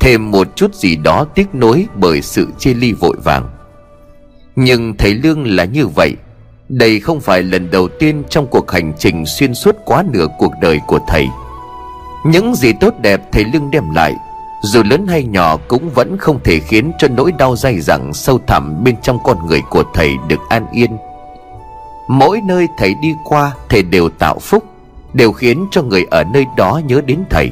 Thêm 0.00 0.30
một 0.30 0.56
chút 0.56 0.74
gì 0.74 0.96
đó 0.96 1.26
tiếc 1.34 1.54
nối 1.54 1.86
bởi 1.94 2.22
sự 2.22 2.48
chia 2.58 2.74
ly 2.74 2.92
vội 2.92 3.16
vàng. 3.24 3.50
Nhưng 4.56 4.96
thầy 4.96 5.14
Lương 5.14 5.46
là 5.46 5.64
như 5.64 5.86
vậy, 5.86 6.16
đây 6.68 7.00
không 7.00 7.20
phải 7.20 7.42
lần 7.42 7.70
đầu 7.70 7.88
tiên 7.88 8.22
trong 8.30 8.46
cuộc 8.46 8.70
hành 8.70 8.92
trình 8.98 9.26
xuyên 9.26 9.54
suốt 9.54 9.76
quá 9.84 10.04
nửa 10.12 10.26
cuộc 10.38 10.52
đời 10.60 10.80
của 10.86 10.98
thầy. 11.08 11.28
Những 12.24 12.54
gì 12.54 12.72
tốt 12.80 12.94
đẹp 13.00 13.20
thầy 13.32 13.44
lương 13.44 13.70
đem 13.70 13.90
lại 13.94 14.14
dù 14.62 14.82
lớn 14.82 15.06
hay 15.06 15.24
nhỏ 15.24 15.56
cũng 15.68 15.90
vẫn 15.90 16.18
không 16.18 16.40
thể 16.44 16.60
khiến 16.60 16.92
cho 16.98 17.08
nỗi 17.08 17.32
đau 17.32 17.56
dai 17.56 17.80
dẳng 17.80 18.14
sâu 18.14 18.40
thẳm 18.46 18.84
bên 18.84 18.96
trong 19.02 19.18
con 19.24 19.46
người 19.46 19.62
của 19.70 19.84
thầy 19.94 20.10
được 20.28 20.40
an 20.48 20.66
yên. 20.72 20.96
Mỗi 22.08 22.40
nơi 22.44 22.68
thầy 22.78 22.94
đi 23.02 23.14
qua, 23.24 23.52
thầy 23.68 23.82
đều 23.82 24.08
tạo 24.08 24.38
phúc, 24.38 24.64
đều 25.12 25.32
khiến 25.32 25.66
cho 25.70 25.82
người 25.82 26.06
ở 26.10 26.24
nơi 26.24 26.46
đó 26.56 26.80
nhớ 26.86 27.00
đến 27.06 27.24
thầy. 27.30 27.50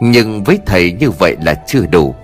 Nhưng 0.00 0.44
với 0.44 0.58
thầy 0.66 0.92
như 0.92 1.10
vậy 1.10 1.36
là 1.40 1.54
chưa 1.66 1.86
đủ. 1.86 2.14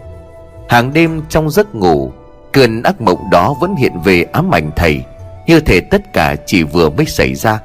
Hàng 0.68 0.92
đêm 0.92 1.22
trong 1.28 1.50
giấc 1.50 1.74
ngủ, 1.74 2.12
cơn 2.52 2.82
ác 2.82 3.00
mộng 3.00 3.30
đó 3.30 3.54
vẫn 3.60 3.76
hiện 3.76 4.00
về 4.04 4.24
ám 4.32 4.54
ảnh 4.54 4.70
thầy, 4.76 5.02
như 5.46 5.60
thể 5.60 5.80
tất 5.80 6.12
cả 6.12 6.36
chỉ 6.46 6.62
vừa 6.62 6.90
mới 6.90 7.06
xảy 7.06 7.34
ra. 7.34 7.60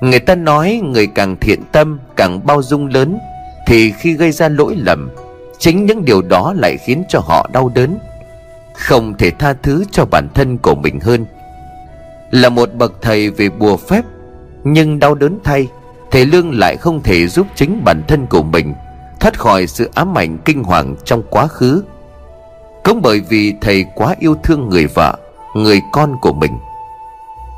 Người 0.00 0.18
ta 0.18 0.34
nói 0.34 0.80
người 0.84 1.06
càng 1.06 1.36
thiện 1.40 1.62
tâm, 1.72 1.98
càng 2.16 2.46
bao 2.46 2.62
dung 2.62 2.86
lớn 2.86 3.18
thì 3.66 3.92
khi 3.92 4.12
gây 4.12 4.32
ra 4.32 4.48
lỗi 4.48 4.76
lầm, 4.76 5.10
chính 5.58 5.86
những 5.86 6.04
điều 6.04 6.22
đó 6.22 6.54
lại 6.56 6.76
khiến 6.76 7.04
cho 7.08 7.20
họ 7.20 7.50
đau 7.52 7.72
đớn, 7.74 7.98
không 8.74 9.14
thể 9.18 9.30
tha 9.30 9.54
thứ 9.62 9.84
cho 9.90 10.04
bản 10.04 10.28
thân 10.34 10.58
của 10.58 10.74
mình 10.74 11.00
hơn. 11.00 11.26
Là 12.30 12.48
một 12.48 12.74
bậc 12.74 12.92
thầy 13.02 13.30
về 13.30 13.48
bùa 13.48 13.76
phép, 13.76 14.02
nhưng 14.64 14.98
đau 14.98 15.14
đớn 15.14 15.38
thay, 15.44 15.68
thầy 16.10 16.26
lương 16.26 16.58
lại 16.58 16.76
không 16.76 17.02
thể 17.02 17.26
giúp 17.26 17.46
chính 17.54 17.84
bản 17.84 18.02
thân 18.08 18.26
của 18.26 18.42
mình 18.42 18.74
thoát 19.20 19.38
khỏi 19.38 19.66
sự 19.66 19.90
ám 19.94 20.18
ảnh 20.18 20.38
kinh 20.44 20.64
hoàng 20.64 20.94
trong 21.04 21.22
quá 21.30 21.46
khứ. 21.46 21.82
Cũng 22.84 23.02
bởi 23.02 23.20
vì 23.20 23.54
thầy 23.60 23.84
quá 23.94 24.14
yêu 24.18 24.34
thương 24.42 24.68
người 24.68 24.86
vợ, 24.86 25.18
người 25.54 25.80
con 25.92 26.16
của 26.20 26.32
mình. 26.32 26.58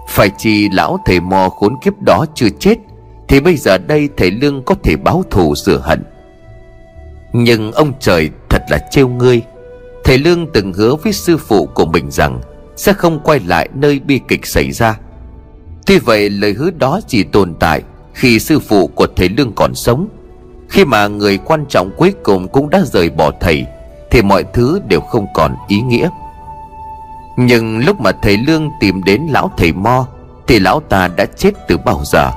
Phải 0.09 0.30
chi 0.38 0.68
lão 0.72 0.98
thầy 1.06 1.20
mò 1.20 1.48
khốn 1.48 1.76
kiếp 1.84 2.02
đó 2.02 2.24
chưa 2.34 2.48
chết 2.59 2.74
thì 3.28 3.40
bây 3.40 3.56
giờ 3.56 3.78
đây 3.78 4.08
thầy 4.16 4.30
lương 4.30 4.62
có 4.62 4.74
thể 4.82 4.96
báo 4.96 5.24
thù 5.30 5.54
rửa 5.54 5.80
hận. 5.84 6.04
Nhưng 7.32 7.72
ông 7.72 7.92
trời 8.00 8.30
thật 8.48 8.62
là 8.70 8.78
trêu 8.90 9.08
ngươi. 9.08 9.42
Thầy 10.04 10.18
lương 10.18 10.46
từng 10.52 10.72
hứa 10.72 10.94
với 10.94 11.12
sư 11.12 11.36
phụ 11.36 11.66
của 11.66 11.86
mình 11.86 12.10
rằng 12.10 12.40
sẽ 12.76 12.92
không 12.92 13.20
quay 13.20 13.40
lại 13.40 13.68
nơi 13.74 13.98
bi 13.98 14.20
kịch 14.28 14.46
xảy 14.46 14.72
ra. 14.72 14.98
Tuy 15.86 15.98
vậy, 15.98 16.30
lời 16.30 16.52
hứa 16.52 16.70
đó 16.70 17.00
chỉ 17.06 17.22
tồn 17.22 17.54
tại 17.60 17.82
khi 18.14 18.38
sư 18.38 18.58
phụ 18.58 18.86
của 18.86 19.06
thầy 19.16 19.28
lương 19.28 19.52
còn 19.52 19.74
sống. 19.74 20.08
Khi 20.68 20.84
mà 20.84 21.08
người 21.08 21.38
quan 21.38 21.64
trọng 21.68 21.90
cuối 21.96 22.14
cùng 22.22 22.48
cũng 22.48 22.70
đã 22.70 22.82
rời 22.84 23.10
bỏ 23.10 23.30
thầy, 23.40 23.66
thì 24.10 24.22
mọi 24.22 24.44
thứ 24.52 24.80
đều 24.88 25.00
không 25.00 25.26
còn 25.34 25.56
ý 25.68 25.80
nghĩa. 25.80 26.08
Nhưng 27.36 27.78
lúc 27.78 28.00
mà 28.00 28.12
thầy 28.12 28.36
lương 28.36 28.70
tìm 28.80 29.02
đến 29.04 29.22
lão 29.30 29.50
thầy 29.56 29.72
mo, 29.72 30.06
thì 30.46 30.58
lão 30.58 30.80
ta 30.80 31.08
đã 31.08 31.26
chết 31.26 31.50
từ 31.68 31.76
bao 31.78 32.02
giờ? 32.04 32.30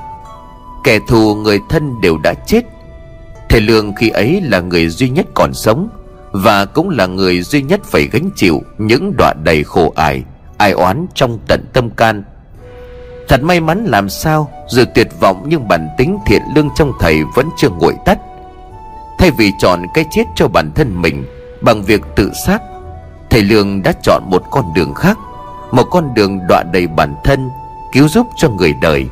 Kẻ 0.84 0.98
thù 1.08 1.34
người 1.34 1.60
thân 1.68 2.00
đều 2.00 2.18
đã 2.18 2.34
chết. 2.34 2.60
Thầy 3.48 3.60
lương 3.60 3.94
khi 3.94 4.08
ấy 4.08 4.40
là 4.44 4.60
người 4.60 4.88
duy 4.88 5.08
nhất 5.08 5.26
còn 5.34 5.54
sống, 5.54 5.88
và 6.32 6.64
cũng 6.64 6.90
là 6.90 7.06
người 7.06 7.42
duy 7.42 7.62
nhất 7.62 7.80
phải 7.84 8.08
gánh 8.12 8.30
chịu 8.36 8.62
những 8.78 9.16
đoạn 9.16 9.44
đầy 9.44 9.64
khổ 9.64 9.92
ải, 9.96 10.22
ai 10.58 10.72
oán 10.72 11.06
trong 11.14 11.38
tận 11.48 11.64
tâm 11.72 11.90
can. 11.90 12.24
Thật 13.28 13.42
may 13.42 13.60
mắn 13.60 13.84
làm 13.84 14.08
sao, 14.08 14.50
dù 14.68 14.84
tuyệt 14.94 15.08
vọng 15.20 15.44
nhưng 15.46 15.68
bản 15.68 15.88
tính 15.98 16.18
thiện 16.26 16.42
lương 16.54 16.68
trong 16.76 16.92
thầy 17.00 17.20
vẫn 17.34 17.48
chưa 17.56 17.68
nguội 17.68 17.94
tắt. 18.04 18.18
Thay 19.18 19.30
vì 19.30 19.52
chọn 19.58 19.82
cái 19.94 20.04
chết 20.10 20.24
cho 20.34 20.48
bản 20.48 20.70
thân 20.74 21.02
mình 21.02 21.24
bằng 21.60 21.82
việc 21.82 22.02
tự 22.16 22.30
sát, 22.46 22.62
thầy 23.30 23.42
lương 23.42 23.82
đã 23.82 23.92
chọn 24.02 24.22
một 24.30 24.42
con 24.50 24.64
đường 24.74 24.94
khác, 24.94 25.18
một 25.70 25.84
con 25.90 26.14
đường 26.14 26.40
đọa 26.48 26.62
đầy 26.62 26.86
bản 26.86 27.14
thân, 27.24 27.50
cứu 27.92 28.08
giúp 28.08 28.26
cho 28.36 28.48
người 28.48 28.74
đời 28.82 29.06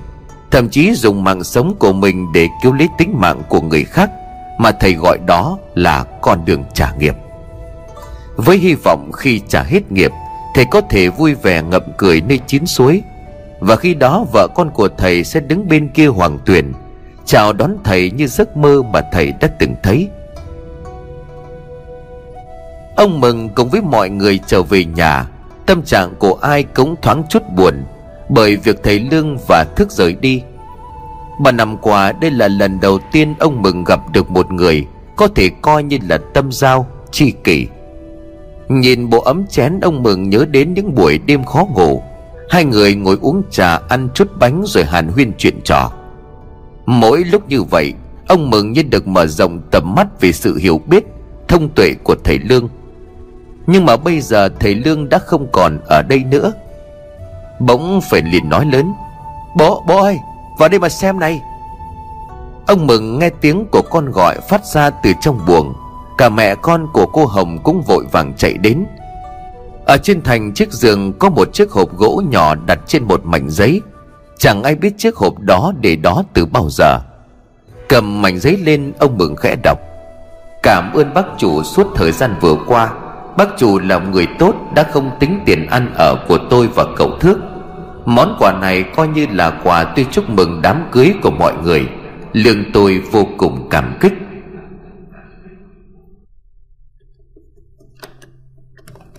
thậm 0.51 0.69
chí 0.69 0.95
dùng 0.95 1.25
mạng 1.25 1.45
sống 1.45 1.75
của 1.79 1.93
mình 1.93 2.33
để 2.33 2.49
cứu 2.63 2.73
lấy 2.73 2.89
tính 2.99 3.13
mạng 3.21 3.43
của 3.49 3.61
người 3.61 3.85
khác, 3.85 4.11
mà 4.59 4.71
thầy 4.71 4.95
gọi 4.95 5.19
đó 5.27 5.59
là 5.75 6.05
con 6.23 6.45
đường 6.45 6.65
trả 6.75 6.93
nghiệp. 6.93 7.15
Với 8.37 8.59
hy 8.59 8.75
vọng 8.75 9.11
khi 9.13 9.41
trả 9.49 9.63
hết 9.63 9.93
nghiệp, 9.93 10.11
thầy 10.55 10.65
có 10.71 10.81
thể 10.81 11.09
vui 11.09 11.35
vẻ 11.35 11.63
ngậm 11.63 11.83
cười 11.99 12.21
nơi 12.21 12.41
chín 12.47 12.67
suối, 12.67 13.03
và 13.61 13.77
khi 13.77 13.95
đó 13.95 14.25
vợ 14.33 14.49
con 14.55 14.71
của 14.71 14.89
thầy 14.99 15.25
sẽ 15.25 15.41
đứng 15.41 15.69
bên 15.69 15.89
kia 15.89 16.07
hoàng 16.07 16.39
tuyền 16.47 16.73
chào 17.31 17.53
đón 17.53 17.77
thầy 17.85 18.11
như 18.11 18.27
giấc 18.27 18.57
mơ 18.57 18.83
mà 18.83 19.01
thầy 19.13 19.33
đã 19.41 19.49
từng 19.59 19.75
thấy. 19.83 20.09
Ông 22.97 23.21
mừng 23.21 23.49
cùng 23.49 23.69
với 23.69 23.81
mọi 23.81 24.11
người 24.11 24.41
trở 24.47 24.63
về 24.63 24.85
nhà, 24.85 25.27
tâm 25.67 25.83
trạng 25.83 26.15
của 26.19 26.39
ai 26.43 26.63
cũng 26.63 26.97
thoáng 27.03 27.23
chút 27.29 27.43
buồn 27.57 27.75
bởi 28.31 28.57
việc 28.57 28.83
thầy 28.83 29.01
lương 29.01 29.37
và 29.49 29.65
thức 29.77 29.91
rời 29.91 30.15
đi. 30.21 30.43
Ba 31.41 31.53
năm 31.53 31.77
qua, 31.77 32.13
đây 32.13 32.31
là 32.31 32.49
lần 32.49 32.81
đầu 32.81 32.99
tiên 33.13 33.35
ông 33.39 33.63
mừng 33.63 33.85
gặp 33.85 34.01
được 34.13 34.31
một 34.31 34.53
người 34.53 34.87
có 35.17 35.29
thể 35.29 35.51
coi 35.63 35.83
như 35.83 35.99
là 36.09 36.19
tâm 36.35 36.53
giao, 36.53 36.87
tri 37.11 37.31
kỷ. 37.31 37.67
Nhìn 38.69 39.11
bộ 39.11 39.21
ấm 39.21 39.47
chén 39.51 39.81
ông 39.81 40.03
mừng 40.03 40.31
nhớ 40.31 40.45
đến 40.51 40.75
những 40.75 40.95
buổi 40.95 41.19
đêm 41.19 41.45
khó 41.45 41.67
ngủ, 41.75 42.03
hai 42.51 42.65
người 42.65 42.95
ngồi 42.95 43.19
uống 43.21 43.43
trà, 43.51 43.77
ăn 43.77 44.09
chút 44.15 44.29
bánh 44.39 44.63
rồi 44.67 44.85
hàn 44.85 45.09
huyên 45.09 45.33
chuyện 45.39 45.55
trò. 45.65 45.93
Mỗi 46.87 47.25
lúc 47.25 47.49
như 47.49 47.63
vậy, 47.63 47.95
ông 48.29 48.51
mừng 48.51 48.73
như 48.73 48.83
được 48.83 49.09
mở 49.09 49.27
rộng 49.27 49.61
tầm 49.71 49.95
mắt 49.95 50.21
về 50.21 50.33
sự 50.33 50.57
hiểu 50.57 50.81
biết, 50.87 51.05
thông 51.49 51.69
tuệ 51.69 51.95
của 52.05 52.15
thầy 52.25 52.39
lương. 52.39 52.69
Nhưng 53.67 53.87
mà 53.87 53.97
bây 53.97 54.21
giờ 54.21 54.49
thầy 54.61 54.75
lương 54.75 55.09
đã 55.09 55.19
không 55.19 55.47
còn 55.53 55.79
ở 55.87 56.03
đây 56.03 56.25
nữa 56.25 56.53
bỗng 57.61 58.01
phải 58.11 58.23
liền 58.23 58.49
nói 58.49 58.67
lớn, 58.67 58.93
bố 59.57 59.85
bố 59.87 60.03
ơi, 60.03 60.19
vào 60.59 60.69
đây 60.69 60.81
mà 60.81 60.89
xem 60.89 61.21
này. 61.21 61.41
Ông 62.67 62.87
mừng 62.87 63.19
nghe 63.19 63.31
tiếng 63.41 63.67
của 63.73 63.83
con 63.91 64.11
gọi 64.11 64.37
phát 64.49 64.65
ra 64.65 64.91
từ 64.91 65.13
trong 65.21 65.41
buồng, 65.47 65.75
cả 66.19 66.29
mẹ 66.29 66.55
con 66.55 66.87
của 66.93 67.07
cô 67.07 67.27
hồng 67.27 67.59
cũng 67.63 67.83
vội 67.83 68.05
vàng 68.13 68.33
chạy 68.37 68.53
đến. 68.53 68.85
Ở 69.87 69.97
trên 70.03 70.23
thành 70.23 70.55
chiếc 70.55 70.73
giường 70.73 71.13
có 71.13 71.31
một 71.31 71.53
chiếc 71.53 71.71
hộp 71.71 71.97
gỗ 71.97 72.23
nhỏ 72.29 72.55
đặt 72.55 72.79
trên 72.87 73.05
một 73.05 73.21
mảnh 73.25 73.51
giấy. 73.51 73.81
Chẳng 74.39 74.63
ai 74.63 74.75
biết 74.75 74.95
chiếc 74.99 75.17
hộp 75.17 75.39
đó 75.39 75.73
để 75.81 75.97
đó 75.97 76.23
từ 76.35 76.47
bao 76.47 76.67
giờ. 76.71 76.99
Cầm 77.89 78.23
mảnh 78.23 78.39
giấy 78.39 78.57
lên, 78.57 78.93
ông 78.99 79.19
mừng 79.19 79.37
khẽ 79.37 79.57
đọc. 79.63 79.79
Cảm 80.63 80.93
ơn 80.93 81.15
bác 81.15 81.25
chủ 81.39 81.63
suốt 81.63 81.87
thời 81.95 82.13
gian 82.13 82.35
vừa 82.41 82.57
qua. 82.67 82.93
Bác 83.37 83.49
chủ 83.59 83.79
là 83.79 83.99
người 83.99 84.27
tốt, 84.39 84.55
đã 84.75 84.83
không 84.93 85.11
tính 85.21 85.41
tiền 85.47 85.67
ăn 85.67 85.95
ở 85.95 86.17
của 86.29 86.39
tôi 86.51 86.69
và 86.75 86.85
cậu 86.97 87.11
thước 87.21 87.39
món 88.07 88.37
quà 88.39 88.53
này 88.61 88.85
coi 88.97 89.09
như 89.09 89.27
là 89.31 89.61
quà 89.65 89.93
tôi 89.97 90.07
chúc 90.11 90.31
mừng 90.31 90.63
đám 90.63 90.89
cưới 90.93 91.15
của 91.23 91.31
mọi 91.31 91.55
người, 91.63 91.89
lương 92.33 92.73
tôi 92.73 93.03
vô 93.13 93.27
cùng 93.39 93.69
cảm 93.71 93.99
kích. 94.01 94.13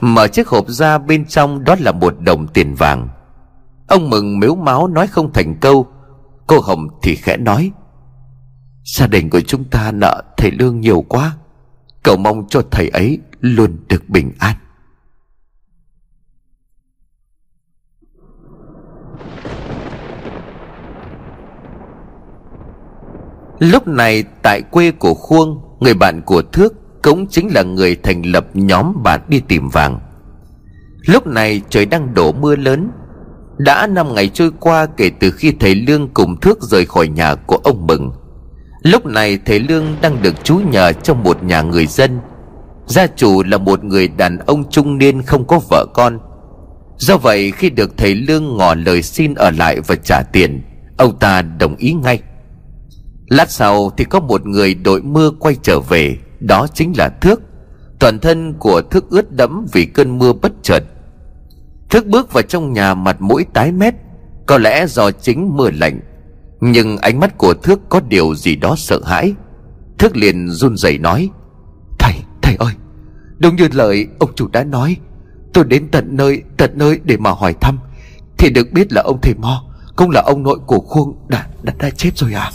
Mở 0.01 0.27
chiếc 0.27 0.47
hộp 0.47 0.67
ra 0.67 0.97
bên 0.97 1.25
trong 1.25 1.63
đó 1.63 1.75
là 1.79 1.91
một 1.91 2.15
đồng 2.19 2.47
tiền 2.47 2.75
vàng. 2.75 3.09
Ông 3.87 4.09
mừng 4.09 4.39
mếu 4.39 4.55
máu 4.55 4.87
nói 4.87 5.07
không 5.07 5.33
thành 5.33 5.55
câu. 5.61 5.87
Cô 6.47 6.59
hồng 6.59 6.87
thì 7.03 7.15
khẽ 7.15 7.37
nói, 7.37 7.71
gia 8.83 9.07
đình 9.07 9.29
của 9.29 9.41
chúng 9.41 9.63
ta 9.63 9.91
nợ 9.91 10.23
thầy 10.37 10.51
lương 10.51 10.79
nhiều 10.79 11.05
quá, 11.09 11.37
cầu 12.03 12.17
mong 12.17 12.47
cho 12.49 12.61
thầy 12.71 12.89
ấy 12.89 13.19
luôn 13.39 13.77
được 13.89 14.09
bình 14.09 14.31
an. 14.39 14.55
Lúc 23.61 23.87
này 23.87 24.23
tại 24.41 24.61
quê 24.61 24.91
của 24.91 25.13
khuông, 25.13 25.61
người 25.79 25.93
bạn 25.93 26.21
của 26.21 26.41
thước 26.41 26.73
cũng 27.01 27.27
chính 27.27 27.53
là 27.53 27.63
người 27.63 27.95
thành 27.95 28.21
lập 28.21 28.45
nhóm 28.53 29.03
bạn 29.03 29.21
đi 29.27 29.41
tìm 29.47 29.69
vàng. 29.69 29.99
Lúc 31.05 31.27
này 31.27 31.61
trời 31.69 31.85
đang 31.85 32.13
đổ 32.13 32.31
mưa 32.31 32.55
lớn. 32.55 32.91
Đã 33.57 33.87
năm 33.87 34.15
ngày 34.15 34.29
trôi 34.29 34.51
qua 34.59 34.85
kể 34.85 35.11
từ 35.19 35.31
khi 35.31 35.53
thầy 35.59 35.75
lương 35.75 36.07
cùng 36.13 36.39
thước 36.39 36.61
rời 36.61 36.85
khỏi 36.85 37.07
nhà 37.07 37.35
của 37.35 37.55
ông 37.63 37.87
mừng. 37.87 38.11
Lúc 38.83 39.05
này 39.05 39.39
thầy 39.45 39.59
lương 39.59 39.85
đang 40.01 40.21
được 40.21 40.43
trú 40.43 40.55
nhờ 40.55 40.93
trong 40.93 41.23
một 41.23 41.43
nhà 41.43 41.61
người 41.61 41.85
dân. 41.85 42.19
Gia 42.87 43.07
chủ 43.07 43.43
là 43.43 43.57
một 43.57 43.83
người 43.83 44.07
đàn 44.07 44.37
ông 44.37 44.69
trung 44.69 44.97
niên 44.97 45.21
không 45.21 45.47
có 45.47 45.59
vợ 45.69 45.85
con. 45.93 46.19
Do 46.97 47.17
vậy 47.17 47.51
khi 47.51 47.69
được 47.69 47.97
thầy 47.97 48.15
lương 48.15 48.57
ngỏ 48.57 48.75
lời 48.75 49.01
xin 49.01 49.33
ở 49.33 49.51
lại 49.51 49.79
và 49.87 49.95
trả 49.95 50.21
tiền, 50.33 50.61
ông 50.97 51.19
ta 51.19 51.41
đồng 51.41 51.75
ý 51.75 51.93
ngay 51.93 52.21
lát 53.31 53.51
sau 53.51 53.91
thì 53.97 54.03
có 54.03 54.19
một 54.19 54.45
người 54.45 54.73
đội 54.73 55.01
mưa 55.01 55.31
quay 55.39 55.55
trở 55.61 55.79
về 55.79 56.17
đó 56.39 56.67
chính 56.73 56.93
là 56.97 57.09
thước. 57.09 57.41
Toàn 57.99 58.19
thân 58.19 58.53
của 58.53 58.81
thước 58.81 59.09
ướt 59.09 59.31
đẫm 59.31 59.65
vì 59.71 59.85
cơn 59.85 60.19
mưa 60.19 60.33
bất 60.33 60.51
chợt. 60.63 60.83
Thước 61.89 62.05
bước 62.05 62.33
vào 62.33 62.41
trong 62.41 62.73
nhà 62.73 62.93
mặt 62.93 63.21
mũi 63.21 63.45
tái 63.53 63.71
mét 63.71 63.93
có 64.47 64.57
lẽ 64.57 64.87
do 64.87 65.11
chính 65.11 65.57
mưa 65.57 65.69
lạnh 65.71 65.99
nhưng 66.61 66.97
ánh 66.97 67.19
mắt 67.19 67.37
của 67.37 67.53
thước 67.53 67.79
có 67.89 67.99
điều 67.99 68.35
gì 68.35 68.55
đó 68.55 68.75
sợ 68.77 69.01
hãi. 69.05 69.33
Thước 69.99 70.17
liền 70.17 70.49
run 70.49 70.77
rẩy 70.77 70.97
nói 70.97 71.29
thầy 71.99 72.13
thầy 72.41 72.55
ơi 72.55 72.73
đúng 73.37 73.55
như 73.55 73.67
lời 73.71 74.07
ông 74.19 74.35
chủ 74.35 74.47
đã 74.47 74.63
nói 74.63 74.97
tôi 75.53 75.63
đến 75.65 75.87
tận 75.91 76.07
nơi 76.11 76.43
tận 76.57 76.71
nơi 76.75 76.99
để 77.03 77.17
mà 77.17 77.31
hỏi 77.31 77.53
thăm. 77.61 77.79
Thì 78.37 78.49
được 78.49 78.71
biết 78.71 78.93
là 78.93 79.01
ông 79.01 79.21
thầy 79.21 79.33
Mo 79.33 79.63
Cũng 79.95 80.09
là 80.09 80.21
ông 80.21 80.43
nội 80.43 80.59
của 80.65 80.79
Khuông 80.79 81.15
đã, 81.27 81.47
đã, 81.61 81.73
đã 81.79 81.89
chết 81.89 82.17
rồi 82.17 82.33
à? 82.33 82.51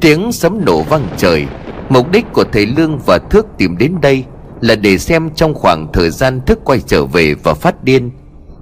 Tiếng 0.00 0.32
sấm 0.32 0.64
nổ 0.64 0.82
vang 0.82 1.08
trời. 1.16 1.46
Mục 1.88 2.10
đích 2.10 2.32
của 2.32 2.44
thầy 2.52 2.66
Lương 2.66 2.98
và 3.06 3.18
Thước 3.18 3.46
tìm 3.58 3.78
đến 3.78 3.94
đây 4.02 4.24
Là 4.62 4.74
để 4.74 4.98
xem 4.98 5.30
trong 5.34 5.54
khoảng 5.54 5.92
thời 5.92 6.10
gian 6.10 6.40
thước 6.46 6.64
quay 6.64 6.80
trở 6.80 7.04
về 7.04 7.34
và 7.34 7.54
phát 7.54 7.84
điên, 7.84 8.10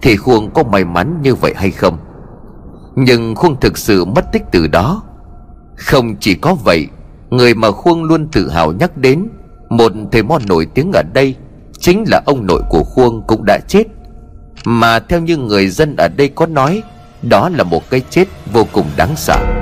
Thì 0.02 0.16
Khuông 0.16 0.50
có 0.50 0.62
may 0.62 0.84
mắn 0.84 1.18
như 1.22 1.34
vậy 1.34 1.54
hay 1.56 1.70
không. 1.70 1.98
Nhưng 2.96 3.34
Khuông 3.34 3.60
thực 3.60 3.78
sự 3.78 4.04
mất 4.04 4.32
tích 4.32 4.42
từ 4.52 4.66
đó. 4.66 5.02
Không 5.76 6.16
chỉ 6.20 6.34
có 6.34 6.54
vậy, 6.64 6.86
Người 7.30 7.54
mà 7.54 7.70
Khuông 7.70 8.04
luôn 8.04 8.28
tự 8.32 8.50
hào 8.50 8.72
nhắc 8.72 8.96
đến, 8.96 9.28
Một 9.68 9.92
thầy 10.12 10.22
mo 10.22 10.38
nổi 10.48 10.66
tiếng 10.74 10.90
ở 10.94 11.02
đây 11.14 11.34
Chính 11.78 12.04
là 12.08 12.22
ông 12.26 12.46
nội 12.46 12.62
của 12.70 12.84
Khuông 12.84 13.22
cũng 13.26 13.44
đã 13.44 13.58
chết. 13.68 13.84
Mà 14.64 14.98
theo 14.98 15.20
như 15.20 15.36
người 15.36 15.68
dân 15.68 15.96
ở 15.96 16.08
đây 16.08 16.28
có 16.28 16.46
nói, 16.46 16.82
Đó 17.22 17.48
là 17.48 17.64
một 17.64 17.90
cái 17.90 18.02
chết 18.10 18.24
vô 18.52 18.66
cùng 18.72 18.86
đáng 18.96 19.14
sợ. 19.16 19.59